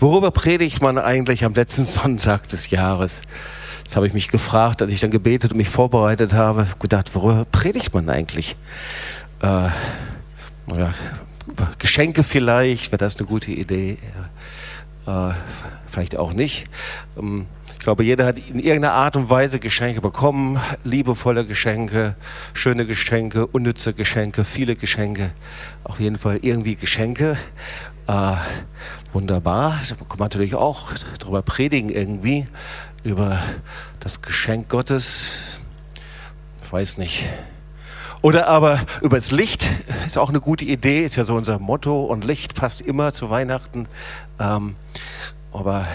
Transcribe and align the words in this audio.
Worüber 0.00 0.30
predigt 0.30 0.80
man 0.80 0.96
eigentlich 0.96 1.44
am 1.44 1.52
letzten 1.54 1.84
Sonntag 1.86 2.48
des 2.48 2.70
Jahres? 2.70 3.20
Das 3.84 3.96
habe 3.96 4.06
ich 4.06 4.14
mich 4.14 4.28
gefragt, 4.28 4.80
als 4.80 4.90
ich 4.90 5.00
dann 5.00 5.10
gebetet 5.10 5.52
und 5.52 5.58
mich 5.58 5.68
vorbereitet 5.68 6.32
habe. 6.32 6.66
Gedacht, 6.78 7.14
worüber 7.14 7.44
predigt 7.44 7.92
man 7.92 8.08
eigentlich? 8.08 8.56
Äh, 9.42 9.46
ja, 9.46 10.94
Geschenke 11.78 12.22
vielleicht, 12.22 12.92
wäre 12.92 12.98
das 12.98 13.18
eine 13.18 13.26
gute 13.26 13.50
Idee? 13.50 13.98
Äh, 15.06 15.32
vielleicht 15.86 16.16
auch 16.16 16.32
nicht. 16.32 16.64
Ähm, 17.18 17.46
ich 17.74 17.84
glaube, 17.84 18.04
jeder 18.04 18.26
hat 18.26 18.38
in 18.38 18.58
irgendeiner 18.58 18.92
Art 18.92 19.16
und 19.16 19.28
Weise 19.28 19.58
Geschenke 19.58 20.00
bekommen. 20.00 20.60
Liebevolle 20.84 21.44
Geschenke, 21.44 22.14
schöne 22.54 22.86
Geschenke, 22.86 23.46
unnütze 23.46 23.92
Geschenke, 23.92 24.44
viele 24.44 24.76
Geschenke. 24.76 25.32
Auf 25.84 25.98
jeden 25.98 26.16
Fall 26.16 26.38
irgendwie 26.42 26.76
Geschenke. 26.76 27.38
Äh, 28.10 28.36
wunderbar. 29.12 29.78
Da 29.88 29.94
kann 29.94 30.18
man 30.18 30.26
natürlich 30.26 30.56
auch 30.56 30.90
darüber 31.20 31.42
predigen 31.42 31.90
irgendwie, 31.90 32.48
über 33.04 33.40
das 34.00 34.20
Geschenk 34.20 34.68
Gottes. 34.68 35.60
Ich 36.60 36.72
weiß 36.72 36.98
nicht. 36.98 37.24
Oder 38.20 38.48
aber 38.48 38.80
über 39.00 39.16
das 39.16 39.30
Licht 39.30 39.70
ist 40.06 40.18
auch 40.18 40.28
eine 40.28 40.40
gute 40.40 40.64
Idee, 40.64 41.04
ist 41.04 41.14
ja 41.14 41.24
so 41.24 41.36
unser 41.36 41.60
Motto 41.60 42.00
und 42.00 42.24
Licht 42.24 42.56
passt 42.56 42.80
immer 42.80 43.12
zu 43.12 43.30
Weihnachten. 43.30 43.86
Ähm, 44.40 44.74
aber 45.52 45.86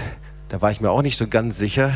da 0.47 0.61
war 0.61 0.71
ich 0.71 0.79
mir 0.79 0.91
auch 0.91 1.01
nicht 1.01 1.17
so 1.17 1.27
ganz 1.27 1.57
sicher. 1.57 1.93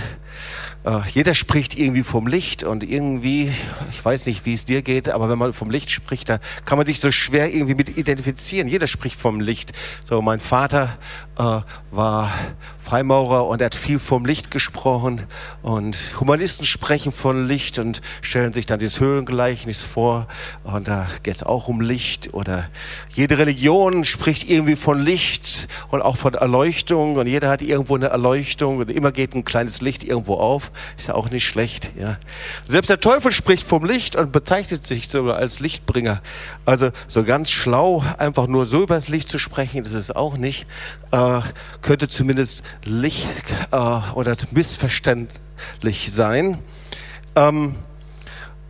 Äh, 0.85 0.99
jeder 1.13 1.35
spricht 1.35 1.77
irgendwie 1.77 2.03
vom 2.03 2.27
Licht 2.27 2.63
und 2.63 2.83
irgendwie, 2.83 3.51
ich 3.91 4.03
weiß 4.03 4.25
nicht, 4.27 4.45
wie 4.45 4.53
es 4.53 4.65
dir 4.65 4.81
geht, 4.81 5.09
aber 5.09 5.29
wenn 5.29 5.37
man 5.37 5.53
vom 5.53 5.69
Licht 5.69 5.91
spricht, 5.91 6.29
da 6.29 6.39
kann 6.65 6.77
man 6.77 6.85
sich 6.85 6.99
so 6.99 7.11
schwer 7.11 7.53
irgendwie 7.53 7.75
mit 7.75 7.97
identifizieren. 7.97 8.67
Jeder 8.67 8.87
spricht 8.87 9.19
vom 9.19 9.41
Licht. 9.41 9.73
So, 10.03 10.21
mein 10.21 10.39
Vater 10.39 10.97
äh, 11.37 11.61
war 11.91 12.31
Freimaurer 12.77 13.47
und 13.47 13.61
er 13.61 13.65
hat 13.65 13.75
viel 13.75 13.99
vom 13.99 14.25
Licht 14.25 14.51
gesprochen 14.51 15.21
und 15.61 15.95
Humanisten 16.19 16.65
sprechen 16.65 17.11
von 17.11 17.47
Licht 17.47 17.77
und 17.77 18.01
stellen 18.21 18.51
sich 18.51 18.65
dann 18.65 18.79
das 18.79 18.99
Höhlengleichnis 18.99 19.83
vor 19.83 20.27
und 20.63 20.87
da 20.87 21.07
geht 21.23 21.35
es 21.35 21.43
auch 21.43 21.67
um 21.67 21.81
Licht 21.81 22.33
oder 22.33 22.67
jede 23.13 23.37
Religion 23.37 24.05
spricht 24.05 24.49
irgendwie 24.49 24.75
von 24.75 24.99
Licht 24.99 25.67
und 25.91 26.01
auch 26.01 26.17
von 26.17 26.33
Erleuchtung 26.33 27.15
und 27.15 27.27
jeder 27.27 27.49
hat 27.49 27.61
irgendwo 27.61 27.95
eine 27.95 28.07
Erleuchtung 28.07 28.77
und 28.77 28.89
immer 28.89 29.11
geht 29.11 29.35
ein 29.35 29.45
kleines 29.45 29.81
Licht 29.81 30.03
irgendwo 30.03 30.35
auf, 30.35 30.68
ist 30.97 31.07
ja 31.07 31.15
auch 31.15 31.29
nicht 31.29 31.45
schlecht. 31.45 31.91
Ja. 31.99 32.17
Selbst 32.67 32.89
der 32.89 32.99
Teufel 32.99 33.31
spricht 33.31 33.67
vom 33.67 33.85
Licht 33.85 34.15
und 34.15 34.31
bezeichnet 34.31 34.85
sich 34.85 35.09
sogar 35.09 35.37
als 35.37 35.59
Lichtbringer. 35.59 36.21
Also 36.65 36.91
so 37.07 37.23
ganz 37.23 37.51
schlau, 37.51 38.03
einfach 38.17 38.47
nur 38.47 38.65
so 38.65 38.83
über 38.83 38.95
das 38.95 39.07
Licht 39.07 39.29
zu 39.29 39.39
sprechen, 39.39 39.83
das 39.83 39.93
ist 39.93 40.15
auch 40.15 40.37
nicht. 40.37 40.65
Äh, 41.11 41.41
könnte 41.81 42.07
zumindest 42.07 42.63
Licht 42.83 43.43
äh, 43.71 43.77
oder 44.13 44.35
missverständlich 44.51 46.11
sein. 46.11 46.59
Ähm, 47.35 47.75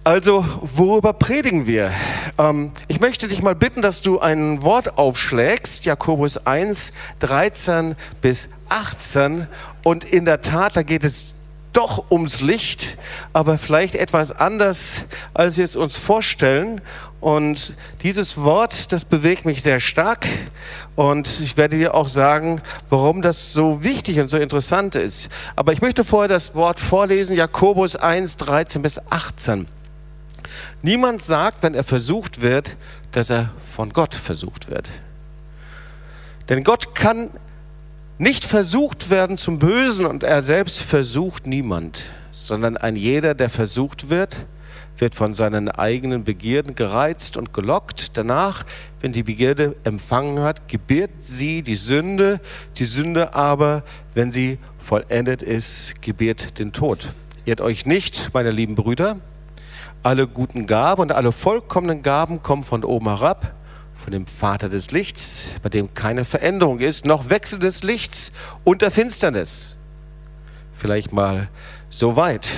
also, 0.05 0.45
worüber 0.61 1.13
predigen 1.13 1.67
wir? 1.67 1.91
Ähm, 2.37 2.71
ich 2.87 2.99
möchte 2.99 3.27
dich 3.27 3.43
mal 3.43 3.53
bitten, 3.53 3.81
dass 3.81 4.01
du 4.01 4.19
ein 4.19 4.63
Wort 4.63 4.97
aufschlägst, 4.97 5.85
Jakobus 5.85 6.47
1, 6.47 6.93
13 7.19 7.95
bis 8.21 8.49
18. 8.69 9.45
Und 9.83 10.05
in 10.05 10.25
der 10.25 10.41
Tat, 10.41 10.77
da 10.77 10.83
geht 10.83 11.03
es 11.03 11.35
doch 11.73 12.11
ums 12.11 12.41
Licht, 12.41 12.97
aber 13.33 13.57
vielleicht 13.57 13.95
etwas 13.95 14.31
anders, 14.31 15.03
als 15.33 15.57
wir 15.57 15.65
es 15.65 15.75
uns 15.75 15.97
vorstellen. 15.97 16.81
Und 17.21 17.75
dieses 18.01 18.37
Wort, 18.37 18.91
das 18.91 19.05
bewegt 19.05 19.45
mich 19.45 19.61
sehr 19.61 19.79
stark. 19.79 20.25
Und 20.95 21.41
ich 21.41 21.57
werde 21.57 21.77
dir 21.77 21.95
auch 21.95 22.07
sagen, 22.07 22.61
warum 22.89 23.21
das 23.21 23.53
so 23.53 23.83
wichtig 23.83 24.19
und 24.19 24.29
so 24.29 24.37
interessant 24.37 24.95
ist. 24.95 25.29
Aber 25.55 25.73
ich 25.73 25.81
möchte 25.81 26.03
vorher 26.03 26.29
das 26.29 26.55
Wort 26.55 26.79
vorlesen, 26.79 27.35
Jakobus 27.35 27.95
1, 27.95 28.37
13 28.37 28.81
bis 28.81 28.99
18. 29.09 29.67
Niemand 30.81 31.21
sagt, 31.21 31.61
wenn 31.61 31.75
er 31.75 31.83
versucht 31.83 32.41
wird, 32.41 32.77
dass 33.11 33.29
er 33.29 33.51
von 33.59 33.91
Gott 33.91 34.15
versucht 34.15 34.69
wird. 34.69 34.89
Denn 36.47 36.63
Gott 36.63 36.95
kann 36.95 37.29
nicht 38.19 38.43
versucht 38.43 39.09
werden 39.09 39.37
zum 39.37 39.59
Bösen 39.59 40.05
und 40.05 40.23
er 40.23 40.43
selbst 40.43 40.81
versucht 40.81 41.47
niemand, 41.47 42.01
sondern 42.31 42.75
ein 42.75 42.97
jeder, 42.97 43.33
der 43.33 43.49
versucht 43.49 44.09
wird, 44.09 44.45
wird 44.97 45.15
von 45.15 45.35
seinen 45.35 45.69
eigenen 45.69 46.25
Begierden 46.25 46.75
gereizt 46.75 47.37
und 47.37 47.53
gelockt. 47.53 48.17
Danach, 48.17 48.65
wenn 48.99 49.13
die 49.13 49.23
Begierde 49.23 49.77
empfangen 49.85 50.39
hat, 50.39 50.67
gebiert 50.67 51.11
sie 51.21 51.61
die 51.61 51.77
Sünde. 51.77 52.41
Die 52.75 52.83
Sünde 52.83 53.33
aber, 53.33 53.83
wenn 54.13 54.33
sie 54.33 54.59
vollendet 54.77 55.41
ist, 55.41 56.01
gebiert 56.01 56.59
den 56.59 56.73
Tod. 56.73 57.13
Irrt 57.45 57.61
euch 57.61 57.85
nicht, 57.85 58.31
meine 58.33 58.51
lieben 58.51 58.75
Brüder. 58.75 59.15
Alle 60.03 60.27
guten 60.27 60.67
Gaben 60.67 61.03
und 61.03 61.13
alle 61.13 61.31
vollkommenen 61.31 62.01
Gaben 62.01 62.43
kommen 62.43 62.63
von 62.63 62.83
oben 62.83 63.07
herab, 63.07 63.53
von 64.09 64.13
dem 64.13 64.25
Vater 64.25 64.69
des 64.69 64.89
Lichts, 64.89 65.51
bei 65.61 65.69
dem 65.69 65.93
keine 65.93 66.25
Veränderung 66.25 66.79
ist, 66.79 67.05
noch 67.05 67.29
Wechsel 67.29 67.59
des 67.59 67.83
Lichts 67.83 68.31
und 68.63 68.81
der 68.81 68.89
Finsternis. 68.89 69.77
Vielleicht 70.73 71.13
mal 71.13 71.47
so 71.91 72.15
weit. 72.15 72.49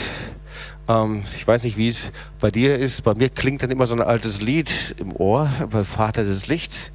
Ähm, 0.87 1.23
ich 1.35 1.47
weiß 1.47 1.63
nicht, 1.63 1.77
wie 1.77 1.87
es 1.87 2.11
bei 2.39 2.51
dir 2.51 2.77
ist. 2.77 3.03
Bei 3.03 3.13
mir 3.13 3.29
klingt 3.29 3.63
dann 3.63 3.71
immer 3.71 3.87
so 3.87 3.95
ein 3.95 4.01
altes 4.01 4.41
Lied 4.41 4.95
im 4.99 5.15
Ohr, 5.15 5.49
bei 5.69 5.83
Vater 5.83 6.23
des 6.23 6.47
Lichts. 6.47 6.91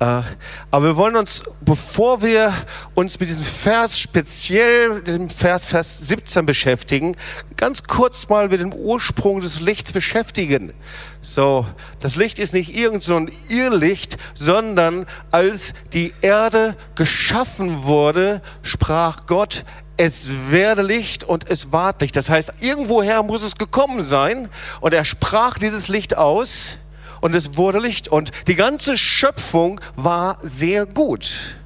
Äh, 0.00 0.22
aber 0.70 0.86
wir 0.86 0.96
wollen 0.96 1.16
uns, 1.16 1.44
bevor 1.60 2.22
wir 2.22 2.52
uns 2.94 3.18
mit 3.20 3.28
diesem 3.28 3.44
Vers 3.44 3.98
speziell, 3.98 5.02
diesem 5.02 5.28
Vers, 5.28 5.66
Vers 5.66 6.06
17 6.08 6.46
beschäftigen, 6.46 7.16
ganz 7.56 7.82
kurz 7.82 8.28
mal 8.28 8.48
mit 8.48 8.60
dem 8.60 8.72
Ursprung 8.72 9.40
des 9.40 9.60
Lichts 9.60 9.92
beschäftigen. 9.92 10.72
So, 11.20 11.66
das 12.00 12.16
Licht 12.16 12.38
ist 12.38 12.54
nicht 12.54 12.76
irgend 12.76 13.02
so 13.02 13.16
ein 13.16 13.30
Irrlicht, 13.48 14.18
sondern 14.34 15.06
als 15.30 15.74
die 15.92 16.12
Erde 16.20 16.76
geschaffen 16.94 17.84
wurde, 17.84 18.42
sprach 18.62 19.26
Gott, 19.26 19.64
es 19.96 20.50
werde 20.50 20.82
Licht 20.82 21.24
und 21.24 21.50
es 21.50 21.72
ward 21.72 22.00
Licht. 22.00 22.16
Das 22.16 22.30
heißt, 22.30 22.54
irgendwoher 22.60 23.22
muss 23.22 23.42
es 23.42 23.56
gekommen 23.56 24.02
sein 24.02 24.48
und 24.80 24.94
er 24.94 25.04
sprach 25.04 25.58
dieses 25.58 25.88
Licht 25.88 26.16
aus 26.16 26.78
und 27.20 27.34
es 27.34 27.56
wurde 27.56 27.78
Licht 27.78 28.08
und 28.08 28.30
die 28.48 28.54
ganze 28.54 28.98
Schöpfung 28.98 29.80
war 29.96 30.38
sehr 30.42 30.86
gut. 30.86 31.56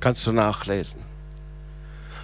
Kannst 0.00 0.26
du 0.26 0.32
nachlesen. 0.32 1.00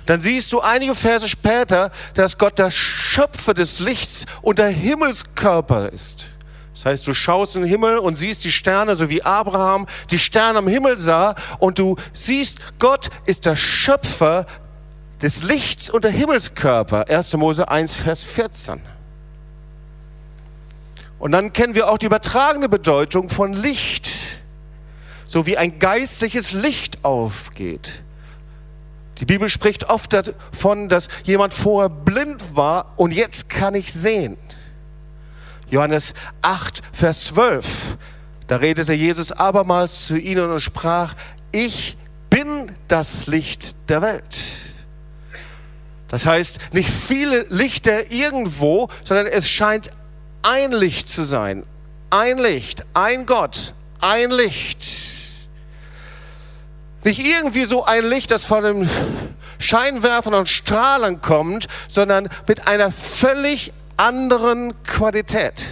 Dann 0.07 0.21
siehst 0.21 0.53
du 0.53 0.61
einige 0.61 0.95
Verse 0.95 1.29
später, 1.29 1.91
dass 2.15 2.39
Gott 2.39 2.59
der 2.59 2.71
Schöpfer 2.71 3.53
des 3.53 3.79
Lichts 3.79 4.25
und 4.41 4.59
der 4.59 4.71
Himmelskörper 4.71 5.93
ist. 5.93 6.25
Das 6.73 6.87
heißt, 6.87 7.07
du 7.07 7.13
schaust 7.13 7.57
in 7.57 7.63
den 7.63 7.71
Himmel 7.71 7.99
und 7.99 8.17
siehst 8.17 8.45
die 8.45 8.53
Sterne, 8.53 8.97
so 8.97 9.09
wie 9.09 9.23
Abraham 9.23 9.85
die 10.11 10.19
Sterne 10.19 10.61
am 10.61 10.69
Himmel 10.69 10.97
sah, 10.99 11.35
und 11.59 11.79
du 11.79 11.97
siehst, 12.13 12.59
Gott 12.79 13.11
ist 13.27 13.47
der 13.47 13.57
Schöpfer 13.57 14.47
des 15.23 15.43
Lichts 15.43 15.91
und 15.91 16.05
der 16.05 16.11
Himmelskörper. 16.11 17.09
1. 17.09 17.37
Mose 17.37 17.69
1, 17.69 17.95
Vers 17.95 18.25
14. 18.25 18.81
Und 21.19 21.33
dann 21.33 21.53
kennen 21.53 21.75
wir 21.75 21.91
auch 21.91 21.99
die 21.99 22.07
übertragene 22.07 22.69
Bedeutung 22.69 23.29
von 23.29 23.53
Licht, 23.53 24.41
so 25.27 25.47
wie 25.47 25.57
ein 25.57 25.79
geistliches 25.79 26.53
Licht 26.53 27.05
aufgeht. 27.05 28.03
Die 29.19 29.25
Bibel 29.25 29.49
spricht 29.49 29.91
oft 29.91 30.13
davon, 30.13 30.89
dass 30.89 31.09
jemand 31.25 31.53
vorher 31.53 31.89
blind 31.89 32.55
war 32.55 32.93
und 32.97 33.13
jetzt 33.13 33.49
kann 33.51 33.75
ich 33.75 33.93
sehen. 33.93 34.37
Johannes 35.71 36.15
8, 36.43 36.83
Vers 36.93 37.25
12. 37.27 37.67
Da 38.47 38.57
redete 38.57 38.95
Jesus 38.95 39.33
abermals 39.33 40.07
zu 40.07 40.19
ihnen 40.19 40.51
und 40.51 40.61
sprach, 40.61 41.15
ich 41.51 41.99
bin 42.31 42.73
das 42.87 43.27
Licht 43.27 43.75
der 43.89 44.01
Welt. 44.03 44.37
Das 46.09 46.27
heißt, 46.27 46.73
nicht 46.73 46.91
viele 46.91 47.45
Lichter 47.51 48.11
irgendwo, 48.11 48.89
sondern 49.05 49.27
es 49.27 49.49
scheint 49.49 49.91
ein 50.43 50.73
Licht 50.73 51.09
zu 51.09 51.23
sein. 51.23 51.65
Ein 52.11 52.39
Licht, 52.39 52.87
ein 52.95 53.27
Gott, 53.27 53.75
ein 54.01 54.31
Licht. 54.31 54.87
Nicht 57.05 57.21
irgendwie 57.21 57.67
so 57.67 57.85
ein 57.85 58.09
Licht, 58.09 58.31
das 58.31 58.47
von 58.47 58.65
einem 58.65 58.91
Scheinwerfern 59.59 60.35
und 60.35 60.49
Strahlen 60.49 61.21
kommt, 61.21 61.67
sondern 61.87 62.29
mit 62.47 62.67
einer 62.67 62.91
völlig 62.91 63.73
anderen 63.97 64.83
Qualität. 64.85 65.65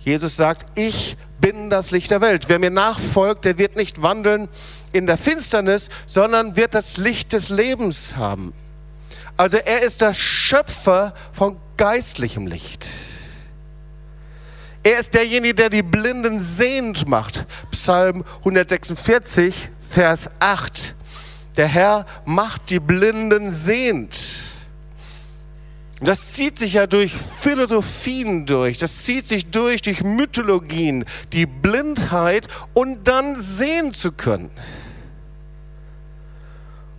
Jesus 0.00 0.36
sagt, 0.36 0.78
ich 0.78 1.16
bin 1.40 1.70
das 1.70 1.90
Licht 1.90 2.10
der 2.10 2.20
Welt. 2.20 2.48
Wer 2.48 2.58
mir 2.58 2.70
nachfolgt, 2.70 3.44
der 3.44 3.56
wird 3.56 3.76
nicht 3.76 4.02
wandeln 4.02 4.48
in 4.92 5.06
der 5.06 5.16
Finsternis, 5.16 5.88
sondern 6.06 6.56
wird 6.56 6.74
das 6.74 6.96
Licht 6.98 7.32
des 7.32 7.48
Lebens 7.48 8.16
haben. 8.16 8.52
Also 9.36 9.56
er 9.56 9.82
ist 9.82 10.00
der 10.00 10.14
Schöpfer 10.14 11.12
von 11.32 11.56
geistlichem 11.76 12.46
Licht. 12.46 12.86
Er 14.82 14.98
ist 14.98 15.14
derjenige, 15.14 15.54
der 15.54 15.70
die 15.70 15.82
Blinden 15.82 16.40
sehend 16.40 17.08
macht. 17.08 17.46
Psalm 17.70 18.22
146, 18.40 19.70
Vers 19.90 20.30
8. 20.40 20.94
Der 21.56 21.66
Herr 21.66 22.04
macht 22.24 22.70
die 22.70 22.80
Blinden 22.80 23.50
sehend. 23.50 24.18
Das 26.00 26.32
zieht 26.32 26.58
sich 26.58 26.74
ja 26.74 26.86
durch 26.86 27.12
Philosophien 27.14 28.44
durch, 28.44 28.76
das 28.76 29.04
zieht 29.04 29.26
sich 29.28 29.46
durch, 29.46 29.80
durch 29.80 30.02
Mythologien, 30.02 31.04
die 31.32 31.46
Blindheit 31.46 32.48
und 32.74 33.08
dann 33.08 33.40
sehen 33.40 33.92
zu 33.92 34.12
können. 34.12 34.50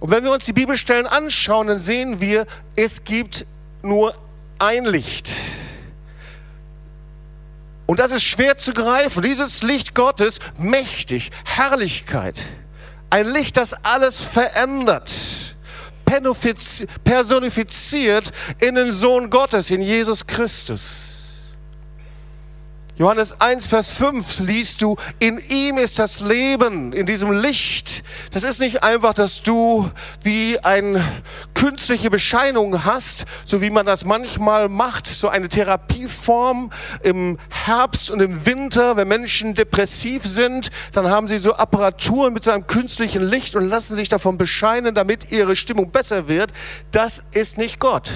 Und 0.05 0.11
wenn 0.11 0.23
wir 0.23 0.31
uns 0.31 0.45
die 0.45 0.53
Bibelstellen 0.53 1.07
anschauen, 1.07 1.65
dann 1.65 1.79
sehen 1.79 2.21
wir, 2.21 2.45
es 2.75 3.05
gibt 3.05 3.47
nur 3.81 4.13
ein 4.59 4.85
Licht. 4.85 5.33
Und 7.87 7.99
das 7.99 8.11
ist 8.11 8.21
schwer 8.21 8.55
zu 8.55 8.73
greifen. 8.73 9.23
Dieses 9.23 9.63
Licht 9.63 9.95
Gottes, 9.95 10.37
mächtig, 10.59 11.31
Herrlichkeit. 11.43 12.39
Ein 13.09 13.27
Licht, 13.29 13.57
das 13.57 13.73
alles 13.83 14.19
verändert 14.19 15.11
personifiziert 17.03 18.31
in 18.59 18.75
den 18.75 18.91
Sohn 18.91 19.31
Gottes, 19.31 19.71
in 19.71 19.81
Jesus 19.81 20.27
Christus. 20.27 21.24
Johannes 22.97 23.41
1, 23.41 23.65
Vers 23.65 23.89
5 23.89 24.39
liest 24.39 24.81
du, 24.81 24.95
in 25.19 25.37
ihm 25.49 25.77
ist 25.77 25.99
das 25.99 26.21
Leben, 26.21 26.93
in 26.93 27.05
diesem 27.05 27.29
Licht. 27.41 28.05
Das 28.31 28.45
ist 28.45 28.61
nicht 28.61 28.83
einfach, 28.83 29.13
dass 29.13 29.41
du 29.41 29.91
wie 30.23 30.57
eine 30.59 31.03
künstliche 31.53 32.09
Bescheinung 32.09 32.85
hast, 32.85 33.25
so 33.43 33.59
wie 33.59 33.69
man 33.69 33.85
das 33.85 34.05
manchmal 34.05 34.69
macht, 34.69 35.07
so 35.07 35.27
eine 35.27 35.49
Therapieform 35.49 36.71
im 37.03 37.37
Herbst 37.65 38.11
und 38.11 38.21
im 38.21 38.45
Winter, 38.45 38.95
wenn 38.95 39.09
Menschen 39.09 39.55
depressiv 39.55 40.25
sind, 40.25 40.69
dann 40.93 41.09
haben 41.09 41.27
sie 41.27 41.39
so 41.39 41.53
Apparaturen 41.53 42.33
mit 42.33 42.45
so 42.45 42.51
einem 42.51 42.65
künstlichen 42.65 43.23
Licht 43.23 43.57
und 43.57 43.67
lassen 43.67 43.97
sich 43.97 44.07
davon 44.07 44.37
bescheinen, 44.37 44.95
damit 44.95 45.33
ihre 45.33 45.57
Stimmung 45.57 45.91
besser 45.91 46.29
wird. 46.29 46.53
Das 46.93 47.21
ist 47.33 47.57
nicht 47.57 47.81
Gott. 47.81 48.09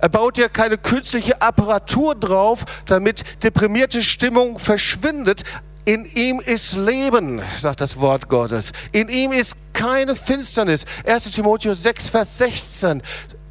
Er 0.00 0.08
baut 0.08 0.38
ja 0.38 0.48
keine 0.48 0.78
künstliche 0.78 1.42
Apparatur 1.42 2.14
drauf, 2.14 2.64
damit 2.86 3.22
deprimierte 3.42 4.02
Stimmung 4.02 4.58
verschwindet. 4.58 5.42
In 5.84 6.04
ihm 6.04 6.40
ist 6.40 6.74
Leben, 6.76 7.42
sagt 7.56 7.80
das 7.80 7.98
Wort 8.00 8.28
Gottes. 8.28 8.72
In 8.92 9.08
ihm 9.08 9.32
ist 9.32 9.56
keine 9.72 10.14
Finsternis. 10.16 10.84
1 11.06 11.30
Timotheus 11.30 11.82
6, 11.82 12.08
Vers 12.10 12.38
16 12.38 13.02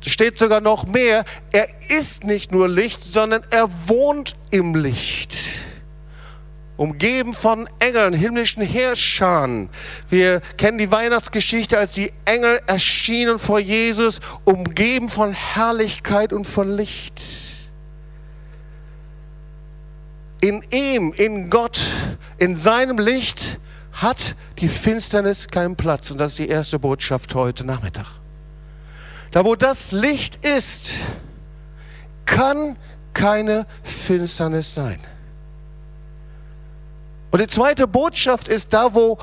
steht 0.05 0.39
sogar 0.39 0.61
noch 0.61 0.85
mehr. 0.85 1.23
Er 1.51 1.67
ist 1.89 2.23
nicht 2.23 2.51
nur 2.51 2.67
Licht, 2.67 3.03
sondern 3.03 3.41
er 3.51 3.69
wohnt 3.87 4.35
im 4.51 4.75
Licht 4.75 5.35
umgeben 6.79 7.33
von 7.33 7.69
Engeln, 7.79 8.13
himmlischen 8.13 8.63
Herrschern. 8.63 9.69
Wir 10.07 10.39
kennen 10.55 10.77
die 10.77 10.89
Weihnachtsgeschichte, 10.89 11.77
als 11.77 11.93
die 11.93 12.13
Engel 12.23 12.61
erschienen 12.67 13.37
vor 13.37 13.59
Jesus, 13.59 14.21
umgeben 14.45 15.09
von 15.09 15.33
Herrlichkeit 15.33 16.31
und 16.31 16.45
von 16.45 16.71
Licht. 16.71 17.21
In 20.39 20.61
ihm, 20.71 21.11
in 21.17 21.49
Gott, 21.49 21.81
in 22.37 22.55
seinem 22.55 22.97
Licht 22.97 23.59
hat 23.91 24.35
die 24.59 24.69
Finsternis 24.69 25.49
keinen 25.49 25.75
Platz. 25.75 26.11
Und 26.11 26.17
das 26.17 26.31
ist 26.31 26.39
die 26.39 26.47
erste 26.47 26.79
Botschaft 26.79 27.35
heute 27.35 27.65
Nachmittag. 27.65 28.07
Da 29.31 29.43
wo 29.43 29.55
das 29.55 29.91
Licht 29.91 30.45
ist, 30.45 30.93
kann 32.25 32.77
keine 33.11 33.67
Finsternis 33.83 34.73
sein. 34.73 35.01
Und 37.31 37.41
die 37.41 37.47
zweite 37.47 37.87
Botschaft 37.87 38.47
ist, 38.47 38.73
da 38.73 38.93
wo 38.93 39.17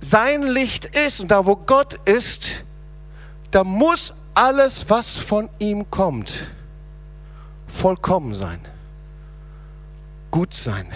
sein 0.00 0.42
Licht 0.42 0.84
ist 0.84 1.20
und 1.20 1.30
da 1.30 1.44
wo 1.46 1.56
Gott 1.56 1.94
ist, 2.06 2.64
da 3.50 3.64
muss 3.64 4.14
alles, 4.34 4.88
was 4.88 5.16
von 5.16 5.48
ihm 5.58 5.90
kommt, 5.90 6.32
vollkommen 7.66 8.34
sein, 8.34 8.60
gut 10.30 10.54
sein. 10.54 10.86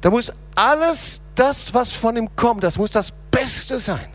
Da 0.00 0.10
muss 0.10 0.32
alles 0.54 1.20
das, 1.34 1.74
was 1.74 1.92
von 1.92 2.16
ihm 2.16 2.34
kommt, 2.36 2.64
das 2.64 2.78
muss 2.78 2.90
das 2.90 3.12
Beste 3.30 3.80
sein. 3.80 4.06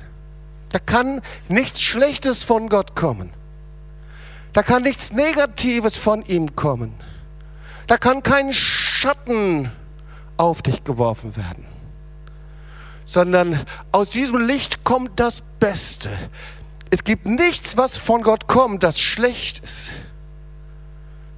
Da 0.71 0.79
kann 0.79 1.21
nichts 1.49 1.81
Schlechtes 1.81 2.43
von 2.43 2.69
Gott 2.69 2.95
kommen. 2.95 3.33
Da 4.53 4.63
kann 4.63 4.83
nichts 4.83 5.11
Negatives 5.11 5.97
von 5.97 6.23
ihm 6.23 6.55
kommen. 6.55 6.95
Da 7.87 7.97
kann 7.97 8.23
kein 8.23 8.53
Schatten 8.53 9.71
auf 10.37 10.61
dich 10.61 10.83
geworfen 10.83 11.35
werden, 11.35 11.65
sondern 13.05 13.59
aus 13.91 14.09
diesem 14.09 14.37
Licht 14.37 14.83
kommt 14.83 15.19
das 15.19 15.41
Beste. 15.59 16.09
Es 16.89 17.03
gibt 17.03 17.25
nichts, 17.25 17.77
was 17.77 17.97
von 17.97 18.21
Gott 18.21 18.47
kommt, 18.47 18.83
das 18.83 18.99
schlecht 18.99 19.59
ist. 19.59 19.89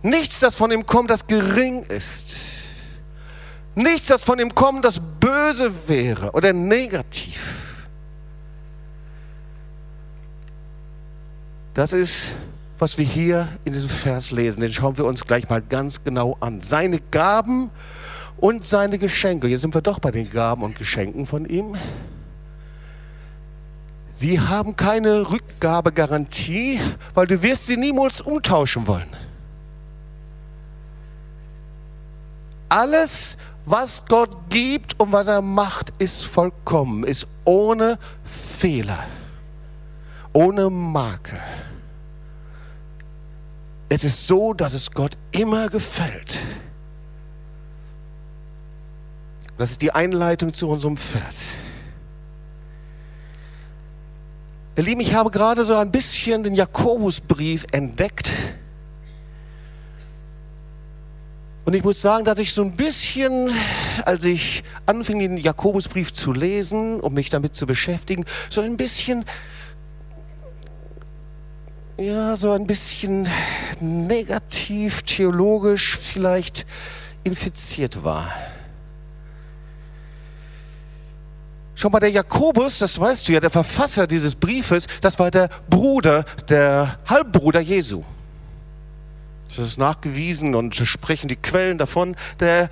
Nichts, 0.01 0.39
das 0.39 0.55
von 0.55 0.71
ihm 0.71 0.85
kommt, 0.85 1.09
das 1.09 1.27
gering 1.27 1.83
ist. 1.83 2.35
Nichts, 3.75 4.07
das 4.07 4.23
von 4.23 4.39
ihm 4.39 4.53
kommt, 4.53 4.83
das 4.83 4.99
böse 5.19 5.87
wäre 5.87 6.31
oder 6.31 6.53
negativ. 6.53 7.87
Das 11.73 11.93
ist, 11.93 12.33
was 12.77 12.97
wir 12.97 13.05
hier 13.05 13.47
in 13.65 13.73
diesem 13.73 13.89
Vers 13.89 14.31
lesen. 14.31 14.61
Den 14.61 14.71
schauen 14.71 14.97
wir 14.97 15.05
uns 15.05 15.25
gleich 15.25 15.49
mal 15.49 15.61
ganz 15.61 16.03
genau 16.03 16.37
an. 16.39 16.61
Seine 16.61 16.99
Gaben 16.99 17.71
und 18.43 18.65
seine 18.65 18.97
Geschenke. 18.97 19.47
Jetzt 19.47 19.61
sind 19.61 19.73
wir 19.73 19.81
doch 19.81 19.99
bei 19.99 20.11
den 20.11 20.29
Gaben 20.29 20.63
und 20.63 20.77
Geschenken 20.77 21.25
von 21.25 21.45
ihm. 21.45 21.77
Sie 24.13 24.37
haben 24.37 24.75
keine 24.75 25.31
Rückgabegarantie, 25.31 26.77
weil 27.13 27.25
du 27.25 27.41
wirst 27.41 27.67
sie 27.67 27.77
niemals 27.77 28.19
umtauschen 28.19 28.85
wollen. 28.85 29.07
Alles, 32.67 33.37
was 33.63 34.03
Gott 34.07 34.35
gibt 34.49 34.99
und 34.99 35.13
was 35.13 35.27
er 35.27 35.41
macht, 35.41 35.93
ist 35.99 36.25
vollkommen, 36.25 37.05
ist 37.05 37.25
ohne 37.45 37.97
Fehler, 38.25 39.05
ohne 40.33 40.69
Makel. 40.69 41.39
Es 43.87 44.03
ist 44.03 44.27
so, 44.27 44.53
dass 44.53 44.73
es 44.73 44.91
Gott 44.91 45.13
immer 45.31 45.69
gefällt. 45.69 46.41
Das 49.63 49.72
ist 49.72 49.82
die 49.82 49.93
Einleitung 49.93 50.53
zu 50.53 50.67
unserem 50.67 50.98
Vers. 50.98 51.55
Ihr 54.75 54.84
Lieben, 54.84 55.00
ich 55.00 55.13
habe 55.13 55.32
gerade 55.32 55.63
so 55.63 55.74
ein 55.77 55.89
bisschen 55.89 56.43
den 56.43 56.53
Jakobusbrief 56.53 57.65
entdeckt. 57.72 58.29
Und 61.63 61.75
ich 61.75 61.84
muss 61.86 62.01
sagen, 62.01 62.25
dass 62.25 62.39
ich 62.39 62.51
so 62.51 62.62
ein 62.62 62.75
bisschen, 62.75 63.51
als 64.03 64.25
ich 64.25 64.65
anfing, 64.86 65.20
den 65.20 65.38
Jakobusbrief 65.38 66.12
zu 66.12 66.34
lesen, 66.34 67.00
um 67.00 67.13
mich 67.13 67.29
damit 67.29 67.55
zu 67.55 67.65
beschäftigen, 67.65 68.25
so 68.50 68.60
ein 68.60 68.75
bisschen, 68.75 69.24
ja, 71.96 72.36
so 72.36 72.51
ein 72.51 72.67
bisschen 72.67 73.29
negativ, 73.79 75.03
theologisch 75.03 75.98
vielleicht 75.98 76.65
infiziert 77.24 78.03
war. 78.03 78.29
Schon 81.75 81.92
mal 81.92 82.00
der 82.00 82.12
Jakobus, 82.12 82.80
das 82.80 83.00
weißt 83.00 83.27
du 83.27 83.34
ja, 83.34 83.39
der 83.39 83.50
Verfasser 83.50 84.06
dieses 84.06 84.36
Briefes, 84.36 84.88
das 85.01 85.18
war 85.18 85.32
der 85.32 85.50
Bruder, 85.70 86.24
der 86.48 87.00
Halbbruder 87.08 87.60
Jesu. 87.60 88.03
Das 89.56 89.65
ist 89.65 89.77
nachgewiesen 89.77 90.56
und 90.56 90.75
sprechen 90.75 91.27
die 91.27 91.36
Quellen 91.36 91.77
davon. 91.77 92.15
Der 92.39 92.70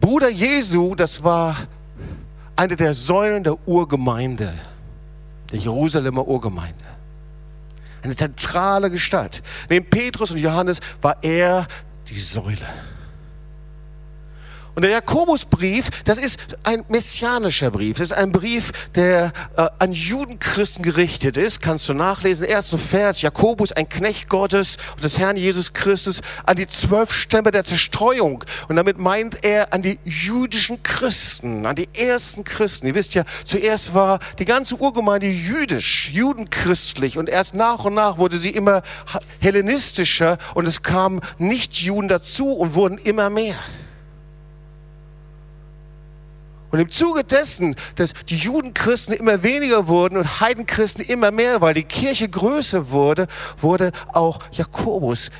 Bruder 0.00 0.30
Jesu, 0.30 0.94
das 0.94 1.24
war 1.24 1.56
eine 2.56 2.76
der 2.76 2.94
Säulen 2.94 3.44
der 3.44 3.56
Urgemeinde, 3.66 4.52
der 5.50 5.58
Jerusalemer 5.58 6.26
Urgemeinde. 6.26 6.84
Eine 8.02 8.14
zentrale 8.14 8.90
Gestalt. 8.90 9.42
Neben 9.70 9.88
Petrus 9.88 10.30
und 10.30 10.38
Johannes 10.38 10.80
war 11.00 11.16
er 11.22 11.66
die 12.08 12.20
Säule. 12.20 12.68
Und 14.74 14.82
der 14.82 14.90
Jakobusbrief, 14.90 15.88
das 16.04 16.18
ist 16.18 16.38
ein 16.64 16.84
messianischer 16.88 17.70
Brief. 17.70 17.98
Das 17.98 18.10
ist 18.10 18.16
ein 18.16 18.32
Brief, 18.32 18.72
der 18.94 19.32
äh, 19.56 19.68
an 19.78 19.92
Judenchristen 19.92 20.82
gerichtet 20.82 21.36
ist. 21.36 21.62
Kannst 21.62 21.88
du 21.88 21.94
nachlesen. 21.94 22.46
Erster 22.46 22.78
Vers, 22.78 23.22
Jakobus, 23.22 23.70
ein 23.72 23.88
Knecht 23.88 24.28
Gottes 24.28 24.78
und 24.94 25.04
des 25.04 25.18
Herrn 25.18 25.36
Jesus 25.36 25.72
Christus, 25.72 26.20
an 26.44 26.56
die 26.56 26.66
zwölf 26.66 27.12
Stämme 27.12 27.52
der 27.52 27.64
Zerstreuung. 27.64 28.44
Und 28.68 28.76
damit 28.76 28.98
meint 28.98 29.44
er 29.44 29.72
an 29.72 29.82
die 29.82 29.98
jüdischen 30.04 30.82
Christen, 30.82 31.66
an 31.66 31.76
die 31.76 31.88
ersten 31.94 32.42
Christen. 32.42 32.88
Ihr 32.88 32.94
wisst 32.96 33.14
ja, 33.14 33.24
zuerst 33.44 33.94
war 33.94 34.18
die 34.40 34.44
ganze 34.44 34.74
Urgemeinde 34.74 35.28
jüdisch, 35.28 36.10
judenchristlich. 36.10 37.16
Und 37.16 37.28
erst 37.28 37.54
nach 37.54 37.84
und 37.84 37.94
nach 37.94 38.18
wurde 38.18 38.38
sie 38.38 38.50
immer 38.50 38.82
hellenistischer 39.40 40.38
und 40.54 40.66
es 40.66 40.82
kamen 40.82 41.20
Nichtjuden 41.38 42.08
dazu 42.08 42.52
und 42.52 42.74
wurden 42.74 42.98
immer 42.98 43.30
mehr. 43.30 43.56
Und 46.74 46.80
im 46.80 46.90
Zuge 46.90 47.22
dessen, 47.22 47.76
dass 47.94 48.14
die 48.28 48.34
Judenchristen 48.36 49.14
immer 49.14 49.44
weniger 49.44 49.86
wurden 49.86 50.16
und 50.16 50.40
Heidenchristen 50.40 51.04
immer 51.04 51.30
mehr, 51.30 51.60
weil 51.60 51.72
die 51.72 51.84
Kirche 51.84 52.28
größer 52.28 52.90
wurde, 52.90 53.28
wurde 53.58 53.92
auch 54.12 54.40
Jakobus 54.50 55.30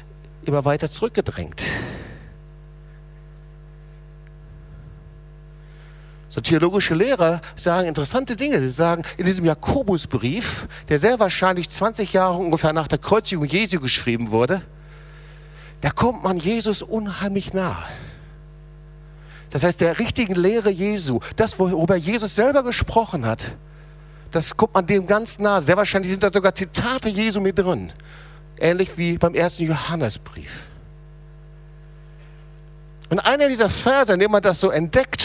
immer 0.45 0.65
weiter 0.65 0.89
zurückgedrängt. 0.89 1.61
So 6.29 6.41
theologische 6.41 6.95
Lehrer 6.95 7.41
sagen 7.57 7.89
interessante 7.89 8.37
Dinge. 8.37 8.61
Sie 8.61 8.71
sagen, 8.71 9.03
in 9.17 9.25
diesem 9.25 9.45
Jakobusbrief, 9.45 10.69
der 10.89 11.01
sehr 11.01 11.19
wahrscheinlich 11.19 11.69
20 11.69 12.13
Jahre 12.13 12.39
ungefähr 12.39 12.73
nach 12.73 12.87
der 12.87 12.99
Kreuzigung 12.99 13.47
Jesu 13.47 13.81
geschrieben 13.81 14.31
wurde, 14.31 14.63
da 15.81 15.91
kommt 15.91 16.23
man 16.23 16.37
Jesus 16.37 16.81
unheimlich 16.81 17.53
nah. 17.53 17.85
Das 19.55 19.63
heißt, 19.63 19.81
der 19.83 20.01
richtigen 20.01 20.35
Lehre 20.35 20.69
Jesu, 20.69 21.21
das, 21.37 21.61
worüber 21.61 21.95
Jesus 21.95 22.35
selber 22.35 22.65
gesprochen 22.65 23.25
hat, 23.25 23.53
das 24.33 24.57
kommt 24.57 24.75
man 24.75 24.85
dem 24.85 25.07
ganz 25.07 25.39
nah. 25.39 25.61
Sehr 25.61 25.77
wahrscheinlich 25.77 26.11
sind 26.11 26.25
da 26.25 26.31
sogar 26.35 26.53
Zitate 26.57 27.09
Jesu 27.09 27.41
mit 27.41 27.57
drin. 27.57 27.93
Ähnlich 28.59 28.99
wie 28.99 29.17
beim 29.17 29.33
ersten 29.33 29.63
Johannesbrief. 29.63 30.67
Und 33.11 33.21
einer 33.21 33.47
dieser 33.47 33.69
Verse, 33.69 34.13
in 34.13 34.19
dem 34.19 34.33
man 34.33 34.43
das 34.43 34.59
so 34.59 34.71
entdeckt, 34.71 35.25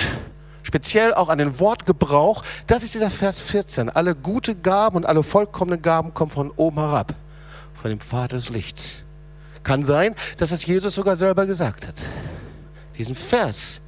speziell 0.62 1.12
auch 1.15 1.29
an 1.29 1.39
den 1.39 1.59
Wortgebrauch, 1.59 2.43
das 2.67 2.83
ist 2.83 2.93
dieser 2.93 3.09
Vers 3.09 3.39
14. 3.39 3.89
Alle 3.89 4.13
gute 4.13 4.53
Gaben 4.53 4.98
und 4.98 5.07
alle 5.07 5.24
vollkommenen 5.24 5.81
Gaben 5.81 6.13
kommen 6.13 6.29
von 6.29 6.51
oben 6.51 6.77
herab, 6.77 7.15
von 7.74 7.89
dem 7.89 8.00
Vater 8.00 8.36
des 8.36 8.50
Lichts. 8.50 9.05
Kann 9.63 9.83
sein, 9.83 10.13
dass 10.38 10.51
es 10.51 10.67
Jesus 10.67 10.93
sogar 10.93 11.15
selber 11.15 11.48
gesagt 11.48 11.88
hat. 11.88 11.95
Diesen 12.95 13.15
Vers, 13.15 13.81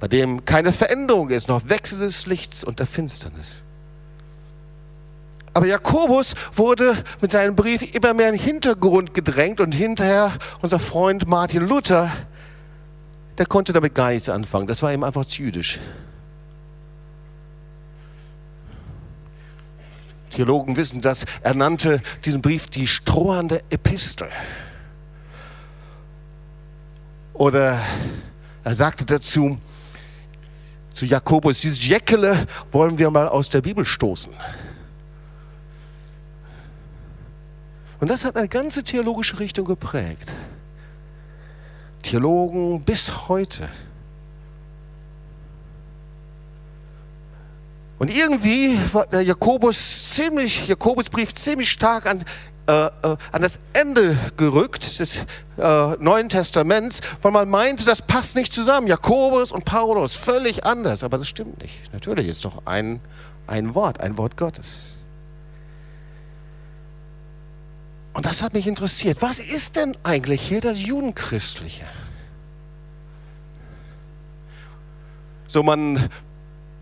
bei 0.00 0.08
dem 0.08 0.44
keine 0.44 0.72
Veränderung 0.72 1.30
ist, 1.30 1.48
noch 1.48 1.68
Wechsel 1.68 2.00
des 2.00 2.26
Lichts 2.26 2.64
und 2.64 2.78
der 2.78 2.86
Finsternis. 2.86 3.62
Aber 5.54 5.66
Jakobus 5.66 6.34
wurde 6.52 6.96
mit 7.22 7.30
seinem 7.30 7.56
Brief 7.56 7.94
immer 7.94 8.12
mehr 8.12 8.28
in 8.28 8.34
den 8.34 8.44
Hintergrund 8.44 9.14
gedrängt 9.14 9.60
und 9.60 9.72
hinterher 9.72 10.32
unser 10.60 10.78
Freund 10.78 11.26
Martin 11.26 11.66
Luther 11.66 12.12
der 13.38 13.46
konnte 13.46 13.72
damit 13.72 13.94
gar 13.94 14.10
nichts 14.10 14.28
anfangen. 14.28 14.66
Das 14.66 14.82
war 14.82 14.92
ihm 14.92 15.04
einfach 15.04 15.24
zu 15.24 15.42
jüdisch. 15.42 15.78
Theologen 20.30 20.76
wissen 20.76 21.00
das. 21.00 21.24
Er 21.42 21.54
nannte 21.54 22.00
diesen 22.24 22.42
Brief 22.42 22.68
die 22.68 22.86
strohende 22.86 23.62
Epistel. 23.70 24.28
Oder 27.32 27.80
er 28.64 28.74
sagte 28.74 29.04
dazu, 29.04 29.58
zu 30.96 31.04
Jakobus, 31.04 31.60
dieses 31.60 31.86
Jäckele 31.86 32.46
wollen 32.72 32.98
wir 32.98 33.10
mal 33.10 33.28
aus 33.28 33.48
der 33.50 33.60
Bibel 33.60 33.84
stoßen. 33.84 34.32
Und 38.00 38.10
das 38.10 38.24
hat 38.24 38.36
eine 38.36 38.48
ganze 38.48 38.82
theologische 38.82 39.38
Richtung 39.38 39.66
geprägt. 39.66 40.32
Theologen 42.02 42.82
bis 42.82 43.28
heute. 43.28 43.68
Und 47.98 48.10
irgendwie 48.10 48.78
war 48.92 49.06
der 49.06 49.22
Jakobus 49.22 50.14
ziemlich, 50.14 50.68
Jakobusbrief 50.68 51.32
ziemlich 51.34 51.70
stark 51.70 52.06
an, 52.06 52.22
äh, 52.68 52.86
äh, 52.86 53.16
an 53.30 53.42
das 53.42 53.60
Ende 53.74 54.16
gerückt 54.36 54.98
des 54.98 55.24
äh, 55.56 55.96
Neuen 55.98 56.28
Testaments, 56.28 57.00
weil 57.22 57.30
man 57.30 57.48
meinte, 57.48 57.84
das 57.84 58.02
passt 58.02 58.34
nicht 58.34 58.52
zusammen. 58.52 58.88
Jakobus 58.88 59.52
und 59.52 59.64
Paulus, 59.64 60.16
völlig 60.16 60.64
anders. 60.64 61.04
Aber 61.04 61.18
das 61.18 61.28
stimmt 61.28 61.62
nicht. 61.62 61.92
Natürlich 61.92 62.26
ist 62.26 62.44
doch 62.44 62.62
ein, 62.64 63.00
ein 63.46 63.74
Wort, 63.74 64.00
ein 64.00 64.18
Wort 64.18 64.36
Gottes. 64.36 64.96
Und 68.14 68.26
das 68.26 68.42
hat 68.42 68.54
mich 68.54 68.66
interessiert. 68.66 69.18
Was 69.20 69.40
ist 69.40 69.76
denn 69.76 69.96
eigentlich 70.02 70.40
hier 70.40 70.60
das 70.60 70.80
Judenchristliche? 70.82 71.86
So, 75.46 75.62
man 75.62 76.08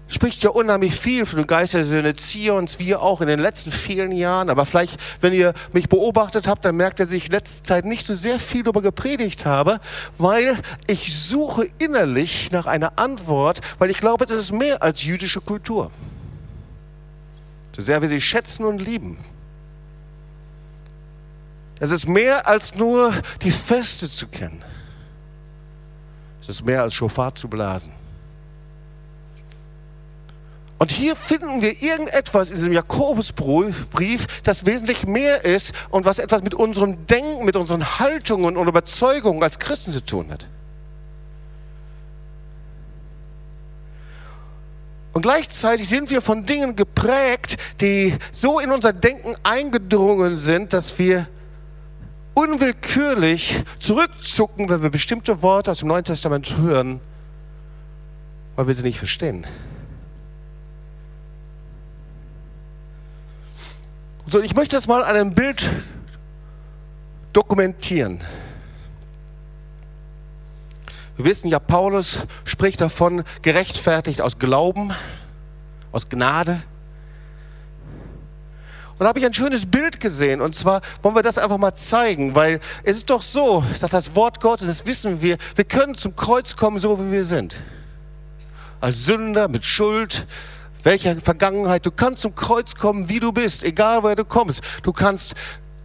spricht 0.08 0.42
ja 0.42 0.50
unheimlich 0.50 0.94
viel 0.94 1.26
von 1.26 1.38
den 1.38 1.46
Geistersöhne 1.46 2.14
Zions, 2.14 2.78
wir 2.78 3.02
auch 3.02 3.20
in 3.20 3.26
den 3.26 3.40
letzten 3.40 3.72
vielen 3.72 4.12
Jahren. 4.12 4.50
Aber 4.50 4.66
vielleicht, 4.66 4.98
wenn 5.20 5.32
ihr 5.32 5.54
mich 5.72 5.88
beobachtet 5.88 6.46
habt, 6.46 6.64
dann 6.64 6.76
merkt 6.76 7.00
ihr, 7.00 7.06
dass 7.06 7.12
ich 7.12 7.26
in 7.26 7.32
letzter 7.32 7.64
Zeit 7.64 7.84
nicht 7.84 8.06
so 8.06 8.14
sehr 8.14 8.38
viel 8.38 8.62
darüber 8.62 8.82
gepredigt 8.82 9.46
habe, 9.46 9.80
weil 10.18 10.58
ich 10.86 11.16
suche 11.16 11.68
innerlich 11.78 12.52
nach 12.52 12.66
einer 12.66 12.98
Antwort, 12.98 13.60
weil 13.78 13.90
ich 13.90 13.98
glaube, 13.98 14.26
das 14.26 14.38
ist 14.38 14.52
mehr 14.52 14.82
als 14.82 15.04
jüdische 15.04 15.40
Kultur. 15.40 15.90
So 17.74 17.82
sehr 17.82 18.02
wir 18.02 18.08
sie 18.08 18.20
schätzen 18.20 18.64
und 18.64 18.80
lieben. 18.80 19.18
Es 21.80 21.90
ist 21.90 22.06
mehr 22.06 22.46
als 22.46 22.76
nur 22.76 23.12
die 23.42 23.50
Feste 23.50 24.08
zu 24.08 24.28
kennen. 24.28 24.64
Es 26.40 26.48
ist 26.48 26.64
mehr 26.64 26.82
als 26.82 26.94
Schofar 26.94 27.34
zu 27.34 27.48
blasen. 27.48 27.92
Und 30.84 30.92
hier 30.92 31.16
finden 31.16 31.62
wir 31.62 31.80
irgendetwas 31.82 32.50
in 32.50 32.56
diesem 32.56 32.74
Jakobusbrief, 32.74 34.42
das 34.42 34.66
wesentlich 34.66 35.06
mehr 35.06 35.42
ist 35.42 35.72
und 35.88 36.04
was 36.04 36.18
etwas 36.18 36.42
mit 36.42 36.52
unserem 36.52 37.06
Denken, 37.06 37.46
mit 37.46 37.56
unseren 37.56 37.98
Haltungen 38.00 38.58
und 38.58 38.68
Überzeugungen 38.68 39.42
als 39.42 39.58
Christen 39.58 39.92
zu 39.92 40.04
tun 40.04 40.30
hat. 40.30 40.46
Und 45.14 45.22
gleichzeitig 45.22 45.88
sind 45.88 46.10
wir 46.10 46.20
von 46.20 46.44
Dingen 46.44 46.76
geprägt, 46.76 47.56
die 47.80 48.14
so 48.30 48.60
in 48.60 48.70
unser 48.70 48.92
Denken 48.92 49.34
eingedrungen 49.42 50.36
sind, 50.36 50.74
dass 50.74 50.98
wir 50.98 51.26
unwillkürlich 52.34 53.64
zurückzucken, 53.78 54.68
wenn 54.68 54.82
wir 54.82 54.90
bestimmte 54.90 55.40
Worte 55.40 55.70
aus 55.70 55.78
dem 55.78 55.88
Neuen 55.88 56.04
Testament 56.04 56.58
hören, 56.58 57.00
weil 58.56 58.66
wir 58.66 58.74
sie 58.74 58.82
nicht 58.82 58.98
verstehen. 58.98 59.46
So, 64.34 64.42
ich 64.42 64.56
möchte 64.56 64.74
das 64.74 64.88
mal 64.88 65.04
an 65.04 65.14
einem 65.14 65.32
Bild 65.32 65.70
dokumentieren. 67.32 68.20
Wir 71.14 71.26
wissen 71.26 71.46
ja, 71.46 71.60
Paulus 71.60 72.24
spricht 72.44 72.80
davon, 72.80 73.22
gerechtfertigt 73.42 74.20
aus 74.20 74.40
Glauben, 74.40 74.92
aus 75.92 76.08
Gnade. 76.08 76.60
Und 78.94 79.04
da 79.04 79.06
habe 79.06 79.20
ich 79.20 79.24
ein 79.24 79.34
schönes 79.34 79.70
Bild 79.70 80.00
gesehen. 80.00 80.40
Und 80.40 80.56
zwar 80.56 80.80
wollen 81.02 81.14
wir 81.14 81.22
das 81.22 81.38
einfach 81.38 81.58
mal 81.58 81.74
zeigen, 81.74 82.34
weil 82.34 82.58
es 82.82 82.96
ist 82.96 83.10
doch 83.10 83.22
so, 83.22 83.62
sagt 83.72 83.92
das 83.92 84.16
Wort 84.16 84.40
Gottes, 84.40 84.66
das 84.66 84.84
wissen 84.84 85.22
wir, 85.22 85.36
wir 85.54 85.64
können 85.64 85.94
zum 85.94 86.16
Kreuz 86.16 86.56
kommen, 86.56 86.80
so 86.80 86.98
wie 86.98 87.12
wir 87.12 87.24
sind. 87.24 87.62
Als 88.80 89.04
Sünder 89.04 89.46
mit 89.46 89.64
Schuld, 89.64 90.26
welcher 90.84 91.16
Vergangenheit. 91.16 91.84
Du 91.84 91.90
kannst 91.90 92.22
zum 92.22 92.34
Kreuz 92.34 92.74
kommen, 92.74 93.08
wie 93.08 93.20
du 93.20 93.32
bist, 93.32 93.64
egal 93.64 94.02
woher 94.02 94.16
du 94.16 94.24
kommst. 94.24 94.62
Du 94.82 94.92
kannst 94.92 95.34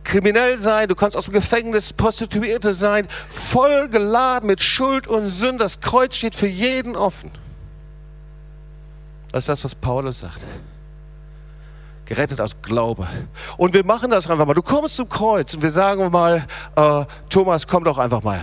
kriminell 0.04 0.58
sein, 0.60 0.88
du 0.88 0.96
kannst 0.96 1.16
aus 1.16 1.26
dem 1.26 1.34
Gefängnis 1.34 1.94
Prostituierte 1.94 2.74
sein, 2.74 3.08
voll 3.30 3.90
geladen 3.90 4.48
mit 4.48 4.62
Schuld 4.62 5.08
und 5.08 5.30
Sünde. 5.30 5.64
Das 5.64 5.82
Kreuz 5.82 6.16
steht 6.16 6.36
für 6.36 6.48
jeden 6.48 6.96
offen. 6.96 7.32
Das 9.32 9.44
ist 9.44 9.50
das, 9.50 9.64
was 9.64 9.76
Paulus 9.76 10.20
sagt. 10.20 10.46
Gerettet 12.06 12.42
aus 12.42 12.60
Glaube. 12.64 13.08
Und 13.58 13.74
wir 13.76 13.86
machen 13.86 14.10
das 14.10 14.28
einfach 14.28 14.48
mal. 14.48 14.56
Du 14.56 14.64
kommst 14.64 14.96
zum 14.96 15.08
Kreuz 15.08 15.54
und 15.54 15.62
wir 15.62 15.72
sagen 15.72 16.10
mal, 16.12 16.46
äh, 16.76 17.06
Thomas, 17.30 17.68
komm 17.68 17.84
doch 17.84 18.00
einfach 18.00 18.24
mal. 18.24 18.42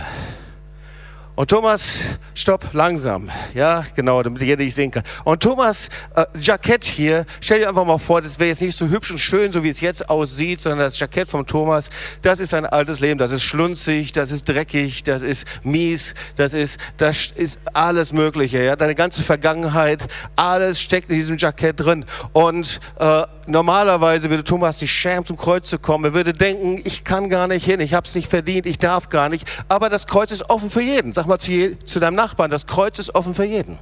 Und 1.37 1.51
Thomas, 1.51 1.99
stopp, 2.33 2.73
langsam. 2.73 3.29
Ja, 3.53 3.85
genau, 3.95 4.23
damit 4.23 4.41
jeder 4.41 4.55
dich 4.55 4.73
sehen 4.73 4.89
kann. 4.89 5.03
Und 5.23 5.43
Thomas, 5.43 5.87
äh, 6.15 6.25
Jackett 6.41 6.83
hier, 6.83 7.27
stell 7.41 7.59
dir 7.59 7.69
einfach 7.69 7.85
mal 7.85 7.99
vor, 7.99 8.23
das 8.23 8.39
wäre 8.39 8.49
jetzt 8.49 8.63
nicht 8.63 8.75
so 8.75 8.87
hübsch 8.87 9.11
und 9.11 9.19
schön, 9.19 9.51
so 9.51 9.61
wie 9.61 9.69
es 9.69 9.79
jetzt 9.79 10.09
aussieht, 10.09 10.61
sondern 10.61 10.79
das 10.79 10.97
Jackett 10.97 11.29
von 11.29 11.45
Thomas, 11.45 11.91
das 12.23 12.39
ist 12.39 12.55
ein 12.55 12.65
altes 12.65 13.01
Leben, 13.01 13.19
das 13.19 13.31
ist 13.31 13.43
schlunzig, 13.43 14.13
das 14.13 14.31
ist 14.31 14.49
dreckig, 14.49 15.03
das 15.03 15.21
ist 15.21 15.45
mies, 15.61 16.15
das 16.37 16.55
ist, 16.55 16.79
das 16.97 17.27
ist 17.35 17.59
alles 17.71 18.13
Mögliche. 18.13 18.63
Ja, 18.63 18.75
deine 18.75 18.95
ganze 18.95 19.21
Vergangenheit, 19.21 20.07
alles 20.35 20.81
steckt 20.81 21.11
in 21.11 21.17
diesem 21.17 21.37
Jackett 21.37 21.79
drin. 21.79 22.05
Und 22.33 22.79
äh, 22.97 23.21
normalerweise 23.45 24.31
würde 24.31 24.43
Thomas 24.43 24.79
sich 24.79 24.91
schämen, 24.91 25.23
zum 25.23 25.37
Kreuz 25.37 25.69
zu 25.69 25.77
kommen. 25.77 26.05
Er 26.05 26.13
würde 26.15 26.33
denken, 26.33 26.81
ich 26.83 27.03
kann 27.03 27.29
gar 27.29 27.47
nicht 27.47 27.63
hin, 27.63 27.79
ich 27.79 27.93
habe 27.93 28.07
es 28.07 28.15
nicht 28.15 28.27
verdient, 28.27 28.65
ich 28.65 28.79
darf 28.79 29.09
gar 29.09 29.29
nicht. 29.29 29.47
Aber 29.69 29.89
das 29.89 30.07
Kreuz 30.07 30.31
ist 30.31 30.49
offen 30.49 30.71
für 30.71 30.81
jeden. 30.81 31.13
Sag 31.13 31.26
mal 31.27 31.39
zu, 31.39 31.51
je, 31.51 31.77
zu 31.85 31.99
deinem 31.99 32.15
Nachbarn, 32.15 32.49
das 32.49 32.65
Kreuz 32.67 32.99
ist 32.99 33.13
offen 33.15 33.35
für 33.35 33.45
jeden. 33.45 33.77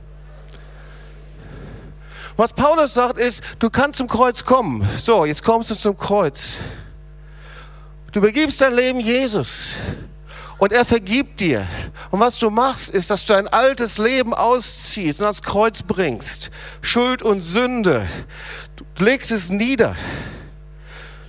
Was 2.37 2.51
Paulus 2.51 2.93
sagt 2.93 3.17
ist, 3.17 3.41
du 3.59 3.69
kannst 3.69 3.97
zum 3.97 4.07
Kreuz 4.07 4.43
kommen. 4.43 4.87
So, 4.99 5.25
jetzt 5.25 5.43
kommst 5.43 5.71
du 5.71 5.75
zum 5.75 5.97
Kreuz. 5.97 6.57
Du 8.11 8.19
begibst 8.19 8.59
dein 8.59 8.73
Leben 8.73 8.99
Jesus. 8.99 9.75
Und 10.57 10.71
er 10.71 10.85
vergibt 10.85 11.39
dir. 11.39 11.67
Und 12.11 12.19
was 12.19 12.37
du 12.39 12.49
machst, 12.49 12.89
ist, 12.89 13.09
dass 13.09 13.25
du 13.25 13.33
ein 13.33 13.47
altes 13.47 13.97
Leben 13.97 14.33
ausziehst 14.33 15.19
und 15.19 15.25
ans 15.25 15.41
Kreuz 15.41 15.81
bringst. 15.81 16.49
Schuld 16.81 17.21
und 17.21 17.41
Sünde. 17.41 18.07
Du 18.95 19.03
legst 19.03 19.31
es 19.31 19.49
nieder. 19.49 19.95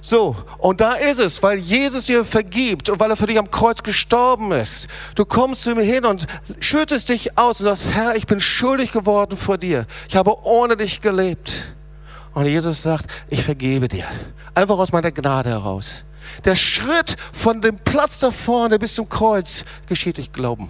So, 0.06 0.36
und 0.58 0.80
da 0.80 0.94
ist 0.94 1.18
es, 1.18 1.42
weil 1.42 1.58
Jesus 1.58 2.04
dir 2.04 2.24
vergibt 2.24 2.88
und 2.90 3.00
weil 3.00 3.10
er 3.10 3.16
für 3.16 3.26
dich 3.26 3.40
am 3.40 3.50
Kreuz 3.50 3.82
gestorben 3.82 4.52
ist. 4.52 4.86
Du 5.16 5.24
kommst 5.24 5.64
zu 5.64 5.72
ihm 5.72 5.80
hin 5.80 6.04
und 6.04 6.28
schüttest 6.60 7.08
dich 7.08 7.36
aus 7.36 7.58
und 7.58 7.64
sagst, 7.64 7.88
Herr, 7.90 8.14
ich 8.14 8.24
bin 8.24 8.38
schuldig 8.38 8.92
geworden 8.92 9.36
vor 9.36 9.58
dir. 9.58 9.84
Ich 10.08 10.14
habe 10.14 10.44
ohne 10.44 10.76
dich 10.76 11.00
gelebt. 11.00 11.74
Und 12.34 12.46
Jesus 12.46 12.84
sagt, 12.84 13.06
ich 13.30 13.42
vergebe 13.42 13.88
dir. 13.88 14.04
Einfach 14.54 14.78
aus 14.78 14.92
meiner 14.92 15.10
Gnade 15.10 15.50
heraus. 15.50 16.04
Der 16.44 16.54
Schritt 16.54 17.16
von 17.32 17.60
dem 17.60 17.76
Platz 17.76 18.20
da 18.20 18.30
vorne 18.30 18.78
bis 18.78 18.94
zum 18.94 19.08
Kreuz 19.08 19.64
geschieht 19.88 20.18
durch 20.18 20.32
Glauben. 20.32 20.68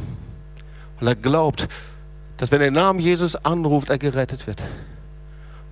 Weil 0.99 1.09
er 1.09 1.15
glaubt, 1.15 1.69
dass 2.39 2.53
wenn 2.53 2.63
er 2.63 2.69
den 2.69 2.75
Namen 2.75 3.01
Jesus 3.01 3.37
anruft, 3.37 3.91
er 3.91 3.99
gerettet 3.99 4.47
wird. 4.47 4.63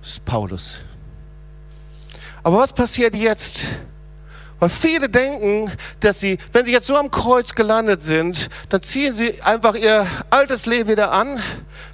Das 0.01 0.09
ist 0.11 0.25
Paulus. 0.25 0.81
Aber 2.45 2.59
was 2.59 2.73
passiert 2.73 3.15
jetzt? 3.15 3.63
Weil 4.59 4.69
viele 4.69 5.09
denken, 5.09 5.71
dass 5.99 6.19
sie, 6.19 6.37
wenn 6.51 6.63
sie 6.63 6.73
jetzt 6.73 6.85
so 6.85 6.95
am 6.95 7.09
Kreuz 7.09 7.55
gelandet 7.55 8.03
sind, 8.03 8.51
dann 8.69 8.83
ziehen 8.83 9.13
sie 9.13 9.41
einfach 9.41 9.73
ihr 9.73 10.05
altes 10.29 10.67
Leben 10.67 10.87
wieder 10.87 11.11
an. 11.11 11.41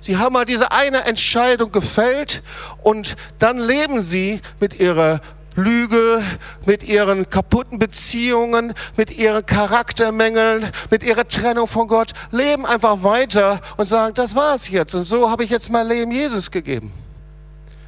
Sie 0.01 0.17
haben 0.17 0.33
mal 0.33 0.43
diese 0.43 0.73
eine 0.73 1.05
Entscheidung 1.05 1.71
gefällt 1.71 2.43
und 2.83 3.15
dann 3.39 3.59
leben 3.59 4.01
sie 4.01 4.41
mit 4.59 4.77
ihrer 4.77 5.21
Lüge, 5.55 6.21
mit 6.65 6.83
ihren 6.83 7.29
kaputten 7.29 7.79
Beziehungen, 7.79 8.73
mit 8.97 9.17
ihren 9.17 9.45
Charaktermängeln, 9.45 10.69
mit 10.89 11.03
ihrer 11.03 11.25
Trennung 11.29 11.67
von 11.67 11.87
Gott, 11.87 12.11
leben 12.31 12.65
einfach 12.65 13.03
weiter 13.03 13.61
und 13.77 13.85
sagen, 13.85 14.15
das 14.15 14.35
war's 14.35 14.67
jetzt 14.67 14.95
und 14.95 15.05
so 15.05 15.31
habe 15.31 15.45
ich 15.45 15.49
jetzt 15.49 15.69
mein 15.69 15.87
Leben 15.87 16.11
Jesus 16.11 16.51
gegeben. 16.51 16.91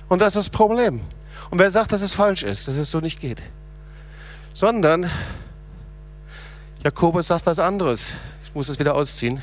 Und 0.08 0.20
das 0.20 0.38
ist 0.38 0.48
das 0.48 0.50
Problem. 0.50 1.02
Und 1.54 1.60
wer 1.60 1.70
sagt, 1.70 1.92
dass 1.92 2.02
es 2.02 2.16
falsch 2.16 2.42
ist, 2.42 2.68
dass 2.68 2.76
es 2.78 2.90
so 2.90 3.00
nicht 3.00 3.20
geht? 3.20 3.44
Sondern 4.56 5.08
Jakobus 6.84 7.28
sagt 7.28 7.46
was 7.46 7.60
anderes. 7.60 8.16
Ich 8.44 8.56
muss 8.56 8.70
es 8.70 8.80
wieder 8.80 8.96
ausziehen. 8.96 9.40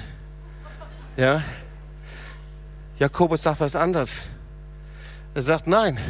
Ja? 1.16 1.44
Jakobus 2.98 3.44
sagt 3.44 3.60
was 3.60 3.76
anderes. 3.76 4.22
Er 5.34 5.42
sagt, 5.42 5.68
nein, 5.68 6.00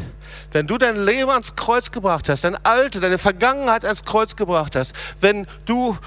wenn 0.52 0.66
du 0.66 0.78
dein 0.78 0.96
Leben 0.96 1.28
ans 1.28 1.54
Kreuz 1.54 1.90
gebracht 1.90 2.30
hast, 2.30 2.44
dein 2.44 2.56
Alte, 2.64 3.00
deine 3.00 3.18
Vergangenheit 3.18 3.84
ans 3.84 4.02
Kreuz 4.02 4.36
gebracht 4.36 4.76
hast, 4.76 4.94
wenn 5.20 5.46
du 5.66 5.98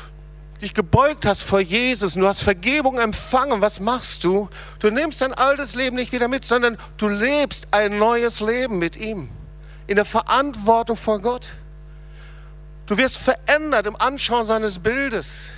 dich 0.59 0.73
gebeugt 0.73 1.23
hast 1.27 1.43
vor 1.43 1.59
Jesus 1.59 2.15
und 2.15 2.23
du 2.23 2.27
hast 2.27 2.41
Vergebung 2.41 2.97
empfangen, 2.97 3.62
was 3.62 3.79
machst 3.79 4.23
du? 4.23 4.50
Du 4.79 4.89
nimmst 4.89 5.21
dein 5.21 5.35
altes 5.35 5.75
Leben 5.75 5.97
nicht 5.97 6.13
wieder 6.13 6.29
mit, 6.29 6.45
sondern 6.45 6.79
du 6.97 7.07
lebst 7.07 7.67
ein 7.75 8.00
neues 8.00 8.39
Leben 8.39 8.79
mit 8.79 8.95
ihm 8.95 9.29
in 9.88 9.96
der 9.96 10.06
Verantwortung 10.06 10.96
vor 10.96 11.20
Gott. 11.20 11.50
Du 12.86 12.98
wirst 12.98 13.18
verändert 13.18 13.86
im 13.86 13.96
Anschauen 13.96 14.46
seines 14.46 14.80
Bildes. 14.80 15.50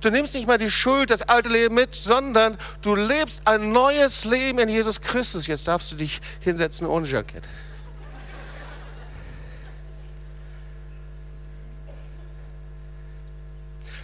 Du 0.00 0.10
nimmst 0.10 0.34
nicht 0.34 0.48
mal 0.48 0.58
die 0.58 0.70
Schuld, 0.70 1.10
das 1.10 1.22
alte 1.22 1.48
Leben 1.48 1.76
mit, 1.76 1.94
sondern 1.94 2.58
du 2.82 2.96
lebst 2.96 3.42
ein 3.46 3.70
neues 3.70 4.24
Leben 4.24 4.58
in 4.58 4.68
Jesus 4.68 5.00
Christus. 5.00 5.46
Jetzt 5.46 5.68
darfst 5.68 5.92
du 5.92 5.96
dich 5.96 6.20
hinsetzen 6.40 6.88
ohne 6.88 7.06
Jackett. 7.06 7.48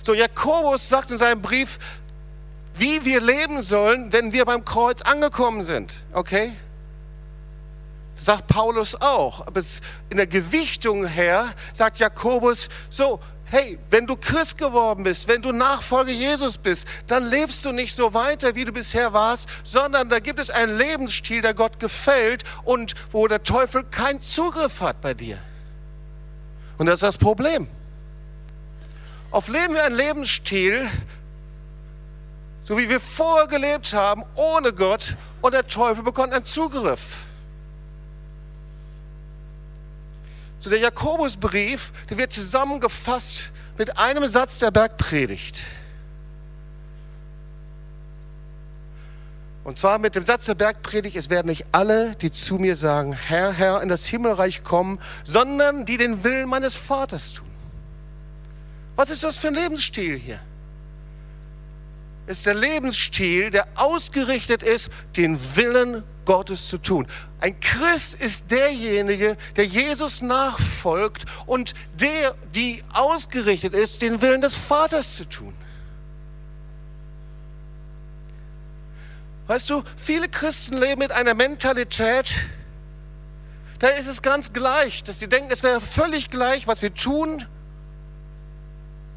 So, 0.03 0.15
Jakobus 0.15 0.89
sagt 0.89 1.11
in 1.11 1.19
seinem 1.19 1.43
Brief, 1.43 1.79
wie 2.75 3.05
wir 3.05 3.21
leben 3.21 3.63
sollen, 3.63 4.13
wenn 4.13 4.33
wir 4.33 4.45
beim 4.45 4.65
Kreuz 4.65 5.03
angekommen 5.03 5.65
sind. 5.65 5.93
Okay? 6.13 6.53
Sagt 8.19 8.47
Paulus 8.49 8.95
auch. 9.01 9.47
Aber 9.47 9.61
in 10.11 10.17
der 10.17 10.27
Gewichtung 10.27 11.07
her 11.07 11.47
sagt 11.73 11.99
Jakobus 11.99 12.69
so, 12.91 13.21
hey, 13.51 13.79
wenn 13.91 14.07
du 14.07 14.17
Christ 14.17 14.59
geworden 14.59 15.05
bist, 15.05 15.29
wenn 15.29 15.43
du 15.43 15.53
Nachfolger 15.53 16.13
Jesus 16.13 16.59
bist, 16.59 16.87
dann 17.07 17.25
lebst 17.25 17.65
du 17.65 17.73
nicht 17.73 17.95
so 17.95 18.15
weiter, 18.15 18.55
wie 18.55 18.65
du 18.65 18.73
bisher 18.73 19.13
warst, 19.13 19.49
sondern 19.63 20.09
da 20.09 20.21
gibt 20.21 20.39
es 20.39 20.51
einen 20.51 20.77
Lebensstil, 20.77 21.43
der 21.43 21.55
Gott 21.55 21.79
gefällt 21.79 22.45
und 22.65 22.95
wo 23.11 23.27
der 23.27 23.43
Teufel 23.43 23.85
keinen 23.85 24.21
Zugriff 24.21 24.81
hat 24.81 25.01
bei 25.01 25.15
dir. 25.15 25.39
Und 26.77 26.87
das 26.87 26.97
ist 26.97 27.03
das 27.03 27.19
Problem. 27.19 27.69
Oft 29.31 29.49
leben 29.49 29.75
wir 29.75 29.85
einen 29.85 29.97
Lebensstil, 29.97 30.89
so 32.63 32.79
wie 32.79 32.89
wir 32.89 33.01
vorher 33.01 33.47
gelebt 33.47 33.93
haben, 33.93 34.25
ohne 34.35 34.73
Gott, 34.73 35.17
und 35.41 35.55
der 35.55 35.67
Teufel 35.67 36.03
bekommt 36.03 36.33
einen 36.33 36.45
Zugriff. 36.45 37.28
Der 40.69 40.79
Jakobusbrief, 40.79 41.93
der 42.11 42.19
wird 42.19 42.33
zusammengefasst 42.33 43.53
mit 43.79 43.99
einem 43.99 44.29
Satz 44.29 44.59
der 44.59 44.71
Bergpredigt. 44.71 45.63
Und 49.65 49.79
zwar 49.79 49.99
mit 49.99 50.15
dem 50.15 50.25
Satz 50.25 50.47
der 50.47 50.55
Bergpredigt, 50.55 51.17
es 51.17 51.29
werden 51.29 51.49
nicht 51.49 51.67
alle, 51.73 52.17
die 52.17 52.33
zu 52.33 52.55
mir 52.55 52.75
sagen, 52.75 53.13
Herr, 53.13 53.53
Herr, 53.53 53.83
in 53.83 53.89
das 53.89 54.07
Himmelreich 54.07 54.65
kommen, 54.65 54.99
sondern 55.25 55.85
die 55.85 55.99
den 55.99 56.25
Willen 56.25 56.49
meines 56.49 56.75
Vaters 56.75 57.35
tun. 57.35 57.47
Was 58.97 59.11
ist 59.11 59.25
das 59.25 59.37
für 59.37 59.49
ein 59.49 59.55
Lebensstil 59.55 60.17
hier? 60.17 60.41
Ist 62.29 62.47
der 62.47 62.55
Lebensstil, 62.55 63.51
der 63.51 63.67
ausgerichtet 63.77 64.63
ist, 64.63 64.91
den 65.17 65.39
Willen 65.57 66.05
Gottes 66.25 66.69
zu 66.69 66.79
tun. 66.79 67.07
Ein 67.41 67.59
Christ 67.61 68.15
ist 68.15 68.51
derjenige, 68.51 69.37
der 69.57 69.65
Jesus 69.65 70.21
nachfolgt 70.21 71.25
und 71.47 71.73
der, 71.95 72.35
die 72.55 72.83
ausgerichtet 72.93 73.73
ist, 73.73 74.03
den 74.03 74.21
Willen 74.21 74.41
des 74.41 74.55
Vaters 74.55 75.17
zu 75.17 75.25
tun. 75.25 75.55
Weißt 79.47 79.71
du, 79.71 79.83
viele 79.97 80.29
Christen 80.29 80.77
leben 80.77 80.99
mit 80.99 81.13
einer 81.13 81.33
Mentalität, 81.33 82.37
da 83.79 83.89
ist 83.89 84.09
es 84.09 84.21
ganz 84.21 84.53
gleich, 84.53 85.05
dass 85.05 85.21
sie 85.21 85.29
denken, 85.29 85.51
es 85.51 85.63
wäre 85.63 85.81
völlig 85.81 86.31
gleich, 86.31 86.67
was 86.67 86.83
wir 86.83 86.93
tun, 86.93 87.47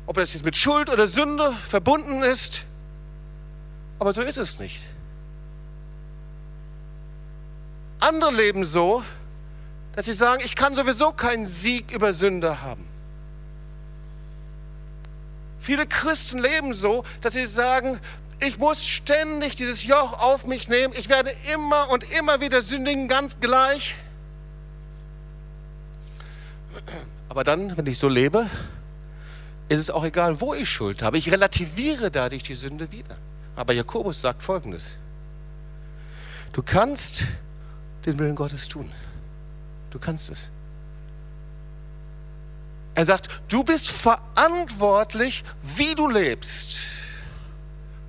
ob 0.06 0.16
das 0.16 0.34
jetzt 0.34 0.46
mit 0.46 0.56
Schuld 0.56 0.90
oder 0.90 1.08
Sünde 1.08 1.52
verbunden 1.68 2.22
ist. 2.22 2.66
Aber 4.02 4.14
so 4.14 4.24
ist 4.24 4.40
es 4.40 4.58
nicht. 4.58 4.88
Andere 8.00 8.32
leben 8.32 8.66
so, 8.66 9.04
dass 9.96 10.08
sie 10.08 10.14
sagen, 10.14 10.42
ich 10.44 10.56
kann 10.56 10.76
sowieso 10.76 11.12
keinen 11.12 11.46
Sieg 11.46 11.92
über 11.92 12.16
Sünde 12.16 12.64
haben. 12.64 12.84
Viele 15.60 15.86
Christen 15.86 16.40
leben 16.40 16.74
so, 16.74 17.04
dass 17.22 17.34
sie 17.34 17.46
sagen, 17.46 18.00
ich 18.40 18.58
muss 18.58 18.84
ständig 18.84 19.56
dieses 19.56 19.84
Joch 19.84 20.20
auf 20.20 20.48
mich 20.48 20.68
nehmen, 20.68 20.96
ich 20.98 21.08
werde 21.08 21.32
immer 21.54 21.92
und 21.92 22.04
immer 22.18 22.42
wieder 22.42 22.64
sündigen, 22.64 23.08
ganz 23.08 23.40
gleich. 23.40 23.96
Aber 27.30 27.44
dann, 27.44 27.78
wenn 27.78 27.86
ich 27.86 28.00
so 28.00 28.08
lebe, 28.08 28.50
ist 29.70 29.78
es 29.78 29.92
auch 29.92 30.04
egal, 30.04 30.42
wo 30.42 30.56
ich 30.56 30.68
Schuld 30.68 31.04
habe. 31.04 31.20
Ich 31.20 31.32
relativiere 31.32 32.10
dadurch 32.10 32.42
die 32.42 32.56
Sünde 32.56 32.92
wieder. 32.92 33.16
Aber 33.56 33.74
Jakobus 33.74 34.22
sagt 34.22 34.44
Folgendes. 34.44 34.98
Du 36.54 36.62
kannst 36.62 37.26
den 38.06 38.18
Willen 38.20 38.36
Gottes 38.36 38.68
tun. 38.68 38.92
Du 39.90 40.00
kannst 40.00 40.30
es. 40.30 40.50
Er 42.96 43.06
sagt, 43.06 43.30
du 43.48 43.64
bist 43.64 43.90
verantwortlich, 43.90 45.44
wie 45.78 45.96
du 45.96 46.10
lebst 46.10 46.80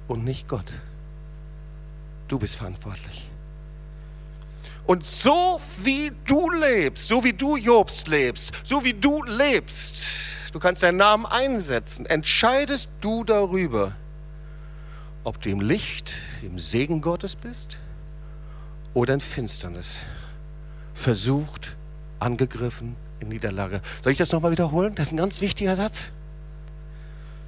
und 0.09 0.25
nicht 0.25 0.49
Gott. 0.49 0.73
Du 2.29 2.39
bist 2.39 2.57
verantwortlich. 2.57 3.29
Und 4.85 5.07
so 5.07 5.61
wie 5.83 6.11
du 6.27 6.51
lebst, 6.51 7.07
so 7.07 7.23
wie 7.23 7.33
du 7.33 7.57
Jobst 7.57 8.09
lebst, 8.09 8.53
so 8.65 8.83
wie 8.85 8.95
du 8.95 9.23
lebst, 9.23 10.07
du 10.53 10.59
kannst 10.59 10.83
deinen 10.83 10.97
Namen 10.97 11.27
einsetzen, 11.27 12.05
entscheidest 12.07 12.89
du 13.01 13.23
darüber, 13.23 13.95
ob 15.25 15.41
du 15.41 15.51
im 15.51 15.61
Licht, 15.61 16.15
im 16.43 16.59
Segen 16.59 17.01
Gottes 17.01 17.37
bist 17.37 17.79
oder 18.95 19.15
in 19.15 19.21
Finsternis. 19.21 20.05
Versucht, 20.95 21.77
angegriffen, 22.19 22.97
in 23.21 23.29
Niederlage. 23.29 23.81
Soll 24.03 24.13
ich 24.13 24.19
das 24.19 24.33
nochmal 24.33 24.53
wiederholen? 24.53 24.95
Das 24.95 25.07
ist 25.09 25.13
ein 25.13 25.19
ganz 25.19 25.41
wichtiger 25.41 25.77
Satz. 25.77 26.11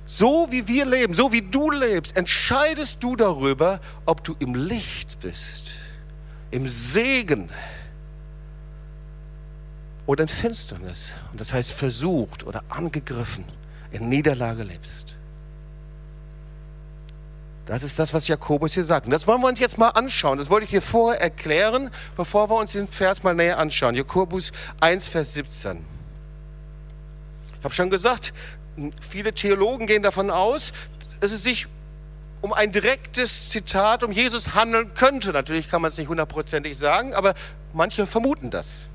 So 0.06 0.48
wie 0.50 0.68
wir 0.68 0.84
leben, 0.84 1.14
so 1.14 1.32
wie 1.32 1.42
du 1.42 1.70
lebst, 1.70 2.16
entscheidest 2.16 3.02
du 3.02 3.16
darüber, 3.16 3.80
ob 4.04 4.22
du 4.22 4.36
im 4.38 4.54
Licht 4.54 5.18
bist, 5.20 5.72
im 6.50 6.68
Segen 6.68 7.48
oder 10.06 10.24
in 10.24 10.28
Finsternis. 10.28 11.14
Und 11.32 11.40
das 11.40 11.54
heißt 11.54 11.72
versucht 11.72 12.44
oder 12.44 12.62
angegriffen, 12.68 13.44
in 13.92 14.08
Niederlage 14.10 14.62
lebst. 14.62 15.13
Das 17.66 17.82
ist 17.82 17.98
das, 17.98 18.12
was 18.12 18.28
Jakobus 18.28 18.74
hier 18.74 18.84
sagt. 18.84 19.06
Und 19.06 19.12
das 19.12 19.26
wollen 19.26 19.40
wir 19.40 19.48
uns 19.48 19.58
jetzt 19.58 19.78
mal 19.78 19.88
anschauen. 19.90 20.36
Das 20.36 20.50
wollte 20.50 20.64
ich 20.64 20.70
hier 20.70 20.82
vorher 20.82 21.20
erklären, 21.20 21.90
bevor 22.16 22.50
wir 22.50 22.56
uns 22.56 22.72
den 22.72 22.88
Vers 22.88 23.22
mal 23.22 23.34
näher 23.34 23.58
anschauen. 23.58 23.94
Jakobus 23.94 24.52
1, 24.80 25.08
Vers 25.08 25.34
17. 25.34 25.84
Ich 27.58 27.64
habe 27.64 27.74
schon 27.74 27.88
gesagt, 27.88 28.34
viele 29.00 29.32
Theologen 29.32 29.86
gehen 29.86 30.02
davon 30.02 30.30
aus, 30.30 30.72
dass 31.20 31.32
es 31.32 31.42
sich 31.42 31.68
um 32.42 32.52
ein 32.52 32.72
direktes 32.72 33.48
Zitat 33.48 34.02
um 34.02 34.12
Jesus 34.12 34.54
handeln 34.54 34.92
könnte. 34.92 35.32
Natürlich 35.32 35.70
kann 35.70 35.80
man 35.80 35.88
es 35.88 35.96
nicht 35.96 36.08
hundertprozentig 36.08 36.76
sagen, 36.76 37.14
aber 37.14 37.32
manche 37.72 38.06
vermuten 38.06 38.50
das. 38.50 38.88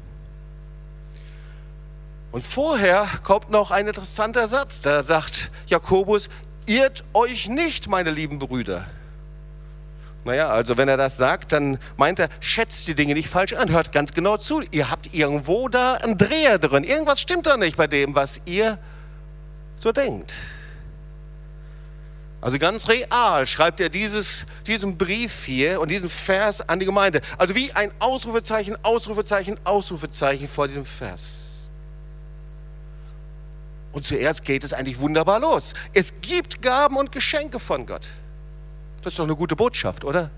Und 2.32 2.44
vorher 2.44 3.08
kommt 3.24 3.50
noch 3.50 3.72
ein 3.72 3.88
interessanter 3.88 4.48
Satz. 4.48 4.82
Da 4.82 5.02
sagt 5.02 5.50
Jakobus, 5.66 6.30
irrt 6.70 7.04
euch 7.14 7.50
nicht, 7.50 7.90
meine 7.90 8.12
lieben 8.12 8.40
Brüder. 8.40 8.86
Naja, 10.24 10.50
also 10.50 10.78
wenn 10.78 10.88
er 10.88 10.98
das 10.98 11.18
sagt, 11.18 11.52
dann 11.52 11.80
meint 11.98 12.20
er, 12.20 12.30
schätzt 12.40 12.88
die 12.88 12.94
Dinge 12.94 13.16
nicht 13.16 13.30
falsch 13.30 13.54
an, 13.54 13.72
hört 13.72 13.92
ganz 13.92 14.14
genau 14.14 14.38
zu. 14.38 14.62
Ihr 14.72 14.92
habt 14.92 15.14
irgendwo 15.14 15.70
da 15.70 15.96
einen 15.96 16.18
Dreher 16.18 16.60
drin. 16.60 16.84
Irgendwas 16.84 17.20
stimmt 17.20 17.48
da 17.48 17.58
nicht 17.58 17.78
bei 17.78 17.88
dem, 17.88 18.14
was 18.14 18.40
ihr 18.46 18.78
so 19.76 19.92
denkt. 19.92 20.36
Also 22.42 22.60
ganz 22.60 22.88
real 22.88 23.48
schreibt 23.48 23.80
er 23.80 23.90
dieses, 23.90 24.46
diesen 24.68 24.98
Brief 24.98 25.46
hier 25.46 25.82
und 25.82 25.90
diesen 25.90 26.10
Vers 26.10 26.68
an 26.70 26.80
die 26.80 26.86
Gemeinde. 26.86 27.22
Also 27.38 27.56
wie 27.56 27.72
ein 27.74 27.92
Ausrufezeichen, 28.00 28.78
Ausrufezeichen, 28.84 29.58
Ausrufezeichen 29.64 30.48
vor 30.48 30.68
diesem 30.68 30.86
Vers. 30.86 31.39
Und 33.92 34.06
zuerst 34.06 34.46
geht 34.46 34.64
es 34.64 34.74
eigentlich 34.74 35.00
wunderbar 35.00 35.40
los. 35.40 35.74
Es 35.94 36.22
gibt 36.22 36.62
Gaben 36.62 36.98
und 36.98 37.12
Geschenke 37.12 37.60
von 37.60 37.86
Gott. 37.86 38.06
Das 39.02 39.14
ist 39.14 39.20
doch 39.20 39.26
eine 39.26 39.36
gute 39.36 39.56
Botschaft, 39.56 40.04
oder? 40.04 40.30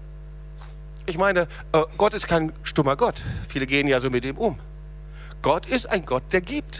Ich 1.05 1.17
meine, 1.17 1.47
äh, 1.73 1.83
Gott 1.97 2.13
ist 2.13 2.27
kein 2.27 2.53
stummer 2.63 2.95
Gott. 2.95 3.21
Viele 3.47 3.65
gehen 3.65 3.87
ja 3.87 3.99
so 3.99 4.09
mit 4.09 4.23
ihm 4.23 4.37
um. 4.37 4.59
Gott 5.41 5.65
ist 5.65 5.87
ein 5.87 6.05
Gott, 6.05 6.23
der 6.31 6.41
gibt. 6.41 6.79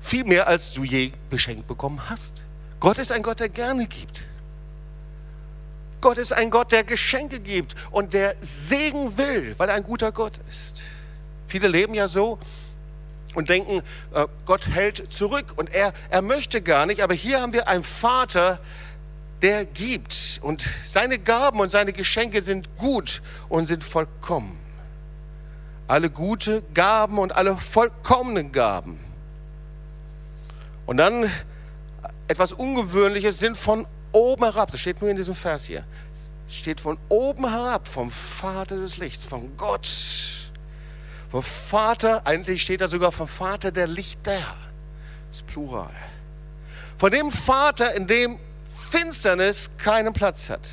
Viel 0.00 0.24
mehr, 0.24 0.46
als 0.46 0.72
du 0.72 0.84
je 0.84 1.12
beschenkt 1.28 1.66
bekommen 1.66 2.08
hast. 2.08 2.44
Gott 2.78 2.98
ist 2.98 3.10
ein 3.10 3.22
Gott, 3.22 3.40
der 3.40 3.48
gerne 3.48 3.86
gibt. 3.86 4.22
Gott 6.00 6.18
ist 6.18 6.32
ein 6.32 6.50
Gott, 6.50 6.70
der 6.70 6.84
Geschenke 6.84 7.40
gibt 7.40 7.74
und 7.90 8.14
der 8.14 8.36
Segen 8.40 9.18
will, 9.18 9.54
weil 9.58 9.68
er 9.68 9.74
ein 9.74 9.82
guter 9.82 10.12
Gott 10.12 10.38
ist. 10.48 10.82
Viele 11.46 11.68
leben 11.68 11.94
ja 11.94 12.06
so, 12.06 12.38
und 13.36 13.50
denken, 13.50 13.82
äh, 14.14 14.26
Gott 14.46 14.68
hält 14.68 15.12
zurück 15.12 15.52
und 15.56 15.72
er, 15.72 15.92
er 16.10 16.22
möchte 16.22 16.62
gar 16.62 16.86
nicht. 16.86 17.02
Aber 17.02 17.14
hier 17.14 17.40
haben 17.40 17.52
wir 17.52 17.68
einen 17.68 17.84
Vater, 17.84 18.58
der 19.42 19.66
gibt 19.66 20.40
und 20.42 20.66
seine 20.84 21.18
Gaben 21.18 21.60
und 21.60 21.70
seine 21.70 21.92
Geschenke 21.92 22.40
sind 22.40 22.76
gut 22.78 23.22
und 23.48 23.66
sind 23.66 23.84
vollkommen. 23.84 24.58
Alle 25.86 26.10
gute 26.10 26.62
Gaben 26.74 27.18
und 27.18 27.36
alle 27.36 27.56
vollkommenen 27.56 28.50
Gaben. 28.50 28.98
Und 30.86 30.96
dann 30.96 31.30
etwas 32.28 32.52
Ungewöhnliches 32.52 33.38
sind 33.38 33.56
von 33.56 33.86
oben 34.12 34.44
herab. 34.44 34.70
Das 34.70 34.80
steht 34.80 35.00
nur 35.00 35.10
in 35.10 35.16
diesem 35.16 35.34
Vers 35.34 35.66
hier. 35.66 35.84
Steht 36.48 36.80
von 36.80 36.96
oben 37.08 37.48
herab, 37.48 37.86
vom 37.86 38.10
Vater 38.10 38.76
des 38.76 38.96
Lichts, 38.96 39.26
von 39.26 39.56
Gott 39.56 40.45
vom 41.36 41.42
Vater, 41.42 42.26
eigentlich 42.26 42.62
steht 42.62 42.80
da 42.80 42.88
sogar 42.88 43.12
vom 43.12 43.28
Vater 43.28 43.70
der 43.70 43.86
Lichter. 43.86 44.40
Das 45.28 45.38
ist 45.38 45.46
Plural. 45.46 45.94
Von 46.96 47.10
dem 47.10 47.30
Vater, 47.30 47.94
in 47.94 48.06
dem 48.06 48.38
Finsternis 48.90 49.70
keinen 49.76 50.12
Platz 50.12 50.48
hat. 50.48 50.66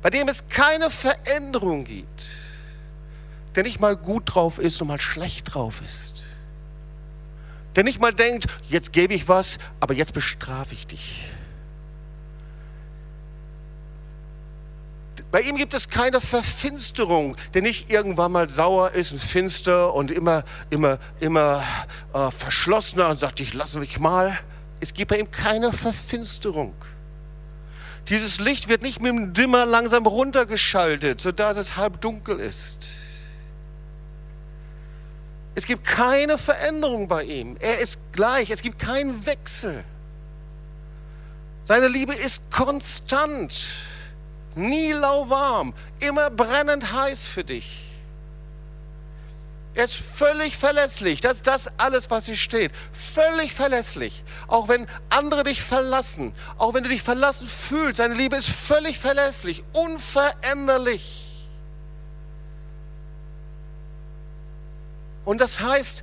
Bei 0.00 0.10
dem 0.10 0.26
es 0.26 0.48
keine 0.48 0.90
Veränderung 0.90 1.84
gibt. 1.84 2.24
Der 3.54 3.62
nicht 3.62 3.78
mal 3.78 3.96
gut 3.96 4.34
drauf 4.34 4.58
ist 4.58 4.80
und 4.82 4.88
mal 4.88 5.00
schlecht 5.00 5.54
drauf 5.54 5.82
ist. 5.84 6.24
Der 7.76 7.84
nicht 7.84 8.00
mal 8.00 8.12
denkt, 8.12 8.46
jetzt 8.68 8.92
gebe 8.92 9.14
ich 9.14 9.28
was, 9.28 9.58
aber 9.78 9.94
jetzt 9.94 10.14
bestrafe 10.14 10.74
ich 10.74 10.86
dich. 10.86 11.28
Bei 15.32 15.40
ihm 15.40 15.56
gibt 15.56 15.72
es 15.72 15.88
keine 15.88 16.20
Verfinsterung, 16.20 17.36
der 17.54 17.62
nicht 17.62 17.90
irgendwann 17.90 18.32
mal 18.32 18.50
sauer 18.50 18.90
ist 18.90 19.12
und 19.12 19.18
finster 19.18 19.94
und 19.94 20.10
immer, 20.10 20.44
immer, 20.68 20.98
immer 21.20 21.64
äh, 22.12 22.30
verschlossener 22.30 23.08
und 23.08 23.18
sagt, 23.18 23.40
ich 23.40 23.54
lasse 23.54 23.78
mich 23.78 23.98
mal. 23.98 24.38
Es 24.80 24.92
gibt 24.92 25.10
bei 25.10 25.18
ihm 25.18 25.30
keine 25.30 25.72
Verfinsterung. 25.72 26.74
Dieses 28.08 28.40
Licht 28.40 28.68
wird 28.68 28.82
nicht 28.82 29.00
mit 29.00 29.10
dem 29.10 29.32
Dimmer 29.32 29.64
langsam 29.64 30.04
runtergeschaltet, 30.04 31.22
sodass 31.22 31.56
es 31.56 31.78
halb 31.78 32.02
dunkel 32.02 32.38
ist. 32.38 32.88
Es 35.54 35.64
gibt 35.64 35.86
keine 35.86 36.36
Veränderung 36.36 37.08
bei 37.08 37.24
ihm. 37.24 37.56
Er 37.58 37.78
ist 37.78 37.98
gleich. 38.12 38.50
Es 38.50 38.60
gibt 38.60 38.78
keinen 38.78 39.24
Wechsel. 39.24 39.82
Seine 41.64 41.88
Liebe 41.88 42.12
ist 42.12 42.50
konstant 42.50 43.91
nie 44.56 44.92
lauwarm, 44.92 45.74
immer 46.00 46.30
brennend 46.30 46.92
heiß 46.92 47.26
für 47.26 47.44
dich. 47.44 47.82
Er 49.74 49.84
ist 49.84 49.94
völlig 49.94 50.56
verlässlich. 50.56 51.22
Das 51.22 51.36
ist 51.36 51.46
das 51.46 51.78
alles, 51.78 52.10
was 52.10 52.26
hier 52.26 52.36
steht. 52.36 52.72
Völlig 52.92 53.54
verlässlich. 53.54 54.22
Auch 54.46 54.68
wenn 54.68 54.86
andere 55.08 55.44
dich 55.44 55.62
verlassen, 55.62 56.34
auch 56.58 56.74
wenn 56.74 56.82
du 56.82 56.90
dich 56.90 57.02
verlassen 57.02 57.46
fühlst, 57.46 57.96
seine 57.96 58.14
Liebe 58.14 58.36
ist 58.36 58.50
völlig 58.50 58.98
verlässlich, 58.98 59.64
unveränderlich. 59.72 61.48
Und 65.24 65.40
das 65.40 65.60
heißt, 65.60 66.02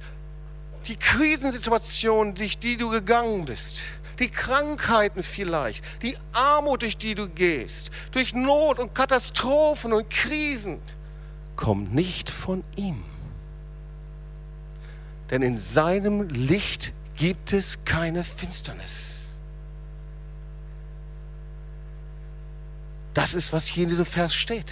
die 0.87 0.95
Krisensituation, 0.95 2.33
durch 2.33 2.57
die 2.57 2.77
du 2.77 2.89
gegangen 2.89 3.45
bist, 3.45 3.83
die 4.19 4.29
Krankheiten 4.29 5.23
vielleicht, 5.23 5.83
die 6.01 6.17
Armut, 6.33 6.81
durch 6.81 6.97
die 6.97 7.15
du 7.15 7.29
gehst, 7.29 7.89
durch 8.11 8.33
Not 8.33 8.79
und 8.79 8.93
Katastrophen 8.93 9.93
und 9.93 10.09
Krisen, 10.09 10.79
kommt 11.55 11.93
nicht 11.93 12.29
von 12.29 12.63
ihm. 12.75 13.03
Denn 15.29 15.41
in 15.41 15.57
seinem 15.57 16.27
Licht 16.29 16.93
gibt 17.15 17.53
es 17.53 17.85
keine 17.85 18.23
Finsternis. 18.23 19.19
Das 23.13 23.33
ist, 23.33 23.51
was 23.53 23.67
hier 23.67 23.83
in 23.83 23.89
diesem 23.89 24.05
Vers 24.05 24.33
steht. 24.33 24.71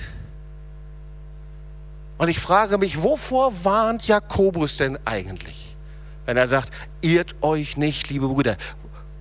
Und 2.18 2.30
ich 2.30 2.40
frage 2.40 2.78
mich, 2.78 3.02
wovor 3.04 3.64
warnt 3.64 4.08
Jakobus 4.08 4.78
denn 4.78 4.98
eigentlich? 5.06 5.76
Wenn 6.26 6.38
er 6.38 6.48
sagt, 6.48 6.72
irrt 7.02 7.36
euch 7.42 7.78
nicht, 7.78 8.10
liebe 8.10 8.28
Brüder. 8.28 8.58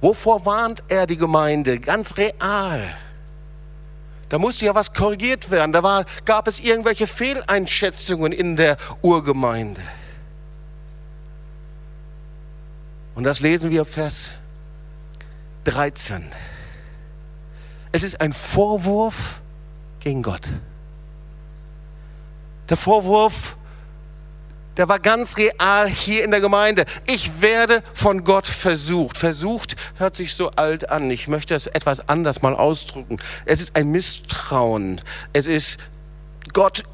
Wovor 0.01 0.45
warnt 0.45 0.83
er 0.89 1.07
die 1.07 1.17
Gemeinde? 1.17 1.79
Ganz 1.81 2.17
real. 2.17 2.97
Da 4.29 4.39
musste 4.39 4.65
ja 4.65 4.75
was 4.75 4.93
korrigiert 4.93 5.51
werden. 5.51 5.73
Da 5.73 5.83
war, 5.83 6.05
gab 6.25 6.49
es 6.49 6.61
irgendwelche 6.61 7.07
Fehleinschätzungen 7.07 8.33
in 8.33 8.57
der 8.57 8.77
Urgemeinde. 9.03 9.81
Und 13.15 13.25
das 13.25 13.41
lesen 13.41 13.71
wir 13.71 13.85
Vers 13.85 14.33
13. 15.65 16.31
Es 17.93 18.03
ist 18.03 18.21
ein 18.21 18.33
Vorwurf 18.33 19.41
gegen 20.01 20.23
Gott. 20.23 20.49
Der 22.69 22.77
Vorwurf 22.77 23.57
der 24.77 24.89
war 24.89 24.99
ganz 24.99 25.37
real 25.37 25.89
hier 25.89 26.25
in 26.25 26.31
der 26.31 26.41
Gemeinde. 26.41 26.85
Ich 27.07 27.41
werde 27.41 27.83
von 27.95 28.25
Gott 28.25 28.47
versucht. 28.47 29.19
Versucht 29.19 29.77
hört 29.97 30.17
sich 30.17 30.35
so 30.35 30.51
alt 30.51 30.91
an. 30.91 31.11
Ich 31.11 31.29
möchte 31.29 31.55
es 31.55 31.67
etwas 31.67 32.09
anders 32.09 32.43
mal 32.43 32.55
ausdrücken. 32.55 33.19
Es 33.45 33.61
ist 33.61 33.77
ein 33.77 33.91
Misstrauen. 33.91 35.01
Es 35.33 35.47
ist 35.47 35.79
Gott, 36.53 36.85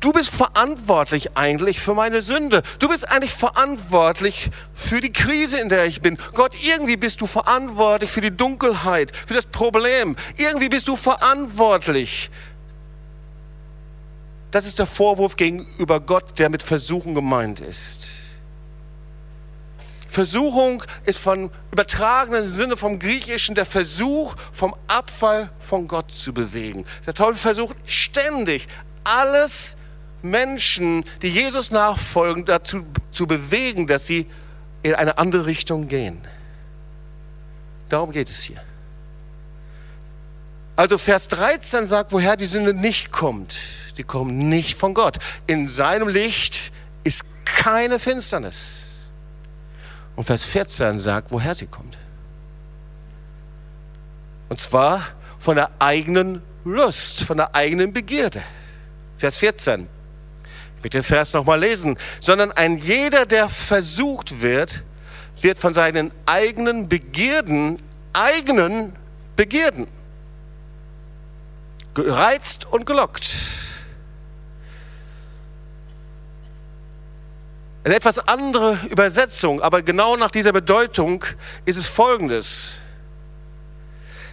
du 0.00 0.12
bist 0.12 0.30
verantwortlich 0.30 1.36
eigentlich 1.36 1.80
für 1.80 1.94
meine 1.94 2.20
Sünde. 2.20 2.62
Du 2.78 2.88
bist 2.88 3.08
eigentlich 3.08 3.32
verantwortlich 3.32 4.50
für 4.74 5.00
die 5.00 5.12
Krise, 5.12 5.58
in 5.58 5.68
der 5.68 5.86
ich 5.86 6.02
bin. 6.02 6.18
Gott, 6.34 6.54
irgendwie 6.62 6.96
bist 6.96 7.20
du 7.20 7.26
verantwortlich 7.26 8.10
für 8.10 8.20
die 8.20 8.36
Dunkelheit, 8.36 9.14
für 9.14 9.34
das 9.34 9.46
Problem. 9.46 10.16
Irgendwie 10.36 10.68
bist 10.68 10.88
du 10.88 10.96
verantwortlich 10.96 12.30
das 14.54 14.66
ist 14.66 14.78
der 14.78 14.86
Vorwurf 14.86 15.34
gegenüber 15.34 15.98
Gott, 15.98 16.38
der 16.38 16.48
mit 16.48 16.62
Versuchung 16.62 17.16
gemeint 17.16 17.58
ist. 17.58 18.06
Versuchung 20.06 20.84
ist 21.06 21.18
von 21.18 21.50
übertragenen 21.72 22.48
Sinne 22.48 22.76
vom 22.76 23.00
Griechischen 23.00 23.56
der 23.56 23.66
Versuch, 23.66 24.36
vom 24.52 24.76
Abfall 24.86 25.50
von 25.58 25.88
Gott 25.88 26.12
zu 26.12 26.32
bewegen. 26.32 26.84
Der 27.04 27.14
Teufel 27.14 27.34
versucht 27.34 27.74
ständig 27.84 28.68
alles 29.02 29.76
Menschen, 30.22 31.02
die 31.22 31.30
Jesus 31.30 31.72
nachfolgen, 31.72 32.44
dazu 32.44 32.86
zu 33.10 33.26
bewegen, 33.26 33.88
dass 33.88 34.06
sie 34.06 34.28
in 34.84 34.94
eine 34.94 35.18
andere 35.18 35.46
Richtung 35.46 35.88
gehen 35.88 36.24
Darum 37.88 38.12
geht 38.12 38.30
es 38.30 38.40
hier. 38.44 38.62
Also 40.76 40.96
Vers 40.96 41.26
13 41.26 41.88
sagt, 41.88 42.12
woher 42.12 42.36
die 42.36 42.46
Sünde 42.46 42.72
nicht 42.72 43.10
kommt. 43.10 43.56
Sie 43.94 44.02
kommt 44.02 44.36
nicht 44.36 44.76
von 44.76 44.92
Gott. 44.92 45.18
In 45.46 45.68
seinem 45.68 46.08
Licht 46.08 46.72
ist 47.04 47.24
keine 47.44 47.98
Finsternis. 47.98 48.84
Und 50.16 50.24
Vers 50.24 50.44
14 50.44 51.00
sagt, 51.00 51.30
woher 51.30 51.54
sie 51.54 51.66
kommt. 51.66 51.96
Und 54.48 54.60
zwar 54.60 55.02
von 55.38 55.56
der 55.56 55.70
eigenen 55.78 56.42
Lust, 56.64 57.24
von 57.24 57.36
der 57.36 57.54
eigenen 57.54 57.92
Begierde. 57.92 58.42
Vers 59.16 59.36
14. 59.38 59.88
Ich 60.76 60.82
möchte 60.82 60.98
den 60.98 61.04
Vers 61.04 61.32
nochmal 61.32 61.60
lesen. 61.60 61.96
Sondern 62.20 62.52
ein 62.52 62.78
jeder, 62.78 63.26
der 63.26 63.48
versucht 63.48 64.42
wird, 64.42 64.82
wird 65.40 65.58
von 65.58 65.74
seinen 65.74 66.12
eigenen 66.26 66.88
Begierden, 66.88 67.78
eigenen 68.12 68.92
Begierden, 69.36 69.86
gereizt 71.94 72.66
und 72.66 72.86
gelockt. 72.86 73.63
Eine 77.84 77.96
etwas 77.96 78.18
andere 78.18 78.78
Übersetzung, 78.88 79.60
aber 79.60 79.82
genau 79.82 80.16
nach 80.16 80.30
dieser 80.30 80.52
Bedeutung 80.52 81.22
ist 81.66 81.76
es 81.76 81.86
folgendes. 81.86 82.76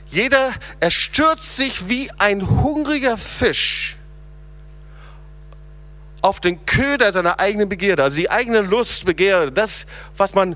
Jeder, 0.10 0.54
er 0.80 0.92
stürzt 0.92 1.58
sich 1.58 1.90
wie 1.90 2.10
ein 2.18 2.62
hungriger 2.62 3.18
Fisch 3.18 3.98
auf 6.22 6.40
den 6.40 6.66
Köder 6.66 7.12
seiner 7.12 7.40
eigenen 7.40 7.68
Begierde, 7.68 8.04
also 8.04 8.18
die 8.18 8.30
eigene 8.30 8.62
Lust, 8.62 9.06
Begehre, 9.06 9.52
das, 9.52 9.86
was 10.16 10.34
man 10.34 10.56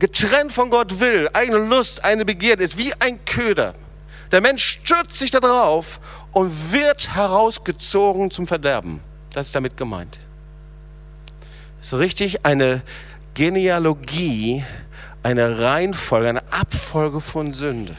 getrennt 0.00 0.52
von 0.52 0.68
Gott 0.70 1.00
will, 1.00 1.30
eigene 1.32 1.58
Lust, 1.58 2.04
eine 2.04 2.24
Begierde, 2.24 2.62
ist 2.62 2.76
wie 2.76 2.92
ein 3.00 3.24
Köder. 3.24 3.74
Der 4.32 4.40
Mensch 4.40 4.80
stürzt 4.82 5.18
sich 5.18 5.30
da 5.30 5.40
drauf 5.40 6.00
und 6.32 6.72
wird 6.72 7.14
herausgezogen 7.14 8.30
zum 8.30 8.46
Verderben. 8.46 9.00
Das 9.32 9.46
ist 9.46 9.54
damit 9.54 9.76
gemeint. 9.76 10.18
Ist 11.80 11.94
richtig 11.94 12.44
eine 12.44 12.82
Genealogie, 13.34 14.64
eine 15.22 15.58
Reihenfolge, 15.58 16.28
eine 16.28 16.52
Abfolge 16.52 17.20
von 17.20 17.54
Sünde. 17.54 17.94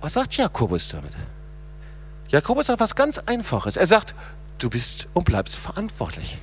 Was 0.00 0.14
sagt 0.14 0.36
Jakobus 0.36 0.88
damit? 0.88 1.12
Jakobus 2.28 2.66
sagt 2.66 2.80
was 2.80 2.96
ganz 2.96 3.18
Einfaches. 3.18 3.76
Er 3.76 3.86
sagt, 3.86 4.14
du 4.58 4.70
bist 4.70 5.08
und 5.12 5.24
bleibst 5.24 5.56
verantwortlich. 5.56 6.38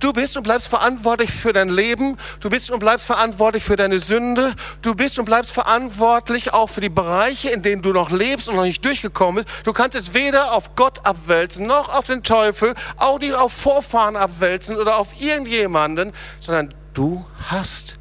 Du 0.00 0.12
bist 0.12 0.36
und 0.36 0.42
bleibst 0.42 0.68
verantwortlich 0.68 1.30
für 1.30 1.52
dein 1.52 1.70
Leben. 1.70 2.16
Du 2.40 2.48
bist 2.48 2.70
und 2.70 2.80
bleibst 2.80 3.06
verantwortlich 3.06 3.62
für 3.62 3.76
deine 3.76 3.98
Sünde. 3.98 4.52
Du 4.82 4.94
bist 4.94 5.18
und 5.18 5.24
bleibst 5.24 5.52
verantwortlich 5.52 6.52
auch 6.52 6.68
für 6.68 6.80
die 6.80 6.88
Bereiche, 6.88 7.50
in 7.50 7.62
denen 7.62 7.82
du 7.82 7.92
noch 7.92 8.10
lebst 8.10 8.48
und 8.48 8.56
noch 8.56 8.64
nicht 8.64 8.84
durchgekommen 8.84 9.44
bist. 9.44 9.66
Du 9.66 9.72
kannst 9.72 9.96
es 9.96 10.14
weder 10.14 10.52
auf 10.52 10.74
Gott 10.76 11.04
abwälzen, 11.04 11.66
noch 11.66 11.88
auf 11.88 12.06
den 12.06 12.22
Teufel, 12.22 12.74
auch 12.96 13.18
nicht 13.18 13.34
auf 13.34 13.52
Vorfahren 13.52 14.16
abwälzen 14.16 14.76
oder 14.76 14.98
auf 14.98 15.20
irgendjemanden, 15.20 16.12
sondern 16.40 16.74
du 16.94 17.24
hast 17.50 17.98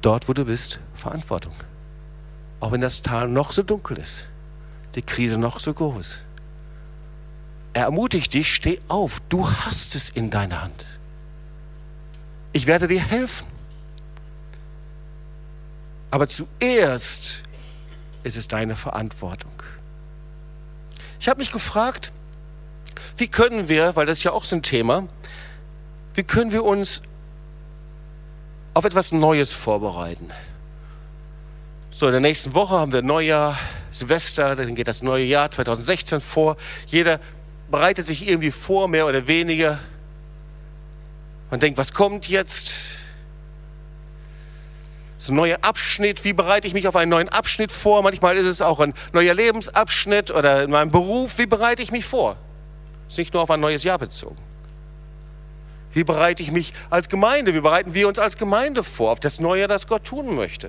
dort, 0.00 0.28
wo 0.28 0.32
du 0.32 0.44
bist, 0.44 0.80
Verantwortung. 0.94 1.52
Auch 2.60 2.72
wenn 2.72 2.80
das 2.80 3.02
Tal 3.02 3.28
noch 3.28 3.52
so 3.52 3.62
dunkel 3.62 3.98
ist, 3.98 4.26
die 4.94 5.02
Krise 5.02 5.38
noch 5.38 5.60
so 5.60 5.72
groß. 5.74 6.23
Er 7.74 7.82
ermutigt 7.82 8.32
dich, 8.32 8.54
steh 8.54 8.80
auf, 8.88 9.20
du 9.28 9.50
hast 9.50 9.96
es 9.96 10.08
in 10.08 10.30
deiner 10.30 10.62
Hand. 10.62 10.86
Ich 12.52 12.66
werde 12.66 12.86
dir 12.86 13.00
helfen. 13.00 13.46
Aber 16.12 16.28
zuerst 16.28 17.42
ist 18.22 18.36
es 18.36 18.46
deine 18.46 18.76
Verantwortung. 18.76 19.50
Ich 21.18 21.28
habe 21.28 21.40
mich 21.40 21.50
gefragt, 21.50 22.12
wie 23.16 23.26
können 23.26 23.68
wir, 23.68 23.96
weil 23.96 24.06
das 24.06 24.18
ist 24.18 24.24
ja 24.24 24.30
auch 24.30 24.44
so 24.44 24.54
ein 24.54 24.62
Thema, 24.62 25.08
wie 26.14 26.22
können 26.22 26.52
wir 26.52 26.64
uns 26.64 27.02
auf 28.72 28.84
etwas 28.84 29.10
Neues 29.10 29.52
vorbereiten? 29.52 30.30
So, 31.90 32.06
in 32.06 32.12
der 32.12 32.20
nächsten 32.20 32.54
Woche 32.54 32.74
haben 32.74 32.92
wir 32.92 33.02
Neujahr, 33.02 33.58
Silvester, 33.90 34.54
dann 34.56 34.74
geht 34.74 34.88
das 34.88 35.02
neue 35.02 35.24
Jahr 35.24 35.50
2016 35.50 36.20
vor. 36.20 36.56
Jeder 36.86 37.20
bereitet 37.70 38.06
sich 38.06 38.28
irgendwie 38.28 38.50
vor, 38.50 38.88
mehr 38.88 39.06
oder 39.06 39.26
weniger. 39.26 39.78
Man 41.50 41.60
denkt, 41.60 41.78
was 41.78 41.92
kommt 41.92 42.28
jetzt? 42.28 42.74
So 45.18 45.32
ein 45.32 45.36
neuer 45.36 45.58
Abschnitt, 45.62 46.24
wie 46.24 46.32
bereite 46.32 46.66
ich 46.66 46.74
mich 46.74 46.86
auf 46.88 46.96
einen 46.96 47.10
neuen 47.10 47.28
Abschnitt 47.28 47.72
vor? 47.72 48.02
Manchmal 48.02 48.36
ist 48.36 48.46
es 48.46 48.60
auch 48.60 48.80
ein 48.80 48.92
neuer 49.12 49.34
Lebensabschnitt 49.34 50.30
oder 50.30 50.64
in 50.64 50.70
meinem 50.70 50.90
Beruf, 50.90 51.38
wie 51.38 51.46
bereite 51.46 51.82
ich 51.82 51.92
mich 51.92 52.04
vor? 52.04 52.36
Ist 53.08 53.18
nicht 53.18 53.32
nur 53.32 53.42
auf 53.42 53.50
ein 53.50 53.60
neues 53.60 53.84
Jahr 53.84 53.98
bezogen. 53.98 54.36
Wie 55.92 56.04
bereite 56.04 56.42
ich 56.42 56.50
mich 56.50 56.74
als 56.90 57.08
Gemeinde, 57.08 57.54
wie 57.54 57.60
bereiten 57.60 57.94
wir 57.94 58.08
uns 58.08 58.18
als 58.18 58.36
Gemeinde 58.36 58.82
vor 58.82 59.12
auf 59.12 59.20
das 59.20 59.38
Neue, 59.38 59.68
das 59.68 59.86
Gott 59.86 60.04
tun 60.04 60.34
möchte? 60.34 60.68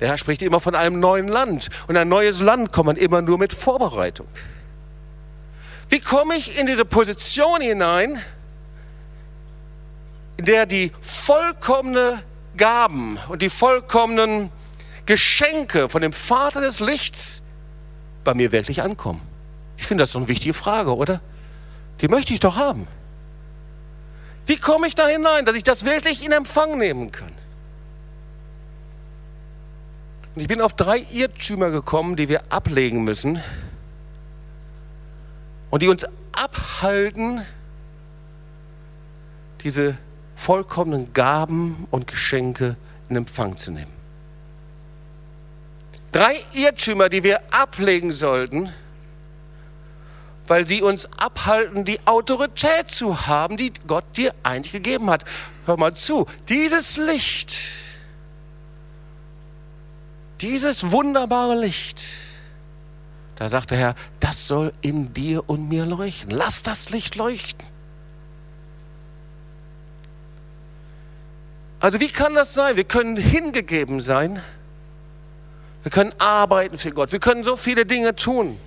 Der 0.00 0.08
Herr 0.08 0.18
spricht 0.18 0.42
immer 0.42 0.60
von 0.60 0.74
einem 0.74 1.00
neuen 1.00 1.28
Land. 1.28 1.68
Und 1.86 1.96
ein 1.96 2.08
neues 2.08 2.40
Land 2.40 2.72
kommt 2.72 2.86
man 2.86 2.96
immer 2.96 3.22
nur 3.22 3.38
mit 3.38 3.52
Vorbereitung. 3.52 4.26
Wie 5.88 6.00
komme 6.00 6.34
ich 6.34 6.58
in 6.58 6.66
diese 6.66 6.84
Position 6.84 7.60
hinein, 7.60 8.20
in 10.36 10.44
der 10.44 10.66
die 10.66 10.92
vollkommene 11.00 12.22
Gaben 12.56 13.18
und 13.28 13.42
die 13.42 13.50
vollkommenen 13.50 14.50
Geschenke 15.06 15.88
von 15.88 16.02
dem 16.02 16.12
Vater 16.12 16.60
des 16.60 16.80
Lichts 16.80 17.42
bei 18.24 18.34
mir 18.34 18.52
wirklich 18.52 18.82
ankommen? 18.82 19.20
Ich 19.76 19.86
finde 19.86 20.02
das 20.02 20.12
so 20.12 20.18
eine 20.18 20.28
wichtige 20.28 20.54
Frage, 20.54 20.96
oder? 20.96 21.20
Die 22.00 22.08
möchte 22.08 22.32
ich 22.34 22.40
doch 22.40 22.56
haben. 22.56 22.88
Wie 24.46 24.56
komme 24.56 24.86
ich 24.86 24.94
da 24.94 25.06
hinein, 25.06 25.44
dass 25.44 25.56
ich 25.56 25.64
das 25.64 25.84
wirklich 25.84 26.24
in 26.24 26.32
Empfang 26.32 26.78
nehmen 26.78 27.10
kann? 27.10 27.32
Und 30.34 30.42
ich 30.42 30.48
bin 30.48 30.60
auf 30.60 30.74
drei 30.74 31.04
Irrtümer 31.12 31.70
gekommen, 31.70 32.14
die 32.16 32.28
wir 32.28 32.42
ablegen 32.50 33.04
müssen, 33.04 33.42
und 35.70 35.82
die 35.82 35.88
uns 35.88 36.06
abhalten, 36.32 37.42
diese 39.62 39.96
vollkommenen 40.34 41.12
Gaben 41.12 41.86
und 41.90 42.06
Geschenke 42.06 42.76
in 43.08 43.16
Empfang 43.16 43.56
zu 43.56 43.70
nehmen. 43.70 43.92
Drei 46.12 46.36
Irrtümer, 46.54 47.08
die 47.08 47.24
wir 47.24 47.40
ablegen 47.52 48.12
sollten, 48.12 48.72
weil 50.46 50.66
sie 50.66 50.82
uns 50.82 51.06
abhalten, 51.18 51.84
die 51.84 51.98
Autorität 52.06 52.90
zu 52.90 53.26
haben, 53.26 53.56
die 53.56 53.72
Gott 53.86 54.04
dir 54.16 54.34
eigentlich 54.42 54.72
gegeben 54.72 55.10
hat. 55.10 55.24
Hör 55.64 55.76
mal 55.76 55.94
zu, 55.94 56.26
dieses 56.48 56.96
Licht, 56.96 57.58
dieses 60.40 60.90
wunderbare 60.92 61.58
Licht, 61.58 62.04
da 63.36 63.48
sagt 63.48 63.70
der 63.70 63.78
Herr, 63.78 63.94
das 64.18 64.48
soll 64.48 64.72
in 64.80 65.12
dir 65.12 65.48
und 65.48 65.68
mir 65.68 65.84
leuchten. 65.84 66.30
Lass 66.30 66.62
das 66.62 66.90
Licht 66.90 67.16
leuchten. 67.16 67.66
Also 71.80 72.00
wie 72.00 72.08
kann 72.08 72.34
das 72.34 72.54
sein? 72.54 72.76
Wir 72.76 72.84
können 72.84 73.16
hingegeben 73.16 74.00
sein. 74.00 74.42
Wir 75.82 75.90
können 75.90 76.12
arbeiten 76.18 76.78
für 76.78 76.90
Gott. 76.90 77.12
Wir 77.12 77.20
können 77.20 77.44
so 77.44 77.56
viele 77.56 77.84
Dinge 77.84 78.16
tun. 78.16 78.58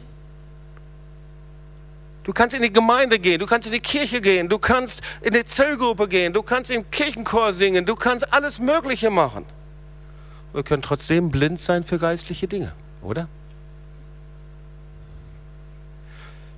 Du 2.23 2.31
kannst 2.31 2.55
in 2.55 2.61
die 2.61 2.71
Gemeinde 2.71 3.17
gehen, 3.17 3.39
du 3.39 3.47
kannst 3.47 3.67
in 3.67 3.73
die 3.73 3.79
Kirche 3.79 4.21
gehen, 4.21 4.49
du 4.49 4.59
kannst 4.59 5.01
in 5.21 5.33
die 5.33 5.43
Zellgruppe 5.43 6.07
gehen, 6.07 6.31
du 6.31 6.43
kannst 6.43 6.69
im 6.69 6.91
Kirchenchor 6.91 7.51
singen, 7.53 7.85
du 7.85 7.95
kannst 7.95 8.31
alles 8.31 8.59
Mögliche 8.59 9.09
machen. 9.09 9.45
Wir 10.53 10.61
können 10.61 10.83
trotzdem 10.83 11.31
blind 11.31 11.59
sein 11.59 11.83
für 11.83 11.97
geistliche 11.97 12.47
Dinge, 12.47 12.71
oder? 13.01 13.27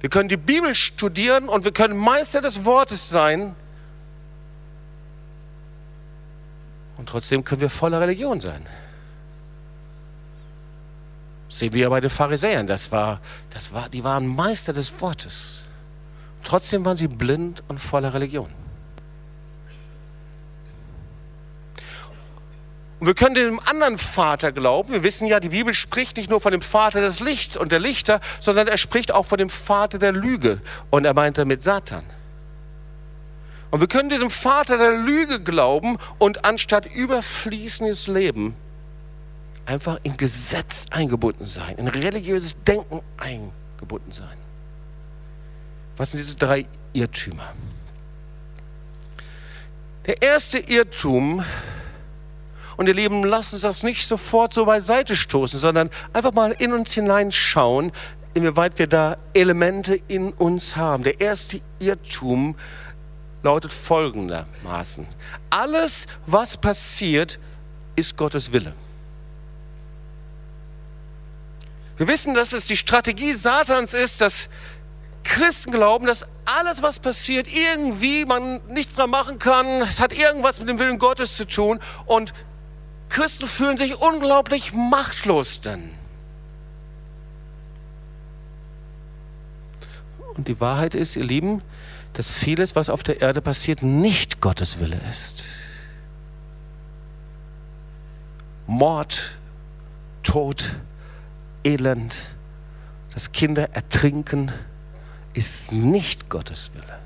Wir 0.02 0.10
können 0.10 0.30
die 0.30 0.38
Bibel 0.38 0.74
studieren 0.74 1.48
und 1.48 1.64
wir 1.64 1.72
können 1.72 1.96
Meister 1.96 2.42
des 2.42 2.66
Wortes 2.66 3.10
sein. 3.10 3.56
Und 6.98 7.08
trotzdem 7.08 7.44
können 7.44 7.62
wir 7.62 7.70
voller 7.70 8.02
Religion 8.02 8.42
sein. 8.42 8.66
Sehen 11.50 11.74
wir 11.74 11.82
ja 11.82 11.90
bei 11.90 12.02
den 12.02 12.10
Pharisäern. 12.10 12.66
Das 12.66 12.92
war, 12.92 13.22
das 13.52 13.74
war, 13.74 13.90
die 13.90 14.04
waren 14.04 14.26
Meister 14.28 14.74
des 14.74 15.02
Wortes. 15.02 15.66
Trotzdem 16.44 16.84
waren 16.84 16.98
sie 16.98 17.08
blind 17.08 17.64
und 17.68 17.80
voller 17.80 18.14
Religion. 18.14 18.50
Und 23.02 23.08
wir 23.08 23.16
können 23.16 23.34
dem 23.34 23.60
anderen 23.62 23.98
Vater 23.98 24.52
glauben. 24.52 24.94
Wir 24.94 25.02
wissen 25.02 25.26
ja, 25.26 25.40
die 25.40 25.50
Bibel 25.50 25.74
spricht 25.74 26.18
nicht 26.18 26.30
nur 26.30 26.40
von 26.40 26.52
dem 26.52 26.62
Vater 26.62 27.02
des 27.02 27.20
Lichts 27.20 27.58
und 27.58 27.72
der 27.72 27.80
Lichter, 27.80 28.20
sondern 28.40 28.68
er 28.68 28.78
spricht 28.78 29.12
auch 29.12 29.26
von 29.26 29.40
dem 29.40 29.50
Vater 29.50 29.98
der 29.98 30.12
Lüge. 30.12 30.62
Und 30.92 31.06
er 31.06 31.16
meint 31.16 31.40
damit 31.40 31.64
Satan. 31.64 32.04
Und 33.72 33.80
wir 33.80 33.88
können 33.88 34.10
diesem 34.10 34.30
Vater 34.30 34.78
der 34.78 35.00
Lüge 35.00 35.42
glauben 35.42 35.98
und 36.20 36.46
anstatt 36.46 36.86
überfließendes 36.86 38.06
Leben 38.06 38.56
einfach 39.66 39.98
in 40.04 40.16
Gesetz 40.16 40.86
eingebunden 40.92 41.48
sein, 41.48 41.80
in 41.80 41.88
religiöses 41.88 42.54
Denken 42.68 43.02
eingebunden 43.18 44.12
sein. 44.12 44.38
Was 45.98 46.12
sind 46.12 46.20
diese 46.20 46.36
drei 46.36 46.68
Irrtümer? 46.94 47.52
Der 50.06 50.22
erste 50.22 50.60
Irrtum, 50.60 51.44
und 52.82 52.88
ihr 52.88 52.96
Lieben, 52.96 53.24
lasst 53.24 53.54
uns 53.54 53.62
das 53.62 53.84
nicht 53.84 54.08
sofort 54.08 54.56
so 54.56 54.66
beiseite 54.66 55.16
stoßen, 55.16 55.60
sondern 55.60 55.92
einfach 56.14 56.34
mal 56.34 56.52
in 56.58 56.74
uns 56.74 56.92
hineinschauen, 56.94 57.92
inwieweit 58.34 58.80
wir 58.80 58.88
da 58.88 59.18
Elemente 59.36 60.02
in 60.08 60.34
uns 60.34 60.76
haben. 60.78 61.04
Der 61.04 61.22
erste 61.22 61.62
Irrtum 61.78 62.56
lautet 63.44 63.72
folgendermaßen. 63.72 65.06
Alles, 65.52 66.08
was 66.26 66.58
passiert, 66.58 67.38
ist 67.96 68.18
Gottes 68.18 68.52
Wille. 68.52 68.74
Wir 71.98 72.08
wissen, 72.08 72.34
dass 72.34 72.52
es 72.52 72.66
die 72.66 72.78
Strategie 72.78 73.34
Satans 73.34 73.94
ist, 73.94 74.22
dass 74.22 74.50
Christen 75.24 75.72
glauben, 75.72 76.08
dass 76.08 76.26
alles, 76.60 76.82
was 76.82 76.98
passiert, 76.98 77.46
irgendwie 77.48 78.26
man 78.26 78.60
nichts 78.70 78.96
dran 78.96 79.12
machen 79.12 79.38
kann. 79.38 79.68
Es 79.84 80.00
hat 80.00 80.14
irgendwas 80.14 80.58
mit 80.58 80.68
dem 80.68 80.80
Willen 80.80 80.98
Gottes 80.98 81.38
zu 81.38 81.46
tun. 81.46 81.80
Und 82.08 82.34
Christen 83.12 83.46
fühlen 83.46 83.78
sich 83.78 84.00
unglaublich 84.00 84.72
machtlos 84.72 85.60
dann. 85.60 85.84
Und 90.36 90.48
die 90.48 90.62
Wahrheit 90.62 90.96
ist, 90.96 91.18
ihr 91.18 91.26
Lieben, 91.26 91.62
dass 92.14 92.32
vieles, 92.32 92.78
was 92.78 92.90
auf 92.90 93.04
der 93.04 93.22
Erde 93.22 93.42
passiert, 93.42 93.84
nicht 93.84 94.40
Gottes 94.40 94.80
Wille 94.80 94.98
ist. 95.10 95.44
Mord, 98.66 99.36
Tod, 100.24 100.76
Elend, 101.66 102.16
dass 103.14 103.34
Kinder 103.34 103.74
ertrinken, 103.74 104.54
ist 105.34 105.74
nicht 105.74 106.30
Gottes 106.30 106.72
Wille. 106.74 107.00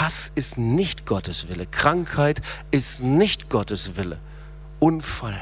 Hass 0.00 0.30
ist 0.34 0.58
nicht 0.58 1.06
Gottes 1.06 1.48
Wille. 1.48 1.66
Krankheit 1.66 2.40
ist 2.70 3.02
nicht 3.02 3.50
Gottes 3.50 3.96
Wille. 3.96 4.18
Unfall, 4.78 5.40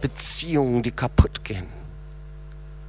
Beziehungen, 0.00 0.82
die 0.82 0.90
kaputt 0.90 1.44
gehen. 1.44 1.66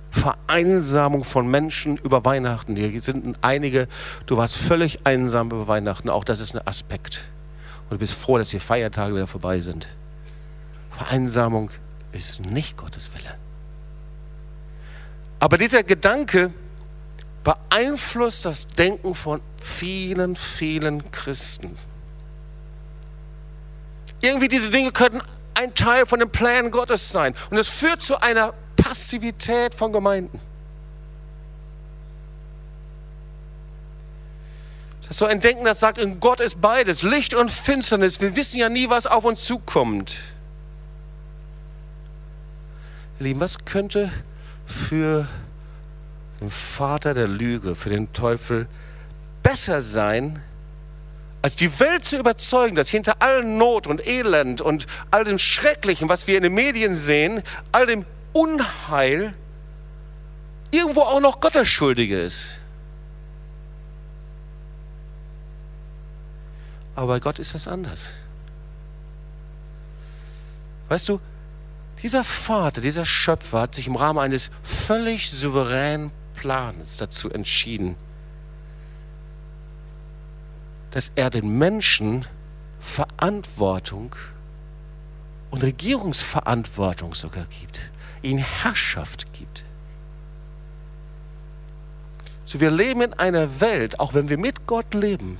Vereinsamung 0.09 1.23
von 1.23 1.49
Menschen 1.49 1.97
über 1.97 2.25
Weihnachten. 2.25 2.75
Hier 2.75 2.99
sind 3.01 3.37
einige, 3.41 3.87
du 4.25 4.37
warst 4.37 4.57
völlig 4.57 5.05
einsam 5.05 5.47
über 5.47 5.67
Weihnachten. 5.67 6.09
Auch 6.09 6.23
das 6.23 6.39
ist 6.39 6.55
ein 6.55 6.67
Aspekt. 6.67 7.29
Und 7.83 7.95
du 7.95 7.99
bist 7.99 8.15
froh, 8.15 8.39
dass 8.39 8.49
die 8.49 8.59
Feiertage 8.59 9.13
wieder 9.13 9.27
vorbei 9.27 9.59
sind. 9.59 9.87
Vereinsamung 10.89 11.69
ist 12.11 12.45
nicht 12.45 12.77
Gottes 12.77 13.11
Wille. 13.13 13.35
Aber 15.39 15.57
dieser 15.57 15.83
Gedanke 15.83 16.51
beeinflusst 17.49 18.45
das 18.45 18.67
Denken 18.67 19.15
von 19.15 19.41
vielen, 19.59 20.35
vielen 20.35 21.09
Christen. 21.11 21.75
Irgendwie 24.21 24.47
diese 24.47 24.69
Dinge 24.69 24.91
könnten 24.91 25.19
ein 25.55 25.73
Teil 25.73 26.05
von 26.05 26.19
dem 26.19 26.29
Plan 26.29 26.69
Gottes 26.69 27.11
sein. 27.11 27.33
Und 27.49 27.57
es 27.57 27.67
führt 27.67 28.03
zu 28.03 28.21
einer 28.21 28.53
Passivität 28.75 29.73
von 29.73 29.91
Gemeinden. 29.91 30.39
Das 35.01 35.11
ist 35.11 35.17
so 35.17 35.25
ein 35.25 35.39
Denken, 35.39 35.65
das 35.65 35.79
sagt, 35.79 35.97
in 35.97 36.19
Gott 36.19 36.41
ist 36.41 36.61
beides, 36.61 37.01
Licht 37.01 37.33
und 37.33 37.49
Finsternis. 37.49 38.21
Wir 38.21 38.35
wissen 38.35 38.59
ja 38.59 38.69
nie, 38.69 38.89
was 38.89 39.07
auf 39.07 39.25
uns 39.25 39.43
zukommt. 39.43 40.17
Ihr 43.19 43.23
Lieben, 43.23 43.39
was 43.39 43.65
könnte 43.65 44.11
für 44.67 45.27
den 46.39 46.51
Vater 46.51 47.13
der 47.13 47.27
Lüge, 47.27 47.75
für 47.75 47.89
den 47.89 48.13
Teufel 48.13 48.67
besser 49.43 49.81
sein, 49.81 50.41
als 51.41 51.55
die 51.55 51.79
Welt 51.79 52.03
zu 52.03 52.17
überzeugen, 52.17 52.75
dass 52.75 52.89
hinter 52.89 53.21
allen 53.21 53.57
Not 53.57 53.87
und 53.87 54.05
Elend 54.05 54.61
und 54.61 54.87
all 55.11 55.23
dem 55.23 55.37
Schrecklichen, 55.37 56.09
was 56.09 56.27
wir 56.27 56.37
in 56.37 56.43
den 56.43 56.53
Medien 56.53 56.95
sehen, 56.95 57.41
all 57.71 57.85
dem 57.85 58.05
Unheil 58.33 59.33
irgendwo 60.71 61.01
auch 61.01 61.21
noch 61.21 61.39
Gott 61.39 61.55
der 61.55 61.65
Schuldige 61.65 62.19
ist. 62.19 62.55
Aber 66.95 67.07
bei 67.07 67.19
Gott 67.19 67.39
ist 67.39 67.55
das 67.55 67.67
anders. 67.67 68.09
Weißt 70.89 71.07
du, 71.07 71.21
dieser 72.01 72.23
Vater, 72.23 72.81
dieser 72.81 73.05
Schöpfer 73.05 73.61
hat 73.61 73.75
sich 73.75 73.87
im 73.87 73.95
Rahmen 73.95 74.19
eines 74.19 74.51
völlig 74.63 75.31
souveränen 75.31 76.11
Plans 76.39 76.97
dazu 76.97 77.29
entschieden, 77.29 77.95
dass 80.91 81.11
er 81.15 81.29
den 81.29 81.57
Menschen 81.57 82.25
Verantwortung 82.79 84.15
und 85.51 85.63
Regierungsverantwortung 85.63 87.13
sogar 87.13 87.45
gibt 87.45 87.91
ihnen 88.21 88.39
Herrschaft 88.39 89.31
gibt. 89.33 89.63
So, 92.45 92.59
wir 92.59 92.71
leben 92.71 93.01
in 93.01 93.13
einer 93.13 93.61
Welt, 93.61 93.99
auch 93.99 94.13
wenn 94.13 94.29
wir 94.29 94.37
mit 94.37 94.65
Gott 94.65 94.93
leben, 94.93 95.37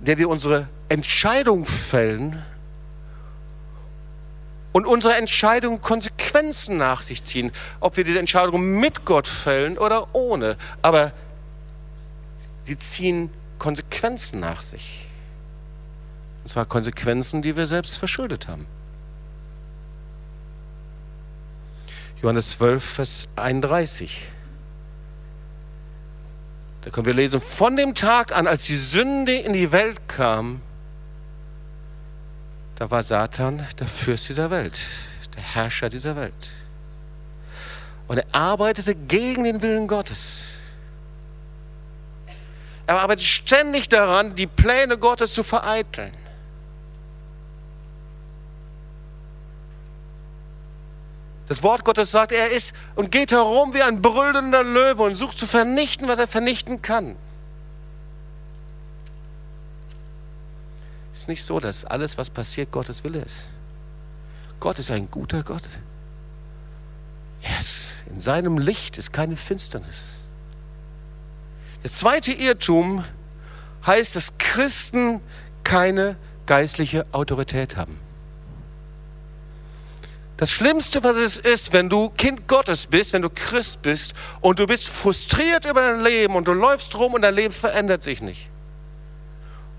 in 0.00 0.06
der 0.06 0.18
wir 0.18 0.28
unsere 0.28 0.68
Entscheidung 0.88 1.64
fällen 1.64 2.42
und 4.72 4.86
unsere 4.86 5.14
Entscheidungen 5.14 5.80
Konsequenzen 5.80 6.78
nach 6.78 7.02
sich 7.02 7.24
ziehen, 7.24 7.52
ob 7.80 7.96
wir 7.96 8.04
diese 8.04 8.18
Entscheidung 8.18 8.80
mit 8.80 9.04
Gott 9.04 9.28
fällen 9.28 9.78
oder 9.78 10.14
ohne. 10.14 10.56
Aber 10.80 11.12
sie 12.62 12.78
ziehen 12.78 13.30
Konsequenzen 13.58 14.40
nach 14.40 14.62
sich. 14.62 15.06
Und 16.42 16.50
zwar 16.50 16.64
Konsequenzen, 16.64 17.42
die 17.42 17.56
wir 17.56 17.66
selbst 17.66 17.98
verschuldet 17.98 18.48
haben. 18.48 18.66
Johannes 22.20 22.50
12, 22.52 22.84
Vers 22.84 23.28
31. 23.36 24.22
Da 26.82 26.90
können 26.90 27.06
wir 27.06 27.14
lesen, 27.14 27.40
von 27.40 27.76
dem 27.76 27.94
Tag 27.94 28.36
an, 28.36 28.46
als 28.46 28.66
die 28.66 28.76
Sünde 28.76 29.34
in 29.34 29.52
die 29.52 29.70
Welt 29.70 30.08
kam, 30.08 30.60
da 32.82 32.90
war 32.90 33.04
Satan 33.04 33.64
der 33.78 33.86
Fürst 33.86 34.28
dieser 34.28 34.50
Welt, 34.50 34.76
der 35.36 35.42
Herrscher 35.44 35.88
dieser 35.88 36.16
Welt. 36.16 36.50
Und 38.08 38.18
er 38.18 38.26
arbeitete 38.32 38.96
gegen 38.96 39.44
den 39.44 39.62
Willen 39.62 39.86
Gottes. 39.86 40.54
Er 42.88 42.98
arbeitet 42.98 43.24
ständig 43.24 43.88
daran, 43.88 44.34
die 44.34 44.48
Pläne 44.48 44.98
Gottes 44.98 45.32
zu 45.32 45.44
vereiteln. 45.44 46.10
Das 51.46 51.62
Wort 51.62 51.84
Gottes 51.84 52.10
sagt, 52.10 52.32
er 52.32 52.50
ist 52.50 52.74
und 52.96 53.12
geht 53.12 53.30
herum 53.30 53.74
wie 53.74 53.82
ein 53.84 54.02
brüllender 54.02 54.64
Löwe 54.64 55.04
und 55.04 55.14
sucht 55.14 55.38
zu 55.38 55.46
vernichten, 55.46 56.08
was 56.08 56.18
er 56.18 56.26
vernichten 56.26 56.82
kann. 56.82 57.14
Es 61.12 61.20
ist 61.20 61.28
nicht 61.28 61.44
so, 61.44 61.60
dass 61.60 61.84
alles, 61.84 62.16
was 62.16 62.30
passiert, 62.30 62.70
Gottes 62.70 63.04
Wille 63.04 63.20
ist. 63.20 63.44
Gott 64.60 64.78
ist 64.78 64.90
ein 64.90 65.10
guter 65.10 65.42
Gott. 65.42 65.62
Yes. 67.42 67.90
In 68.10 68.20
seinem 68.20 68.58
Licht 68.58 68.98
ist 68.98 69.12
keine 69.12 69.36
Finsternis. 69.36 70.16
Der 71.82 71.90
zweite 71.90 72.32
Irrtum 72.32 73.04
heißt, 73.86 74.16
dass 74.16 74.38
Christen 74.38 75.20
keine 75.64 76.16
geistliche 76.46 77.06
Autorität 77.12 77.76
haben. 77.76 77.98
Das 80.36 80.50
Schlimmste, 80.50 81.04
was 81.04 81.16
es 81.16 81.36
ist, 81.36 81.72
wenn 81.72 81.88
du 81.88 82.10
Kind 82.10 82.48
Gottes 82.48 82.86
bist, 82.86 83.12
wenn 83.12 83.22
du 83.22 83.30
Christ 83.30 83.82
bist 83.82 84.14
und 84.40 84.58
du 84.58 84.66
bist 84.66 84.88
frustriert 84.88 85.64
über 85.64 85.80
dein 85.80 86.02
Leben 86.02 86.34
und 86.34 86.48
du 86.48 86.52
läufst 86.52 86.96
rum 86.96 87.14
und 87.14 87.22
dein 87.22 87.34
Leben 87.34 87.54
verändert 87.54 88.02
sich 88.02 88.22
nicht. 88.22 88.51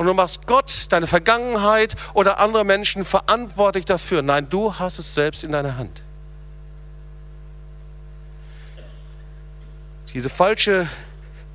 Und 0.03 0.07
du 0.07 0.13
machst 0.15 0.47
Gott, 0.47 0.87
deine 0.89 1.07
Vergangenheit 1.07 1.95
oder 2.13 2.37
andere 2.41 2.65
Menschen 2.65 3.05
verantwortlich 3.05 3.85
dafür. 3.85 4.21
Nein, 4.21 4.49
du 4.49 4.77
hast 4.77 4.99
es 4.99 5.15
selbst 5.15 5.45
in 5.45 5.53
deiner 5.53 5.77
Hand. 5.77 6.03
Diese 10.13 10.29
falsche 10.29 10.89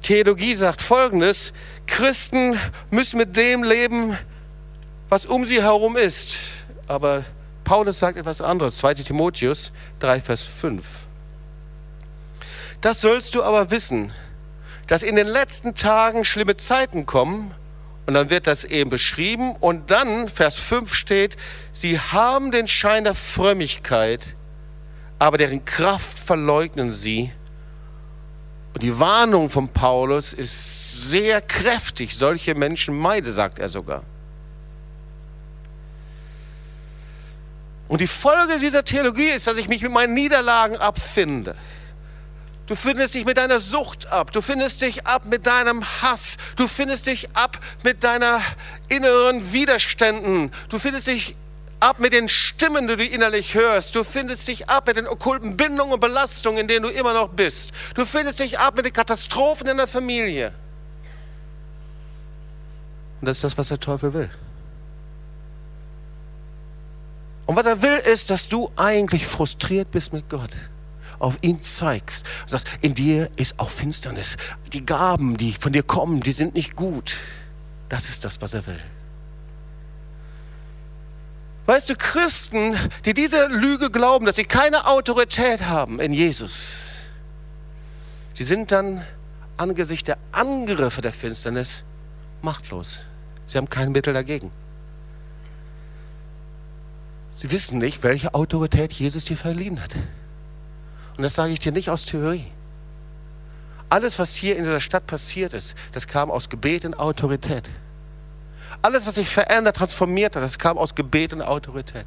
Theologie 0.01 0.55
sagt 0.55 0.81
Folgendes, 0.81 1.53
Christen 1.87 2.59
müssen 2.91 3.19
mit 3.19 3.37
dem 3.37 3.65
leben, 3.65 4.17
was 5.11 5.27
um 5.27 5.45
sie 5.45 5.61
herum 5.61 5.99
ist. 5.99 6.39
Aber 6.87 7.27
Paulus 7.65 7.99
sagt 7.99 8.17
etwas 8.17 8.41
anderes, 8.41 8.79
2 8.79 8.95
Timotheus 8.95 9.73
3, 9.99 10.23
Vers 10.23 10.45
5. 10.45 10.87
Das 12.81 13.03
sollst 13.03 13.35
du 13.35 13.43
aber 13.43 13.71
wissen, 13.71 14.11
dass 14.87 15.03
in 15.03 15.17
den 15.17 15.27
letzten 15.27 15.75
Tagen 15.75 16.25
schlimme 16.25 16.57
Zeiten 16.57 17.05
kommen. 17.05 17.55
Und 18.09 18.15
dann 18.15 18.31
wird 18.31 18.47
das 18.47 18.65
eben 18.65 18.89
beschrieben. 18.89 19.55
Und 19.61 19.91
dann, 19.91 20.31
Vers 20.31 20.59
5 20.59 20.95
steht, 20.95 21.37
sie 21.73 22.01
haben 22.01 22.53
den 22.53 22.67
Schein 22.67 23.05
der 23.05 23.15
Frömmigkeit, 23.15 24.35
aber 25.19 25.37
deren 25.37 25.67
Kraft 25.67 26.19
verleugnen 26.19 26.91
sie. 26.91 27.31
Und 28.73 28.83
die 28.83 28.99
Warnung 28.99 29.51
von 29.51 29.69
Paulus 29.69 30.33
ist 30.33 31.11
sehr 31.11 31.43
kräftig. 31.43 32.17
Solche 32.17 32.55
Menschen 32.55 32.99
meide, 32.99 33.31
sagt 33.31 33.59
er 33.59 33.69
sogar. 33.69 34.05
Und 37.89 38.01
die 38.01 38.07
Folge 38.07 38.59
dieser 38.59 38.85
Theologie 38.85 39.29
ist, 39.29 39.47
dass 39.47 39.59
ich 39.59 39.69
mich 39.69 39.83
mit 39.83 39.93
meinen 39.93 40.15
Niederlagen 40.15 40.79
abfinde. 40.79 41.57
Du 42.69 42.77
findest 42.77 43.15
dich 43.15 43.25
mit 43.25 43.39
deiner 43.39 43.61
Sucht 43.61 44.13
ab. 44.13 44.31
Du 44.31 44.43
findest 44.43 44.83
dich 44.83 45.07
ab 45.07 45.25
mit 45.25 45.47
deinem 45.47 45.83
Hass. 46.03 46.37
Du 46.55 46.69
findest 46.69 47.07
dich 47.07 47.35
ab 47.35 47.59
mit 47.83 48.05
deiner 48.05 48.43
inneren 48.89 49.55
Widerständen. 49.55 50.51
Du 50.69 50.79
findest 50.79 51.07
dich 51.07 51.35
ab 51.81 51.99
mit 51.99 52.13
den 52.13 52.29
Stimmen, 52.29 52.87
die 52.87 52.97
du 52.97 53.05
innerlich 53.07 53.55
hörst. 53.55 53.95
Du 53.95 54.05
findest 54.05 54.47
dich 54.49 54.69
ab 54.69 54.87
mit 54.87 54.99
den 54.99 55.09
okkulten 55.09 55.57
Bindungen 55.57 55.95
und 55.95 56.01
Belastungen, 56.01 56.61
in 56.61 56.69
denen 56.69 56.83
du 56.83 56.91
immer 56.91 57.15
noch 57.15 57.29
bist. 57.29 57.71
Du 57.95 58.05
findest 58.05 58.39
dich 58.41 58.59
ab 58.59 58.77
mit 58.77 58.85
den 58.85 58.93
Katastrophen 58.93 59.67
in 59.69 59.79
der 59.79 59.89
Familie. 59.89 60.53
Und 63.23 63.29
das 63.29 63.39
ist 63.39 63.45
das, 63.45 63.57
was 63.57 63.69
der 63.69 63.81
Teufel 63.81 64.13
will. 64.13 64.31
Und 67.47 67.57
was 67.57 67.65
er 67.65 67.81
will, 67.81 67.97
ist, 67.97 68.29
dass 68.29 68.47
du 68.47 68.71
eigentlich 68.77 69.27
frustriert 69.27 69.91
bist 69.91 70.13
mit 70.13 70.29
Gott. 70.29 70.51
Auf 71.19 71.39
ihn 71.41 71.61
zeigst. 71.63 72.27
Und 72.43 72.51
sagst, 72.51 72.69
in 72.81 72.95
dir 72.95 73.31
ist 73.37 73.59
auch 73.59 73.71
Finsternis. 73.71 74.37
Die 74.73 74.85
Gaben, 74.85 75.37
die 75.37 75.53
von 75.53 75.73
dir 75.73 75.83
kommen, 75.83 76.21
die 76.21 76.33
sind 76.33 76.55
nicht 76.55 76.77
gut. 76.77 77.21
Das 77.89 78.09
ist 78.09 78.25
das, 78.25 78.41
was 78.41 78.55
er 78.55 78.67
will. 78.67 78.81
Weißt 81.67 81.91
du, 81.91 81.97
Christen, 81.97 82.75
die 83.05 83.13
diese 83.13 83.47
Lüge 83.49 83.91
glauben, 83.91 84.25
dass 84.25 84.37
sie 84.37 84.45
keine 84.45 84.87
Autorität 84.87 85.67
haben 85.67 86.01
in 86.01 86.15
Jesus, 86.15 87.09
sie 88.33 88.45
sind 88.45 88.73
dann 88.73 89.05
angesichts 89.59 90.07
der 90.07 90.17
Angriffe 90.33 91.03
der 91.03 91.13
Finsternis 91.13 91.85
machtlos. 92.41 93.01
Sie 93.47 93.59
haben 93.59 93.69
kein 93.69 93.93
Mittel 93.93 94.15
dagegen. 94.15 94.51
Sie 97.33 97.53
wissen 97.53 97.79
nicht, 97.79 98.03
welche 98.03 98.33
Autorität 98.35 98.93
Jesus 98.93 99.27
dir 99.27 99.37
verliehen 99.37 99.83
hat. 99.83 99.95
Und 101.19 101.25
das 101.25 101.35
sage 101.35 101.53
ich 101.53 101.59
dir 101.59 101.73
nicht 101.73 101.91
aus 101.91 102.07
Theorie. 102.07 102.47
Alles, 103.91 104.21
was 104.21 104.37
hier 104.37 104.57
in 104.57 104.63
dieser 104.63 104.81
Stadt 104.81 105.07
passiert 105.07 105.53
ist, 105.53 105.77
das 105.93 106.07
kam 106.07 106.31
aus 106.31 106.49
Gebet 106.49 106.85
und 106.85 106.95
Autorität. 106.95 107.69
Alles, 108.83 109.05
was 109.05 109.17
sich 109.17 109.29
verändert, 109.29 109.77
transformiert 109.77 110.37
hat, 110.37 110.45
das 110.45 110.61
kam 110.61 110.79
aus 110.79 110.95
Gebet 110.95 111.33
und 111.33 111.43
Autorität. 111.43 112.07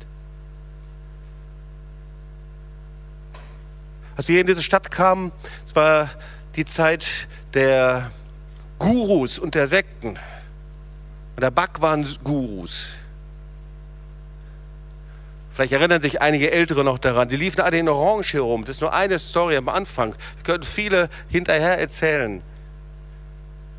Als 4.16 4.30
wir 4.30 4.36
hier 4.36 4.42
in 4.42 4.48
diese 4.48 4.64
Stadt 4.64 4.90
kamen, 4.90 5.34
es 5.66 5.76
war 5.76 6.10
die 6.56 6.64
Zeit 6.64 7.28
der 7.54 8.12
Gurus 8.80 9.40
und 9.40 9.56
der 9.56 9.68
Sekten 9.68 10.18
und 11.36 11.42
der 11.42 11.52
Bhagwan-Gurus. 11.52 12.96
Vielleicht 15.62 15.74
erinnern 15.74 16.02
sich 16.02 16.24
einige 16.24 16.52
Ältere 16.52 16.84
noch 16.84 16.98
daran. 16.98 17.30
Die 17.30 17.36
liefen 17.36 17.62
alle 17.62 17.78
in 17.78 17.88
Orange 17.88 18.34
herum. 18.34 18.66
Das 18.66 18.78
ist 18.78 18.82
nur 18.82 18.94
eine 18.94 19.20
Story 19.20 19.58
am 19.58 19.70
Anfang. 19.70 20.16
Wir 20.38 20.44
können 20.44 20.64
viele 20.64 21.08
hinterher 21.30 21.78
erzählen. 21.78 22.42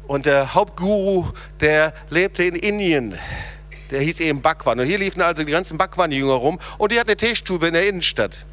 Und 0.06 0.24
der 0.26 0.54
Hauptguru, 0.54 1.32
der 1.58 1.92
lebte 2.08 2.44
in 2.44 2.54
Indien. 2.54 3.18
Der 3.90 4.00
hieß 4.00 4.20
eben 4.20 4.42
Bhagwan. 4.42 4.78
Und 4.78 4.86
hier 4.86 4.98
liefen 4.98 5.22
also 5.22 5.42
die 5.42 5.50
ganzen 5.50 5.76
Bhagwan-Jünger 5.76 6.34
rum. 6.34 6.60
Und 6.78 6.92
die 6.92 7.00
hatten 7.00 7.10
eine 7.10 7.16
Teestube 7.16 7.66
in 7.66 7.74
der 7.74 7.88
Innenstadt. 7.88 8.46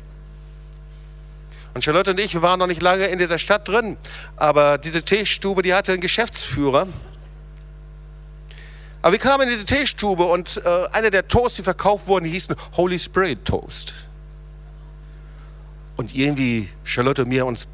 Und 1.75 1.83
Charlotte 1.83 2.09
und 2.09 2.19
ich, 2.19 2.33
wir 2.33 2.41
waren 2.41 2.57
noch 2.57 2.65
nicht 2.65 2.81
lange 2.81 3.05
in 3.05 3.19
dieser 3.19 3.37
Stadt 3.37 3.67
drin. 3.67 3.97
Aber 4.37 4.79
diese 4.79 5.03
Teestube, 5.03 5.61
die 5.61 5.75
hatte 5.75 5.91
einen 5.91 6.01
Geschäftsführer. 6.01 6.87
Aber 9.01 9.13
wir 9.13 9.19
kamen 9.19 9.43
in 9.43 9.49
diese 9.49 9.65
Teestube 9.65 10.23
und 10.25 10.61
äh, 10.63 10.87
einer 10.91 11.09
der 11.09 11.27
Toasts, 11.27 11.57
die 11.57 11.63
verkauft 11.63 12.07
wurden, 12.07 12.25
die 12.25 12.31
hießen 12.31 12.55
Holy 12.75 12.99
Spirit 12.99 13.45
Toast. 13.45 13.93
Und 15.95 16.13
irgendwie 16.13 16.69
Charlotte 16.83 17.23
und 17.23 17.29
mir 17.29 17.45
uns 17.45 17.67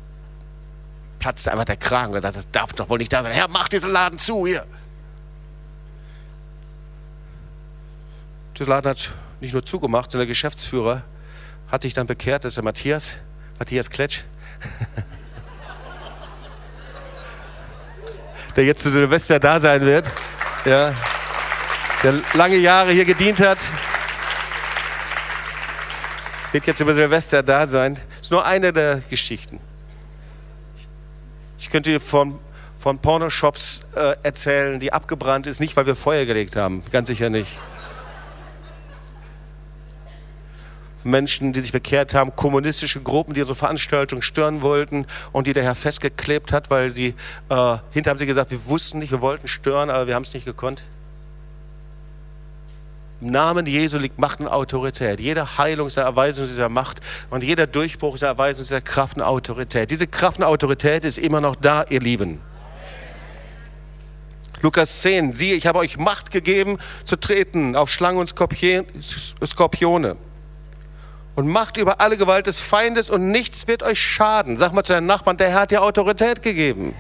platzte 1.20 1.52
einfach 1.52 1.66
der 1.66 1.78
Kragen 1.78 2.10
und 2.10 2.16
gesagt, 2.16 2.36
das 2.36 2.52
darf 2.52 2.74
doch 2.74 2.90
wohl 2.90 3.00
nicht 3.00 3.12
da 3.12 3.24
sein. 3.24 3.32
Herr, 3.32 3.48
mach 3.48 3.68
diesen 3.68 3.92
Laden 3.92 4.20
zu 4.20 4.46
hier. 4.46 4.68
Der 8.60 8.68
Laden 8.68 8.90
hat 8.90 9.12
nicht 9.42 9.54
nur 9.54 9.66
zugemacht, 9.66 10.12
sondern 10.12 10.28
der 10.28 10.32
Geschäftsführer 10.32 11.04
hat 11.68 11.82
sich 11.82 11.94
dann 11.94 12.06
bekehrt, 12.06 12.44
das 12.44 12.52
ist 12.52 12.58
der 12.58 12.64
Matthias, 12.64 13.16
Matthias 13.58 13.90
Kletsch. 13.90 14.22
der 18.56 18.66
jetzt 18.66 18.84
zu 18.84 18.92
Silvester 18.92 19.40
da 19.40 19.60
sein 19.60 19.82
wird. 19.82 20.12
Ja 20.66 20.94
der 22.06 22.22
lange 22.36 22.58
Jahre 22.58 22.92
hier 22.92 23.04
gedient 23.04 23.40
hat, 23.40 23.58
wird 26.52 26.68
jetzt 26.68 26.80
über 26.80 26.94
Silvester 26.94 27.42
da 27.42 27.66
sein. 27.66 28.00
Ist 28.22 28.30
nur 28.30 28.46
eine 28.46 28.72
der 28.72 29.02
Geschichten. 29.10 29.60
Ich 31.58 31.72
könnte 31.72 32.00
von, 32.00 32.38
von 32.78 33.00
Pornoshops 33.00 33.88
äh, 33.96 34.18
erzählen, 34.22 34.80
die 34.80 34.94
abgebrannt 34.94 35.48
ist, 35.48 35.60
nicht 35.60 35.76
weil 35.78 35.88
wir 35.88 35.96
Feuer 35.96 36.26
gelegt 36.26 36.56
haben, 36.56 36.84
ganz 36.92 37.08
sicher 37.08 37.32
nicht. 37.32 37.58
Menschen, 41.04 41.54
die 41.54 41.62
sich 41.62 41.72
bekehrt 41.72 42.14
haben, 42.14 42.36
kommunistische 42.36 43.02
Gruppen, 43.02 43.34
die 43.34 43.42
unsere 43.42 43.58
Veranstaltung 43.58 44.22
stören 44.22 44.62
wollten 44.62 45.08
und 45.32 45.48
die 45.48 45.54
der 45.54 45.64
Herr 45.64 45.76
festgeklebt 45.76 46.54
hat, 46.54 46.70
weil 46.70 46.92
sie, 46.92 47.16
äh, 47.50 47.78
hinter 47.90 48.12
haben 48.12 48.20
sie 48.20 48.28
gesagt, 48.28 48.52
wir 48.52 48.64
wussten 48.68 49.00
nicht, 49.00 49.10
wir 49.10 49.22
wollten 49.22 49.48
stören, 49.48 49.90
aber 49.90 50.06
wir 50.06 50.14
haben 50.14 50.24
es 50.24 50.36
nicht 50.36 50.46
gekonnt. 50.46 50.84
Im 53.22 53.32
Namen 53.32 53.66
Jesu 53.66 53.98
liegt 53.98 54.20
Macht 54.20 54.42
und 54.42 54.48
Autorität. 54.48 55.20
Jede 55.20 55.58
Heilung 55.58 55.88
ist 55.88 55.98
eine 55.98 56.08
Erweisung 56.08 56.46
dieser 56.46 56.68
Macht 56.70 57.00
und 57.30 57.44
jeder 57.44 57.66
Durchbruch 57.66 58.16
ist 58.16 58.24
eine 58.24 58.32
Erweisung 58.32 58.64
dieser 58.64 58.82
Kraft 58.82 59.18
und 59.18 59.24
Autorität. 59.24 59.90
Diese 59.90 60.06
Kraft 60.06 60.40
und 60.40 60.44
Autorität 60.44 61.06
ist 61.06 61.18
immer 61.18 61.40
noch 61.40 61.56
da, 61.56 61.86
ihr 61.90 62.02
Lieben. 62.02 62.42
Lukas 64.62 65.02
10, 65.02 65.34
siehe, 65.34 65.56
ich 65.56 65.68
habe 65.68 65.80
euch 65.80 65.98
Macht 65.98 66.32
gegeben, 66.32 66.78
zu 67.06 67.16
treten 67.16 67.76
auf 67.76 67.90
Schlangen 67.90 68.20
und 68.20 68.28
Skorpione. 68.28 70.18
Und 71.36 71.48
Macht 71.48 71.78
über 71.78 72.02
alle 72.02 72.18
Gewalt 72.18 72.48
des 72.48 72.62
Feindes 72.62 73.10
und 73.10 73.30
nichts 73.30 73.68
wird 73.68 73.84
euch 73.84 74.00
schaden. 74.00 74.58
Sag 74.58 74.74
mal 74.74 74.84
zu 74.84 74.94
deinem 74.94 75.06
Nachbarn, 75.06 75.38
der 75.38 75.54
hat 75.54 75.72
dir 75.72 75.82
Autorität 75.84 76.42
gegeben. 76.42 76.96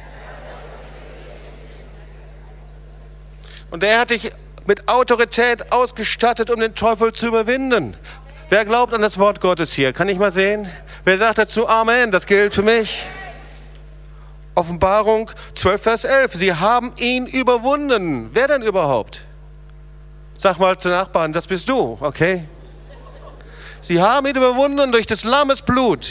Und 3.71 3.83
er 3.83 3.99
hat 3.99 4.11
dich 4.11 4.31
mit 4.65 4.87
Autorität 4.87 5.71
ausgestattet, 5.71 6.49
um 6.49 6.59
den 6.59 6.75
Teufel 6.75 7.13
zu 7.13 7.27
überwinden. 7.27 7.95
Wer 8.49 8.65
glaubt 8.65 8.93
an 8.93 9.01
das 9.01 9.17
Wort 9.17 9.41
Gottes 9.41 9.73
hier? 9.73 9.93
Kann 9.93 10.09
ich 10.09 10.17
mal 10.17 10.31
sehen? 10.31 10.69
Wer 11.03 11.17
sagt 11.17 11.37
dazu 11.37 11.67
Amen? 11.67 12.11
Das 12.11 12.25
gilt 12.25 12.53
für 12.53 12.63
mich. 12.63 13.03
Offenbarung 14.55 15.29
12, 15.55 15.81
Vers 15.81 16.03
11. 16.05 16.33
Sie 16.33 16.53
haben 16.53 16.93
ihn 16.97 17.27
überwunden. 17.27 18.29
Wer 18.33 18.47
denn 18.47 18.61
überhaupt? 18.61 19.21
Sag 20.37 20.59
mal 20.59 20.77
zu 20.77 20.89
Nachbarn, 20.89 21.33
das 21.33 21.47
bist 21.47 21.69
du, 21.69 21.97
okay? 21.99 22.45
Sie 23.81 24.01
haben 24.01 24.25
ihn 24.27 24.35
überwunden 24.35 24.91
durch 24.91 25.05
des 25.05 25.23
Lammes 25.23 25.61
Blut. 25.61 26.07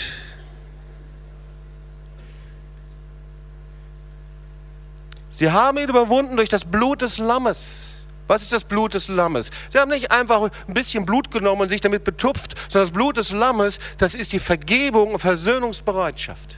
Sie 5.30 5.50
haben 5.50 5.78
ihn 5.78 5.88
überwunden 5.88 6.36
durch 6.36 6.48
das 6.48 6.64
Blut 6.64 7.02
des 7.02 7.18
Lammes. 7.18 7.93
Was 8.26 8.42
ist 8.42 8.52
das 8.52 8.64
Blut 8.64 8.94
des 8.94 9.08
Lammes? 9.08 9.50
Sie 9.68 9.78
haben 9.78 9.90
nicht 9.90 10.10
einfach 10.10 10.50
ein 10.66 10.74
bisschen 10.74 11.04
Blut 11.04 11.30
genommen 11.30 11.62
und 11.62 11.68
sich 11.68 11.80
damit 11.80 12.04
betupft, 12.04 12.54
sondern 12.70 12.88
das 12.88 12.94
Blut 12.94 13.16
des 13.16 13.32
Lammes, 13.32 13.78
das 13.98 14.14
ist 14.14 14.32
die 14.32 14.38
Vergebung 14.38 15.12
und 15.12 15.18
Versöhnungsbereitschaft. 15.18 16.56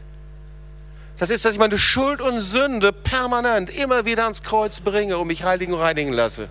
Das 1.18 1.30
ist, 1.30 1.44
dass 1.44 1.54
ich 1.54 1.58
meine 1.58 1.78
Schuld 1.78 2.20
und 2.20 2.40
Sünde 2.40 2.92
permanent 2.92 3.70
immer 3.70 4.04
wieder 4.04 4.24
ans 4.24 4.42
Kreuz 4.42 4.80
bringe 4.80 5.18
und 5.18 5.26
mich 5.26 5.44
heiligen 5.44 5.72
und 5.72 5.80
reinigen 5.80 6.12
lasse. 6.12 6.48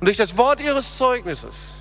Und 0.00 0.06
durch 0.06 0.16
das 0.16 0.36
Wort 0.36 0.60
ihres 0.60 0.96
Zeugnisses, 0.96 1.74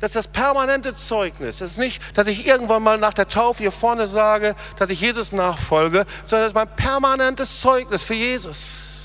das 0.00 0.10
ist 0.10 0.16
das 0.16 0.28
permanente 0.28 0.94
Zeugnis. 0.94 1.58
Das 1.58 1.72
ist 1.72 1.76
nicht, 1.76 2.00
dass 2.16 2.28
ich 2.28 2.46
irgendwann 2.46 2.84
mal 2.84 2.98
nach 2.98 3.12
der 3.12 3.28
Taufe 3.28 3.64
hier 3.64 3.72
vorne 3.72 4.06
sage, 4.06 4.54
dass 4.76 4.90
ich 4.90 5.00
Jesus 5.00 5.32
nachfolge, 5.32 6.06
sondern 6.24 6.44
das 6.44 6.52
ist 6.52 6.54
mein 6.54 6.74
permanentes 6.76 7.60
Zeugnis 7.60 8.04
für 8.04 8.14
Jesus 8.14 8.97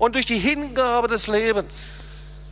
und 0.00 0.14
durch 0.16 0.26
die 0.26 0.38
Hingabe 0.38 1.06
des 1.06 1.28
Lebens. 1.28 2.42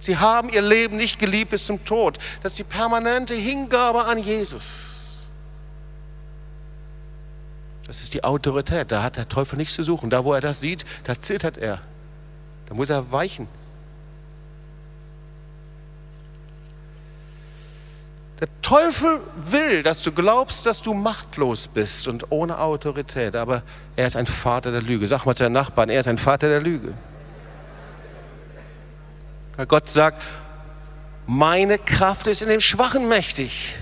Sie 0.00 0.16
haben 0.16 0.48
ihr 0.48 0.62
Leben 0.62 0.96
nicht 0.96 1.18
geliebt 1.18 1.50
bis 1.50 1.66
zum 1.66 1.84
Tod. 1.84 2.18
Das 2.42 2.52
ist 2.52 2.58
die 2.58 2.64
permanente 2.64 3.34
Hingabe 3.34 4.04
an 4.04 4.18
Jesus. 4.18 5.28
Das 7.86 8.00
ist 8.00 8.14
die 8.14 8.24
Autorität. 8.24 8.90
Da 8.90 9.02
hat 9.02 9.18
der 9.18 9.28
Teufel 9.28 9.56
nichts 9.56 9.74
zu 9.74 9.84
suchen. 9.84 10.08
Da, 10.08 10.24
wo 10.24 10.32
er 10.32 10.40
das 10.40 10.60
sieht, 10.60 10.84
da 11.04 11.20
zittert 11.20 11.58
er. 11.58 11.80
Da 12.66 12.74
muss 12.74 12.88
er 12.88 13.12
weichen. 13.12 13.48
Der 18.40 18.48
Teufel 18.62 19.20
will, 19.36 19.82
dass 19.82 20.02
du 20.02 20.10
glaubst, 20.10 20.66
dass 20.66 20.82
du 20.82 20.92
machtlos 20.92 21.68
bist 21.68 22.08
und 22.08 22.32
ohne 22.32 22.58
Autorität. 22.58 23.36
Aber 23.36 23.62
er 23.96 24.06
ist 24.06 24.16
ein 24.16 24.26
Vater 24.26 24.72
der 24.72 24.82
Lüge. 24.82 25.06
Sag 25.06 25.24
mal 25.24 25.34
zu 25.34 25.44
deinen 25.44 25.52
Nachbarn, 25.52 25.88
er 25.88 26.00
ist 26.00 26.08
ein 26.08 26.18
Vater 26.18 26.48
der 26.48 26.60
Lüge. 26.60 26.94
Weil 29.56 29.66
Gott 29.66 29.88
sagt, 29.88 30.20
meine 31.26 31.78
Kraft 31.78 32.26
ist 32.26 32.42
in 32.42 32.48
dem 32.48 32.60
Schwachen 32.60 33.08
mächtig 33.08 33.76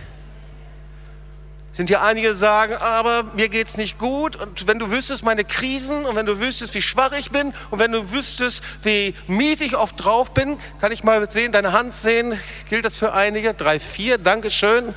sind 1.72 1.88
ja 1.88 2.02
einige, 2.02 2.34
sagen, 2.34 2.74
aber 2.74 3.24
mir 3.34 3.48
geht 3.48 3.66
es 3.66 3.76
nicht 3.78 3.98
gut 3.98 4.36
und 4.36 4.68
wenn 4.68 4.78
du 4.78 4.90
wüsstest 4.90 5.24
meine 5.24 5.42
Krisen 5.42 6.04
und 6.04 6.14
wenn 6.14 6.26
du 6.26 6.38
wüsstest, 6.38 6.74
wie 6.74 6.82
schwach 6.82 7.12
ich 7.12 7.30
bin 7.30 7.54
und 7.70 7.78
wenn 7.78 7.90
du 7.90 8.12
wüsstest, 8.12 8.62
wie 8.82 9.14
mies 9.26 9.62
ich 9.62 9.76
oft 9.76 10.02
drauf 10.02 10.32
bin, 10.32 10.58
kann 10.80 10.92
ich 10.92 11.02
mal 11.02 11.30
sehen, 11.30 11.50
deine 11.50 11.72
Hand 11.72 11.94
sehen, 11.94 12.38
gilt 12.68 12.84
das 12.84 12.98
für 12.98 13.14
einige? 13.14 13.54
Drei, 13.54 13.80
vier, 13.80 14.18
Dankeschön. 14.18 14.94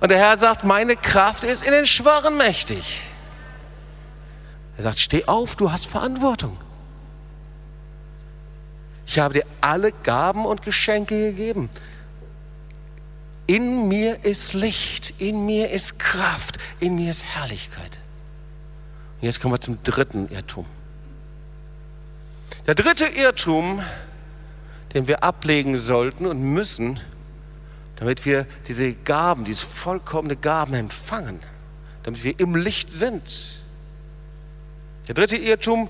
Und 0.00 0.08
der 0.08 0.18
Herr 0.18 0.36
sagt, 0.36 0.64
meine 0.64 0.96
Kraft 0.96 1.44
ist 1.44 1.62
in 1.62 1.72
den 1.72 1.86
Schwachen 1.86 2.36
mächtig. 2.36 3.00
Er 4.76 4.82
sagt, 4.82 4.98
steh 4.98 5.26
auf, 5.26 5.54
du 5.56 5.70
hast 5.70 5.86
Verantwortung. 5.86 6.56
Ich 9.06 9.18
habe 9.18 9.34
dir 9.34 9.44
alle 9.60 9.92
Gaben 9.92 10.46
und 10.46 10.62
Geschenke 10.62 11.32
gegeben. 11.32 11.68
In 13.50 13.88
mir 13.88 14.24
ist 14.24 14.54
Licht, 14.54 15.14
in 15.18 15.44
mir 15.44 15.72
ist 15.72 15.98
Kraft, 15.98 16.58
in 16.78 16.94
mir 16.94 17.10
ist 17.10 17.24
Herrlichkeit. 17.24 17.98
Und 19.20 19.26
jetzt 19.26 19.40
kommen 19.40 19.52
wir 19.52 19.60
zum 19.60 19.82
dritten 19.82 20.28
Irrtum. 20.28 20.66
Der 22.68 22.76
dritte 22.76 23.06
Irrtum, 23.06 23.82
den 24.94 25.08
wir 25.08 25.24
ablegen 25.24 25.76
sollten 25.76 26.26
und 26.26 26.40
müssen, 26.40 27.00
damit 27.96 28.24
wir 28.24 28.46
diese 28.68 28.94
Gaben, 28.94 29.44
diese 29.44 29.66
vollkommene 29.66 30.36
Gaben 30.36 30.74
empfangen, 30.74 31.40
damit 32.04 32.22
wir 32.22 32.38
im 32.38 32.54
Licht 32.54 32.92
sind. 32.92 33.64
Der 35.08 35.16
dritte 35.16 35.36
Irrtum 35.36 35.88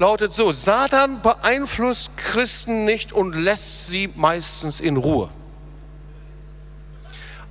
lautet 0.00 0.34
so, 0.34 0.50
Satan 0.50 1.22
beeinflusst 1.22 2.16
Christen 2.16 2.86
nicht 2.86 3.12
und 3.12 3.36
lässt 3.36 3.86
sie 3.86 4.10
meistens 4.16 4.80
in 4.80 4.96
Ruhe. 4.96 5.30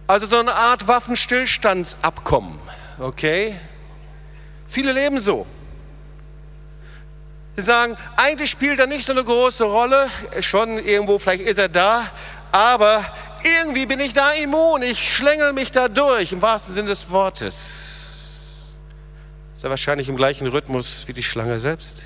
Also 0.08 0.26
so 0.26 0.40
eine 0.40 0.54
Art 0.54 0.88
Waffenstillstandsabkommen, 0.88 2.58
okay? 2.98 3.60
Viele 4.66 4.94
leben 4.94 5.20
so. 5.20 5.46
Sie 7.58 7.64
sagen, 7.64 7.98
eigentlich 8.16 8.50
spielt 8.50 8.80
er 8.80 8.88
nicht 8.88 9.06
so 9.06 9.12
eine 9.12 9.24
große 9.24 9.66
Rolle, 9.66 10.08
schon 10.40 10.78
irgendwo, 10.78 11.20
vielleicht 11.20 11.44
ist 11.44 11.58
er 11.58 11.68
da, 11.68 12.10
aber 12.54 13.04
irgendwie 13.44 13.86
bin 13.86 14.00
ich 14.00 14.14
da 14.14 14.32
immun, 14.32 14.82
ich 14.82 15.14
schlängel 15.14 15.52
mich 15.52 15.72
da 15.72 15.90
durch, 15.90 16.32
im 16.32 16.42
wahrsten 16.42 16.74
Sinne 16.74 16.88
des 16.88 17.10
Wortes. 17.10 18.76
Ist 19.56 19.64
er 19.64 19.70
wahrscheinlich 19.70 20.08
im 20.08 20.16
gleichen 20.16 20.48
Rhythmus 20.48 21.06
wie 21.08 21.14
die 21.14 21.24
Schlange 21.24 21.60
selbst. 21.60 22.06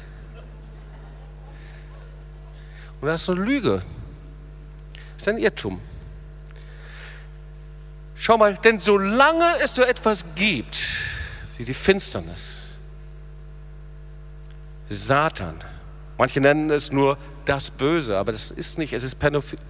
Und 3.00 3.08
das 3.08 3.22
ist 3.24 3.30
eine 3.30 3.42
Lüge. 3.42 3.82
Das 5.18 5.24
ist 5.24 5.28
ein 5.28 5.38
Irrtum. 5.38 5.82
Schau 8.24 8.38
mal, 8.38 8.54
denn 8.54 8.80
solange 8.80 9.46
es 9.64 9.74
so 9.74 9.82
etwas 9.82 10.24
gibt 10.36 10.78
wie 11.58 11.66
die 11.66 11.74
Finsternis, 11.74 12.68
Satan, 14.88 15.60
manche 16.20 16.40
nennen 16.40 16.70
es 16.70 16.92
nur 16.92 17.18
das 17.46 17.72
Böse, 17.72 18.16
aber 18.16 18.32
das 18.32 18.52
ist 18.52 18.78
nicht, 18.78 18.94
es 18.94 19.02
ist 19.02 19.18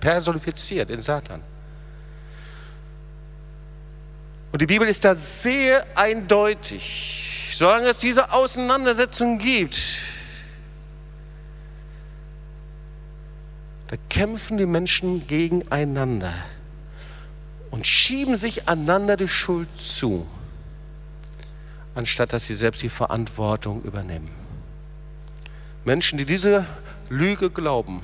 personifiziert 0.02 0.90
in 0.90 1.02
Satan. 1.02 1.42
Und 4.52 4.62
die 4.62 4.66
Bibel 4.66 4.86
ist 4.86 5.06
da 5.06 5.16
sehr 5.16 5.86
eindeutig. 5.96 7.54
Solange 7.54 7.88
es 7.88 8.00
diese 8.00 8.34
Auseinandersetzung 8.34 9.38
gibt, 9.38 9.80
da 13.88 13.96
kämpfen 14.10 14.58
die 14.58 14.66
Menschen 14.66 15.26
gegeneinander 15.26 16.34
und 17.72 17.88
schieben 17.88 18.38
sich 18.38 18.68
einander 18.68 19.18
die 19.18 19.28
Schuld 19.28 19.70
zu, 19.76 20.28
anstatt 21.96 22.34
dass 22.34 22.46
sie 22.46 22.56
selbst 22.56 22.84
die 22.84 22.90
Verantwortung 22.90 23.82
übernehmen. 23.84 24.30
Menschen, 25.84 26.18
die 26.18 26.26
diese 26.26 26.66
Lüge 27.10 27.50
glauben, 27.50 28.02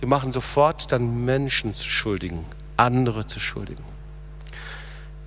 die 0.00 0.06
machen 0.06 0.32
sofort 0.32 0.92
dann 0.92 1.24
Menschen 1.24 1.74
zu 1.74 1.88
Schuldigen, 1.88 2.44
andere 2.76 3.26
zu 3.26 3.40
Schuldigen. 3.40 3.84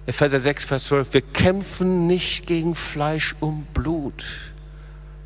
Epheser 0.06 0.40
6, 0.40 0.66
Vers 0.66 0.86
12, 0.86 1.14
wir 1.14 1.22
kämpfen 1.22 2.08
nicht 2.08 2.48
gegen 2.48 2.76
Fleisch 2.76 3.36
und 3.40 3.74
Blut. 3.74 4.24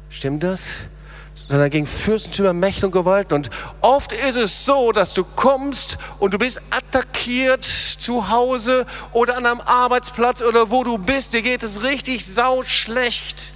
Stimmt 0.10 0.44
das? 0.44 0.82
Sondern 1.36 1.70
gegen 1.70 1.86
Fürstentümer, 1.86 2.54
Mächte 2.54 2.86
und 2.86 2.94
Gewalten. 2.94 3.34
Und 3.34 3.50
oft 3.82 4.14
ist 4.14 4.38
es 4.38 4.66
so, 4.66 4.92
dass 4.94 5.14
du 5.14 5.24
kommst 5.24 5.98
und 6.20 6.34
du 6.34 6.38
bist 6.38 6.62
attackiert 6.72 7.66
zu 7.66 8.30
Hause 8.30 8.86
oder 9.12 9.38
an 9.38 9.46
einem 9.46 9.62
Arbeitsplatz 9.62 10.42
oder 10.42 10.72
wo 10.72 10.84
du 10.84 10.98
bist. 10.98 11.34
Dir 11.34 11.42
geht 11.42 11.62
es 11.62 11.84
richtig 11.84 12.26
sau 12.26 12.64
schlecht. 12.64 13.54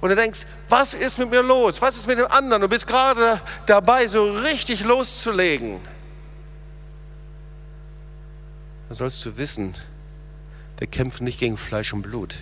Und 0.00 0.10
du 0.10 0.16
denkst, 0.16 0.46
was 0.68 0.94
ist 0.94 1.18
mit 1.18 1.28
mir 1.30 1.42
los? 1.42 1.82
Was 1.82 1.96
ist 1.96 2.06
mit 2.06 2.18
dem 2.18 2.28
anderen? 2.28 2.62
Du 2.62 2.68
bist 2.68 2.86
gerade 2.86 3.40
dabei, 3.66 4.06
so 4.06 4.30
richtig 4.30 4.84
loszulegen. 4.84 5.80
Da 8.88 8.94
sollst 8.94 9.26
du 9.26 9.36
wissen, 9.36 9.74
wir 10.78 10.86
kämpfen 10.86 11.24
nicht 11.24 11.40
gegen 11.40 11.56
Fleisch 11.56 11.92
und 11.92 12.02
Blut, 12.02 12.36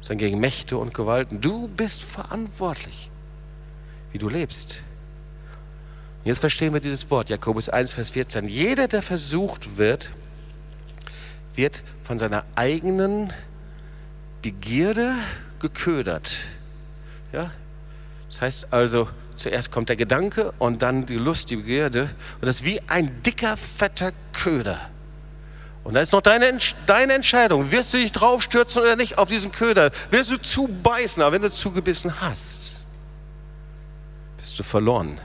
sondern 0.00 0.18
gegen 0.18 0.38
Mächte 0.38 0.78
und 0.78 0.94
Gewalten. 0.94 1.40
Du 1.40 1.66
bist 1.66 2.04
verantwortlich 2.04 3.09
wie 4.12 4.18
du 4.18 4.28
lebst. 4.28 4.80
Jetzt 6.24 6.40
verstehen 6.40 6.72
wir 6.72 6.80
dieses 6.80 7.10
Wort, 7.10 7.30
Jakobus 7.30 7.68
1, 7.68 7.94
Vers 7.94 8.10
14. 8.10 8.46
Jeder, 8.46 8.88
der 8.88 9.02
versucht 9.02 9.78
wird, 9.78 10.10
wird 11.54 11.82
von 12.02 12.18
seiner 12.18 12.44
eigenen 12.54 13.32
Begierde 14.42 15.14
geködert. 15.60 16.36
Ja? 17.32 17.50
Das 18.28 18.40
heißt 18.42 18.72
also, 18.72 19.08
zuerst 19.34 19.70
kommt 19.70 19.88
der 19.88 19.96
Gedanke 19.96 20.52
und 20.58 20.82
dann 20.82 21.06
die 21.06 21.16
Lust, 21.16 21.50
die 21.50 21.56
Begierde. 21.56 22.10
Und 22.40 22.46
das 22.46 22.56
ist 22.56 22.64
wie 22.64 22.80
ein 22.88 23.22
dicker, 23.22 23.56
fetter 23.56 24.12
Köder. 24.32 24.78
Und 25.82 25.94
da 25.94 26.00
ist 26.00 26.12
noch 26.12 26.20
deine, 26.20 26.58
deine 26.86 27.14
Entscheidung. 27.14 27.72
Wirst 27.72 27.94
du 27.94 27.98
dich 27.98 28.12
draufstürzen 28.12 28.82
oder 28.82 28.96
nicht 28.96 29.16
auf 29.16 29.28
diesen 29.28 29.50
Köder? 29.50 29.90
Wirst 30.10 30.30
du 30.30 30.36
zubeißen, 30.36 31.22
aber 31.22 31.32
wenn 31.32 31.42
du 31.42 31.50
zugebissen 31.50 32.20
hast, 32.20 32.79
bist 34.40 34.58
du 34.58 34.62
verloren. 34.62 35.20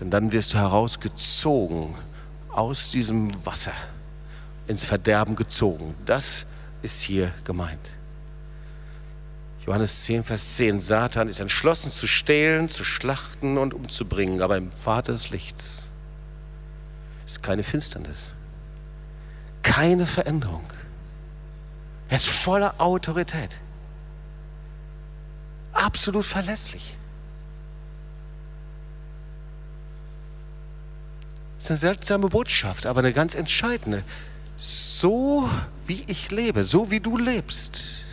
Denn 0.00 0.10
dann 0.10 0.32
wirst 0.32 0.52
du 0.52 0.58
herausgezogen 0.58 1.94
aus 2.50 2.90
diesem 2.90 3.44
Wasser, 3.46 3.72
ins 4.66 4.84
Verderben 4.84 5.36
gezogen. 5.36 5.94
Das 6.04 6.46
ist 6.82 7.00
hier 7.00 7.32
gemeint. 7.44 7.92
Johannes 9.66 10.04
10, 10.04 10.24
Vers 10.24 10.56
10. 10.56 10.80
Satan 10.80 11.28
ist 11.28 11.40
entschlossen 11.40 11.92
zu 11.92 12.06
stehlen, 12.06 12.68
zu 12.68 12.84
schlachten 12.84 13.58
und 13.58 13.74
umzubringen, 13.74 14.40
aber 14.42 14.56
im 14.56 14.72
Vater 14.72 15.12
des 15.12 15.30
Lichts 15.30 15.90
ist 17.26 17.42
keine 17.42 17.62
Finsternis, 17.62 18.32
keine 19.62 20.06
Veränderung. 20.06 20.64
Er 22.08 22.16
ist 22.16 22.28
voller 22.28 22.74
Autorität, 22.78 23.58
absolut 25.72 26.24
verlässlich. 26.24 26.97
Das 31.58 31.64
ist 31.64 31.70
eine 31.70 31.78
seltsame 31.78 32.28
Botschaft, 32.28 32.86
aber 32.86 33.00
eine 33.00 33.12
ganz 33.12 33.34
entscheidende. 33.34 34.04
So 34.56 35.50
wie 35.86 36.02
ich 36.06 36.30
lebe, 36.30 36.64
so 36.64 36.90
wie 36.90 37.00
du 37.00 37.16
lebst, 37.16 38.04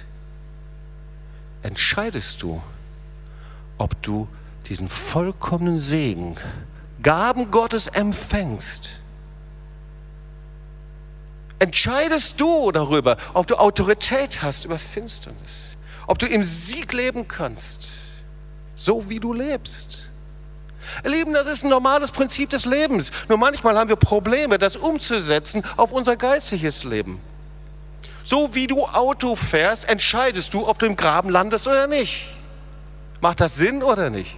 entscheidest 1.61 2.41
du, 2.41 2.61
ob 3.77 4.01
du 4.01 4.27
diesen 4.67 4.89
vollkommenen 4.89 5.77
Segen, 5.77 6.37
Gaben 7.01 7.51
Gottes 7.51 7.87
empfängst. 7.87 8.99
Entscheidest 11.59 12.41
du 12.41 12.71
darüber, 12.71 13.17
ob 13.33 13.47
du 13.47 13.55
Autorität 13.55 14.41
hast 14.41 14.65
über 14.65 14.77
Finsternis, 14.77 15.77
ob 16.07 16.19
du 16.19 16.25
im 16.25 16.43
Sieg 16.43 16.93
leben 16.93 17.27
kannst, 17.27 17.89
so 18.75 19.09
wie 19.09 19.19
du 19.19 19.33
lebst. 19.33 20.09
Ihr 21.03 21.11
Lieben, 21.11 21.33
das 21.33 21.47
ist 21.47 21.63
ein 21.63 21.69
normales 21.69 22.11
Prinzip 22.11 22.49
des 22.49 22.65
Lebens. 22.65 23.11
Nur 23.27 23.37
manchmal 23.37 23.77
haben 23.77 23.89
wir 23.89 23.95
Probleme, 23.95 24.57
das 24.57 24.75
umzusetzen 24.75 25.63
auf 25.77 25.91
unser 25.91 26.15
geistliches 26.15 26.83
Leben. 26.83 27.21
So 28.23 28.55
wie 28.55 28.67
du 28.67 28.85
Auto 28.85 29.35
fährst, 29.35 29.87
entscheidest 29.87 30.53
du, 30.53 30.67
ob 30.67 30.79
du 30.79 30.85
im 30.87 30.95
Graben 30.95 31.29
landest 31.29 31.67
oder 31.67 31.87
nicht. 31.87 32.27
Macht 33.21 33.39
das 33.39 33.55
Sinn 33.55 33.83
oder 33.83 34.09
nicht? 34.09 34.37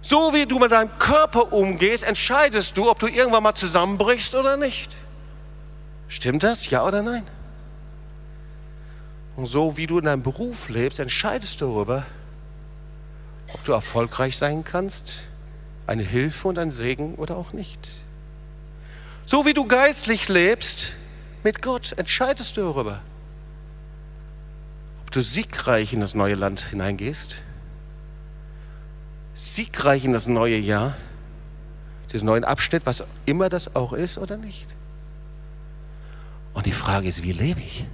So 0.00 0.34
wie 0.34 0.46
du 0.46 0.58
mit 0.58 0.72
deinem 0.72 0.90
Körper 0.98 1.52
umgehst, 1.52 2.02
entscheidest 2.02 2.76
du, 2.76 2.90
ob 2.90 2.98
du 2.98 3.06
irgendwann 3.06 3.44
mal 3.44 3.54
zusammenbrichst 3.54 4.34
oder 4.34 4.56
nicht. 4.56 4.90
Stimmt 6.08 6.42
das? 6.42 6.68
Ja 6.68 6.84
oder 6.84 7.02
nein? 7.02 7.24
Und 9.36 9.46
so 9.46 9.76
wie 9.76 9.86
du 9.86 9.98
in 9.98 10.04
deinem 10.04 10.22
Beruf 10.22 10.68
lebst, 10.68 11.00
entscheidest 11.00 11.60
du 11.60 11.66
darüber, 11.66 12.04
ob 13.52 13.64
du 13.64 13.72
erfolgreich 13.72 14.36
sein 14.36 14.64
kannst, 14.64 15.20
eine 15.86 16.02
Hilfe 16.02 16.48
und 16.48 16.58
ein 16.58 16.70
Segen 16.70 17.14
oder 17.14 17.36
auch 17.36 17.52
nicht. 17.52 18.02
So 19.26 19.46
wie 19.46 19.54
du 19.54 19.66
geistlich 19.66 20.28
lebst 20.28 20.92
mit 21.42 21.62
Gott, 21.62 21.94
entscheidest 21.96 22.56
du 22.56 22.62
darüber, 22.62 23.00
ob 25.02 25.10
du 25.10 25.22
siegreich 25.22 25.92
in 25.92 26.00
das 26.00 26.14
neue 26.14 26.34
Land 26.34 26.60
hineingehst 26.60 27.42
siegreich 29.34 30.04
in 30.04 30.12
das 30.12 30.26
neue 30.26 30.58
Jahr, 30.58 30.94
diesen 32.12 32.26
neuen 32.26 32.44
Abschnitt, 32.44 32.86
was 32.86 33.04
immer 33.24 33.48
das 33.48 33.74
auch 33.74 33.92
ist 33.92 34.18
oder 34.18 34.36
nicht. 34.36 34.68
Und 36.54 36.66
die 36.66 36.72
Frage 36.72 37.08
ist, 37.08 37.22
wie 37.22 37.32
lebe 37.32 37.60
ich? 37.60 37.86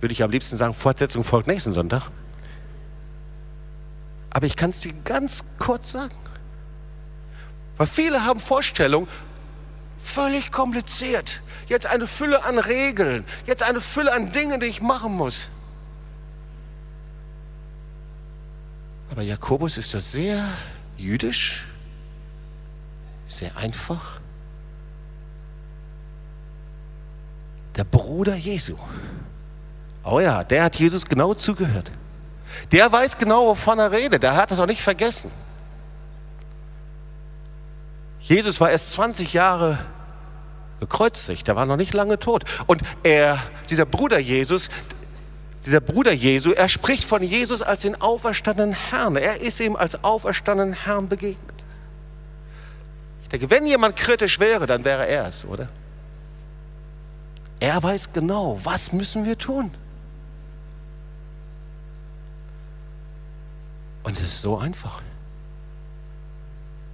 Würde 0.00 0.12
ich 0.12 0.22
am 0.22 0.30
liebsten 0.30 0.56
sagen, 0.56 0.74
Fortsetzung 0.74 1.22
folgt 1.22 1.46
nächsten 1.46 1.72
Sonntag. 1.72 2.10
Aber 4.30 4.46
ich 4.46 4.56
kann 4.56 4.70
es 4.70 4.80
dir 4.80 4.92
ganz 5.04 5.44
kurz 5.58 5.92
sagen. 5.92 6.14
Weil 7.76 7.86
viele 7.86 8.24
haben 8.24 8.40
Vorstellungen, 8.40 9.08
völlig 9.98 10.50
kompliziert. 10.50 11.42
Jetzt 11.66 11.86
eine 11.86 12.06
Fülle 12.06 12.44
an 12.44 12.58
Regeln, 12.58 13.24
jetzt 13.46 13.62
eine 13.62 13.80
Fülle 13.80 14.12
an 14.12 14.32
Dingen, 14.32 14.60
die 14.60 14.66
ich 14.66 14.80
machen 14.80 15.12
muss. 15.12 15.48
Aber 19.10 19.22
Jakobus 19.22 19.76
ist 19.76 19.92
das 19.92 20.12
sehr 20.12 20.44
jüdisch, 20.96 21.66
sehr 23.26 23.56
einfach. 23.56 24.20
Der 27.76 27.84
Bruder 27.84 28.36
Jesu. 28.36 28.76
Oh 30.04 30.20
ja, 30.20 30.44
der 30.44 30.64
hat 30.64 30.76
Jesus 30.76 31.04
genau 31.06 31.34
zugehört. 31.34 31.90
Der 32.72 32.90
weiß 32.90 33.18
genau, 33.18 33.46
wovon 33.46 33.78
er 33.78 33.92
redet. 33.92 34.22
Der 34.22 34.36
hat 34.36 34.50
es 34.50 34.58
auch 34.58 34.66
nicht 34.66 34.82
vergessen. 34.82 35.30
Jesus 38.20 38.60
war 38.60 38.70
erst 38.70 38.92
20 38.92 39.32
Jahre 39.32 39.78
gekreuzigt, 40.78 41.46
der 41.48 41.56
war 41.56 41.66
noch 41.66 41.76
nicht 41.76 41.94
lange 41.94 42.18
tot. 42.18 42.44
Und 42.66 42.82
er, 43.02 43.38
dieser 43.68 43.86
Bruder 43.86 44.18
Jesus, 44.18 44.70
dieser 45.64 45.80
Bruder 45.80 46.12
Jesu, 46.12 46.52
er 46.52 46.68
spricht 46.68 47.04
von 47.04 47.22
Jesus 47.22 47.60
als 47.60 47.82
den 47.82 48.00
auferstandenen 48.00 48.74
Herrn. 48.74 49.16
Er 49.16 49.40
ist 49.40 49.60
ihm 49.60 49.76
als 49.76 50.02
auferstandenen 50.02 50.74
Herrn 50.74 51.08
begegnet. 51.08 51.64
Ich 53.22 53.28
denke, 53.28 53.50
wenn 53.50 53.66
jemand 53.66 53.96
kritisch 53.96 54.40
wäre, 54.40 54.66
dann 54.66 54.84
wäre 54.84 55.06
er 55.06 55.26
es, 55.26 55.44
oder? 55.44 55.68
Er 57.60 57.82
weiß 57.82 58.12
genau, 58.14 58.58
was 58.64 58.92
müssen 58.92 59.24
wir 59.26 59.36
tun. 59.36 59.70
Und 64.02 64.16
es 64.16 64.22
ist 64.24 64.42
so 64.42 64.58
einfach. 64.58 65.02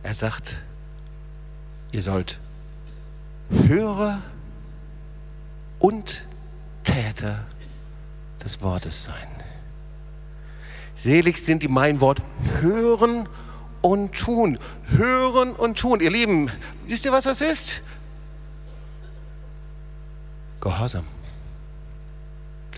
Er 0.03 0.15
sagt, 0.15 0.63
ihr 1.93 2.03
sollt 2.03 2.41
Hörer 3.51 4.23
und 5.79 6.25
Täter 6.85 7.47
des 8.43 8.61
Wortes 8.63 9.05
sein. 9.05 9.29
Selig 10.95 11.39
sind 11.39 11.63
die 11.63 11.69
mein 11.69 12.01
Wort 12.01 12.23
hören 12.61 13.29
und 13.83 14.17
tun. 14.17 14.59
Hören 14.89 15.53
und 15.53 15.79
tun. 15.79 16.01
Ihr 16.01 16.11
Lieben, 16.11 16.51
wisst 16.87 17.05
ihr, 17.05 17.13
was 17.13 17.25
das 17.25 17.41
ist? 17.41 17.83
Gehorsam. 20.61 21.07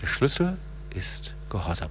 Der 0.01 0.07
Schlüssel 0.07 0.57
ist 0.93 1.33
Gehorsam. 1.49 1.89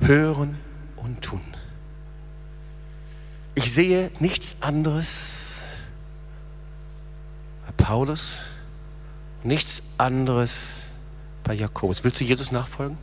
Hören 0.00 0.58
und 0.96 1.22
tun. 1.22 1.42
Ich 3.54 3.72
sehe 3.72 4.10
nichts 4.20 4.56
anderes 4.60 5.74
bei 7.66 7.84
Paulus, 7.84 8.44
nichts 9.42 9.82
anderes 9.98 10.90
bei 11.42 11.54
Jakobus. 11.54 12.04
Willst 12.04 12.20
du 12.20 12.24
Jesus 12.24 12.52
nachfolgen? 12.52 12.96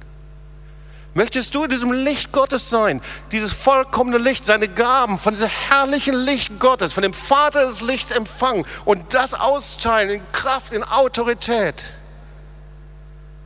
Möchtest 1.14 1.56
du 1.56 1.64
in 1.64 1.70
diesem 1.70 1.94
Licht 1.94 2.34
Gottes 2.34 2.70
sein? 2.70 3.02
Dieses 3.32 3.54
vollkommene 3.54 4.18
Licht, 4.18 4.46
seine 4.46 4.68
Gaben 4.68 5.18
von 5.18 5.34
diesem 5.34 5.50
herrlichen 5.50 6.14
Licht 6.14 6.60
Gottes, 6.60 6.94
von 6.94 7.04
dem 7.04 7.14
Vater 7.14 7.66
des 7.66 7.82
Lichts 7.82 8.12
empfangen 8.12 8.66
und 8.84 9.14
das 9.14 9.34
austeilen 9.34 10.10
in 10.10 10.32
Kraft, 10.34 10.74
in 10.74 10.84
Autorität. 10.84 11.84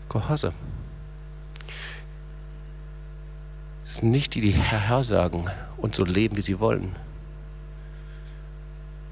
Gehorsam. 0.10 0.54
Es 3.89 3.95
sind 3.95 4.11
nicht 4.11 4.35
die, 4.35 4.41
die 4.41 4.51
Herr 4.51 5.01
sagen 5.01 5.49
und 5.77 5.95
so 5.95 6.05
leben, 6.05 6.37
wie 6.37 6.43
sie 6.43 6.59
wollen. 6.59 6.95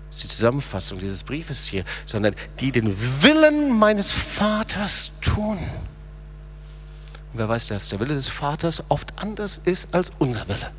Das 0.07 0.17
ist 0.17 0.23
die 0.25 0.27
Zusammenfassung 0.27 0.99
dieses 0.99 1.23
Briefes 1.23 1.65
hier, 1.65 1.83
sondern 2.05 2.35
die 2.59 2.71
den 2.71 2.95
Willen 3.23 3.75
meines 3.75 4.11
Vaters 4.11 5.13
tun. 5.21 5.57
Und 5.57 7.39
wer 7.39 7.49
weiß 7.49 7.69
das? 7.69 7.89
Der 7.89 7.99
Wille 7.99 8.13
des 8.13 8.29
Vaters 8.29 8.83
oft 8.89 9.19
anders 9.19 9.59
ist 9.63 9.95
als 9.95 10.11
unser 10.19 10.47
Wille. 10.47 10.69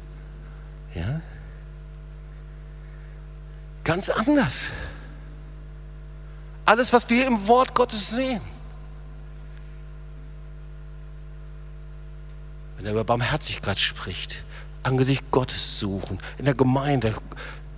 Ja? 0.94 1.20
Ganz 3.82 4.11
anders. 4.11 4.70
Alles, 6.64 6.92
was 6.92 7.11
wir 7.11 7.26
im 7.26 7.49
Wort 7.49 7.74
Gottes 7.74 8.11
sehen. 8.11 8.42
Wenn 12.79 12.87
er 12.87 12.93
über 12.93 13.05
Barmherzigkeit 13.05 13.79
spricht, 13.79 14.45
Angesicht 14.85 15.24
Gottes 15.33 15.81
suchen, 15.81 16.20
in 16.39 16.45
der 16.45 16.55
Gemeinde 16.55 17.12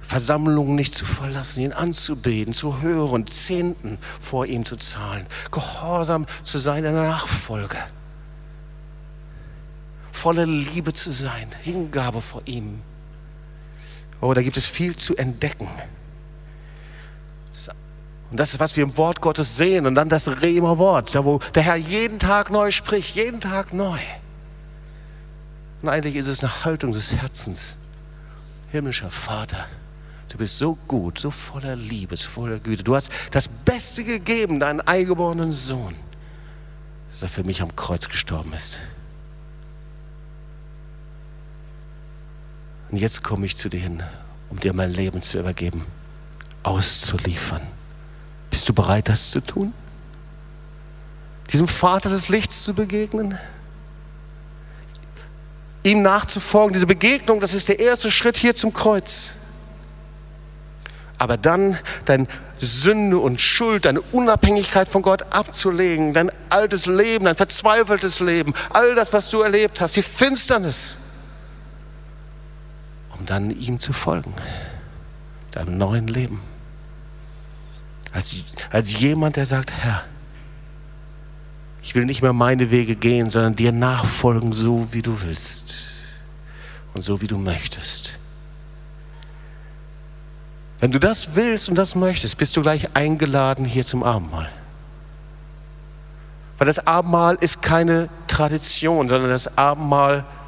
Versammlungen 0.02 0.74
nicht 0.74 0.94
zu 0.94 1.06
verlassen, 1.06 1.62
ihn 1.62 1.72
anzubeten, 1.72 2.52
zu 2.52 2.82
hören, 2.82 3.26
Zehnten 3.26 3.98
vor 4.20 4.44
ihm 4.44 4.66
zu 4.66 4.76
zahlen, 4.76 5.26
gehorsam 5.50 6.26
zu 6.42 6.58
sein 6.58 6.84
in 6.84 6.92
der 6.92 7.08
Nachfolge, 7.08 7.78
voller 10.12 10.44
Liebe 10.44 10.92
zu 10.92 11.12
sein, 11.12 11.48
Hingabe 11.62 12.20
vor 12.20 12.42
ihm. 12.44 12.82
Oh, 14.20 14.34
da 14.34 14.42
gibt 14.42 14.58
es 14.58 14.66
viel 14.66 14.96
zu 14.96 15.16
entdecken. 15.16 15.68
Und 18.30 18.38
das 18.38 18.52
ist, 18.52 18.60
was 18.60 18.76
wir 18.76 18.84
im 18.84 18.96
Wort 18.96 19.20
Gottes 19.20 19.56
sehen. 19.56 19.86
Und 19.86 19.94
dann 19.94 20.08
das 20.08 20.28
Rema 20.42 20.78
Wort, 20.78 21.14
da 21.14 21.24
wo 21.24 21.38
der 21.54 21.62
Herr 21.62 21.76
jeden 21.76 22.18
Tag 22.18 22.50
neu 22.50 22.70
spricht, 22.70 23.16
jeden 23.16 23.40
Tag 23.40 23.72
neu. 23.72 23.98
Und 25.82 25.88
eigentlich 25.88 26.16
ist 26.16 26.26
es 26.26 26.42
eine 26.42 26.64
Haltung 26.64 26.92
des 26.92 27.14
Herzens. 27.14 27.76
Himmlischer 28.70 29.10
Vater, 29.10 29.66
Du 30.30 30.38
bist 30.38 30.58
so 30.58 30.78
gut, 30.86 31.18
so 31.18 31.32
voller 31.32 31.74
Liebe, 31.74 32.16
so 32.16 32.28
voller 32.28 32.60
Güte. 32.60 32.84
Du 32.84 32.94
hast 32.94 33.10
das 33.32 33.48
Beste 33.48 34.04
gegeben, 34.04 34.60
deinen 34.60 34.80
eingeborenen 34.80 35.52
Sohn, 35.52 35.96
dass 37.10 37.22
er 37.22 37.28
für 37.28 37.42
mich 37.42 37.60
am 37.62 37.74
Kreuz 37.74 38.08
gestorben 38.08 38.52
ist. 38.52 38.78
Und 42.90 42.98
jetzt 42.98 43.24
komme 43.24 43.44
ich 43.44 43.56
zu 43.56 43.68
dir 43.68 43.80
hin, 43.80 44.04
um 44.50 44.60
dir 44.60 44.72
mein 44.72 44.92
Leben 44.92 45.20
zu 45.20 45.40
übergeben, 45.40 45.84
auszuliefern. 46.62 47.62
Bist 48.50 48.68
du 48.68 48.72
bereit, 48.72 49.08
das 49.08 49.32
zu 49.32 49.40
tun? 49.40 49.72
Diesem 51.50 51.66
Vater 51.66 52.08
des 52.08 52.28
Lichts 52.28 52.62
zu 52.62 52.74
begegnen? 52.74 53.36
Ihm 55.82 56.02
nachzufolgen, 56.02 56.74
diese 56.74 56.86
Begegnung, 56.86 57.40
das 57.40 57.54
ist 57.54 57.68
der 57.68 57.78
erste 57.78 58.10
Schritt 58.10 58.36
hier 58.36 58.54
zum 58.54 58.72
Kreuz 58.72 59.36
aber 61.20 61.36
dann 61.36 61.78
dein 62.06 62.26
Sünde 62.58 63.18
und 63.18 63.42
Schuld, 63.42 63.84
deine 63.84 64.00
Unabhängigkeit 64.00 64.88
von 64.88 65.02
Gott 65.02 65.22
abzulegen, 65.34 66.14
dein 66.14 66.32
altes 66.48 66.86
Leben, 66.86 67.26
dein 67.26 67.36
verzweifeltes 67.36 68.20
Leben, 68.20 68.54
all 68.70 68.94
das, 68.94 69.12
was 69.12 69.28
du 69.28 69.42
erlebt 69.42 69.82
hast, 69.82 69.96
die 69.96 70.02
Finsternis, 70.02 70.96
um 73.18 73.26
dann 73.26 73.50
ihm 73.50 73.78
zu 73.78 73.92
folgen, 73.92 74.32
deinem 75.50 75.76
neuen 75.76 76.08
Leben. 76.08 76.40
Als, 78.12 78.34
als 78.70 78.98
jemand, 78.98 79.36
der 79.36 79.44
sagt, 79.44 79.72
Herr, 79.72 80.04
ich 81.90 81.96
will 81.96 82.04
nicht 82.04 82.22
mehr 82.22 82.32
meine 82.32 82.70
Wege 82.70 82.94
gehen, 82.94 83.30
sondern 83.30 83.56
dir 83.56 83.72
nachfolgen, 83.72 84.52
so 84.52 84.92
wie 84.92 85.02
du 85.02 85.22
willst 85.22 85.74
und 86.94 87.02
so 87.02 87.20
wie 87.20 87.26
du 87.26 87.36
möchtest. 87.36 88.12
Wenn 90.78 90.92
du 90.92 91.00
das 91.00 91.34
willst 91.34 91.68
und 91.68 91.74
das 91.74 91.96
möchtest, 91.96 92.38
bist 92.38 92.56
du 92.56 92.62
gleich 92.62 92.94
eingeladen 92.94 93.64
hier 93.64 93.84
zum 93.84 94.04
Abendmahl. 94.04 94.48
Weil 96.58 96.68
das 96.68 96.86
Abendmahl 96.86 97.36
ist 97.40 97.60
keine 97.60 98.08
Tradition, 98.28 99.08
sondern 99.08 99.30
das 99.30 99.58
Abendmahl 99.58 100.18
ist, 100.18 100.39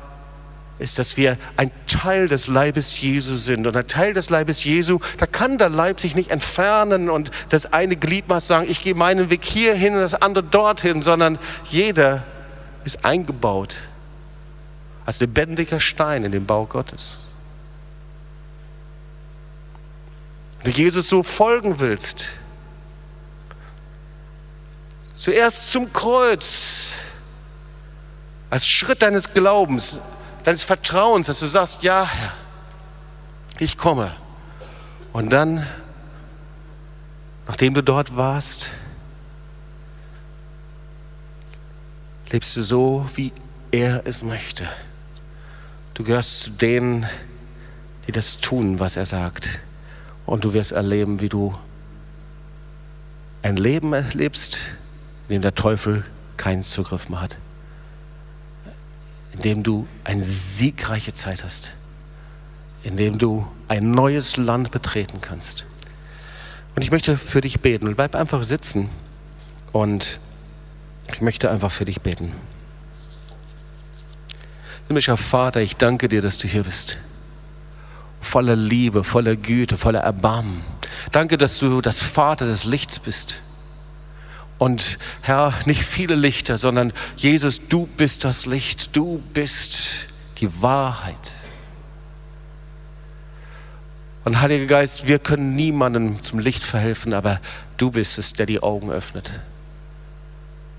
dass 0.79 1.17
wir 1.17 1.39
ein 1.57 1.71
Teil 1.87 2.29
des 2.29 2.49
Leibes 2.49 3.01
Jesu 3.01 3.37
sind. 3.37 3.67
Und 3.67 3.77
ein 3.77 3.87
Teil 3.87 4.15
des 4.15 4.31
Leibes 4.31 4.65
Jesu, 4.65 4.99
da 5.19 5.27
kann 5.27 5.59
der 5.59 5.69
Leib 5.69 6.01
sich 6.01 6.15
nicht 6.15 6.31
entfernen 6.31 7.09
und 7.09 7.31
das 7.51 7.73
eine 7.73 7.97
Gliedmaß 7.97 8.47
sagen, 8.47 8.67
ich 8.69 8.83
gehe 8.83 8.95
meinen 8.95 9.31
Weg 9.31 9.45
hierhin 9.45 9.95
und 9.95 10.01
das 10.01 10.15
andere 10.15 10.45
dorthin, 10.45 11.03
sondern 11.03 11.39
jeder 11.71 12.25
ist 12.85 13.05
eingebaut 13.05 13.77
als 15.05 15.21
lebendiger 15.21 15.81
Stein 15.81 16.25
in 16.25 16.33
den 16.33 16.47
Bau 16.47 16.67
Gottes. 16.67 17.21
Wenn 20.63 20.73
du 20.73 20.79
Jesus 20.79 21.09
so 21.09 21.23
folgen 21.23 21.81
willst, 21.81 22.27
zuerst 25.17 25.73
zum 25.73 25.93
Kreuz, 25.93 26.93
als 28.49 28.69
Schritt 28.69 29.03
deines 29.03 29.33
Glaubens, 29.33 29.99
deines 30.45 30.65
Vertrauens, 30.65 31.27
dass 31.27 31.41
du 31.41 31.47
sagst, 31.47 31.83
ja 31.83 32.05
Herr, 32.05 32.33
ich 33.59 33.77
komme. 33.77 34.15
Und 35.13 35.31
dann, 35.31 35.67
nachdem 37.47 37.75
du 37.75 37.83
dort 37.83 38.17
warst, 38.17 38.71
lebst 42.31 42.57
du 42.57 42.63
so, 42.63 43.07
wie 43.15 43.33
er 43.71 44.03
es 44.07 44.23
möchte. 44.23 44.69
Du 45.95 46.03
gehörst 46.03 46.41
zu 46.41 46.51
denen, 46.51 47.07
die 48.07 48.13
das 48.13 48.39
tun, 48.39 48.81
was 48.81 48.97
er 48.97 49.07
sagt. 49.07 49.61
Und 50.25 50.45
du 50.45 50.55
wirst 50.55 50.73
erleben, 50.73 51.21
wie 51.21 51.29
du 51.29 51.57
ein 53.43 53.57
Leben 53.57 53.93
erlebst, 53.93 54.59
in 55.29 55.35
dem 55.35 55.43
der 55.43 55.55
Teufel 55.55 56.05
keinen 56.37 56.63
Zugriff 56.63 57.09
mehr 57.09 57.21
hat. 57.21 57.39
In 59.33 59.41
dem 59.41 59.63
du 59.63 59.87
eine 60.05 60.23
siegreiche 60.23 61.15
Zeit 61.15 61.45
hast. 61.45 61.73
In 62.83 62.97
dem 62.97 63.19
du 63.19 63.47
ein 63.69 63.91
neues 63.91 64.37
Land 64.37 64.71
betreten 64.71 65.21
kannst. 65.21 65.67
Und 66.75 66.83
ich 66.83 66.91
möchte 66.91 67.17
für 67.17 67.41
dich 67.41 67.61
beten. 67.61 67.87
Und 67.87 67.97
bleib 67.97 68.15
einfach 68.15 68.43
sitzen. 68.43 68.89
Und 69.73 70.21
ich 71.13 71.21
möchte 71.21 71.51
einfach 71.51 71.71
für 71.71 71.85
dich 71.85 72.01
beten. 72.01 72.33
Himmlischer 74.89 75.17
Vater, 75.17 75.61
ich 75.61 75.77
danke 75.77 76.09
dir, 76.09 76.23
dass 76.23 76.39
du 76.39 76.49
hier 76.49 76.65
bist 76.65 76.99
voller 78.23 78.57
Liebe, 78.57 79.05
voller 79.05 79.37
Güte, 79.37 79.77
voller 79.77 80.01
Erbarmen. 80.01 80.63
Danke, 81.11 81.37
dass 81.37 81.59
du 81.59 81.81
das 81.83 81.99
Vater 81.99 82.47
des 82.47 82.65
Lichts 82.65 82.99
bist. 82.99 83.43
Und 84.63 85.01
Herr, 85.23 85.53
nicht 85.67 85.83
viele 85.83 86.15
Lichter, 86.15 86.57
sondern 86.57 86.93
Jesus, 87.17 87.63
du 87.69 87.89
bist 87.97 88.23
das 88.23 88.47
Licht, 88.47 88.95
du 88.95 89.21
bist 89.33 90.07
die 90.39 90.63
Wahrheit. 90.63 91.33
Und 94.23 94.41
Heiliger 94.41 94.67
Geist, 94.67 95.09
wir 95.09 95.19
können 95.19 95.57
niemandem 95.57 96.23
zum 96.23 96.39
Licht 96.39 96.63
verhelfen, 96.63 97.13
aber 97.13 97.41
du 97.77 97.91
bist 97.91 98.21
es, 98.21 98.35
der 98.35 98.47
die 98.47 98.63
Augen 98.63 98.93
öffnet. 98.93 99.29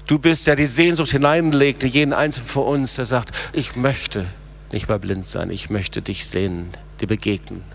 Du 0.08 0.18
bist, 0.18 0.48
der 0.48 0.56
die 0.56 0.66
Sehnsucht 0.66 1.12
hineinlegt 1.12 1.84
in 1.84 1.90
jeden 1.90 2.14
Einzelnen 2.14 2.48
von 2.48 2.64
uns, 2.64 2.96
der 2.96 3.06
sagt, 3.06 3.36
ich 3.52 3.76
möchte 3.76 4.26
nicht 4.72 4.88
mehr 4.88 4.98
blind 4.98 5.28
sein, 5.28 5.52
ich 5.52 5.70
möchte 5.70 6.02
dich 6.02 6.26
sehen 6.26 6.70
dir 7.02 7.08
begegnen. 7.08 7.66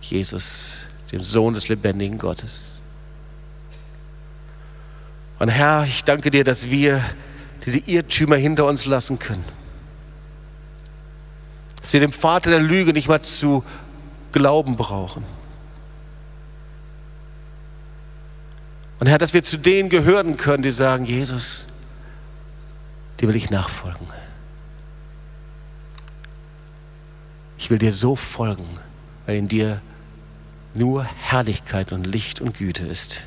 Jesus, 0.00 0.86
dem 1.12 1.20
Sohn 1.20 1.52
des 1.52 1.68
lebendigen 1.68 2.16
Gottes. 2.16 2.75
Und 5.38 5.48
Herr, 5.48 5.84
ich 5.84 6.04
danke 6.04 6.30
dir, 6.30 6.44
dass 6.44 6.70
wir 6.70 7.04
diese 7.64 7.78
Irrtümer 7.78 8.36
hinter 8.36 8.64
uns 8.64 8.86
lassen 8.86 9.18
können. 9.18 9.44
Dass 11.80 11.92
wir 11.92 12.00
dem 12.00 12.12
Vater 12.12 12.50
der 12.50 12.60
Lüge 12.60 12.92
nicht 12.92 13.08
mal 13.08 13.22
zu 13.22 13.64
glauben 14.32 14.76
brauchen. 14.76 15.24
Und 18.98 19.08
Herr, 19.08 19.18
dass 19.18 19.34
wir 19.34 19.44
zu 19.44 19.58
denen 19.58 19.88
gehören 19.88 20.36
können, 20.36 20.62
die 20.62 20.70
sagen, 20.70 21.04
Jesus, 21.04 21.66
die 23.20 23.28
will 23.28 23.36
ich 23.36 23.50
nachfolgen. 23.50 24.06
Ich 27.58 27.70
will 27.70 27.78
dir 27.78 27.92
so 27.92 28.16
folgen, 28.16 28.68
weil 29.26 29.36
in 29.36 29.48
dir 29.48 29.82
nur 30.74 31.04
Herrlichkeit 31.04 31.92
und 31.92 32.06
Licht 32.06 32.40
und 32.40 32.56
Güte 32.56 32.86
ist. 32.86 33.22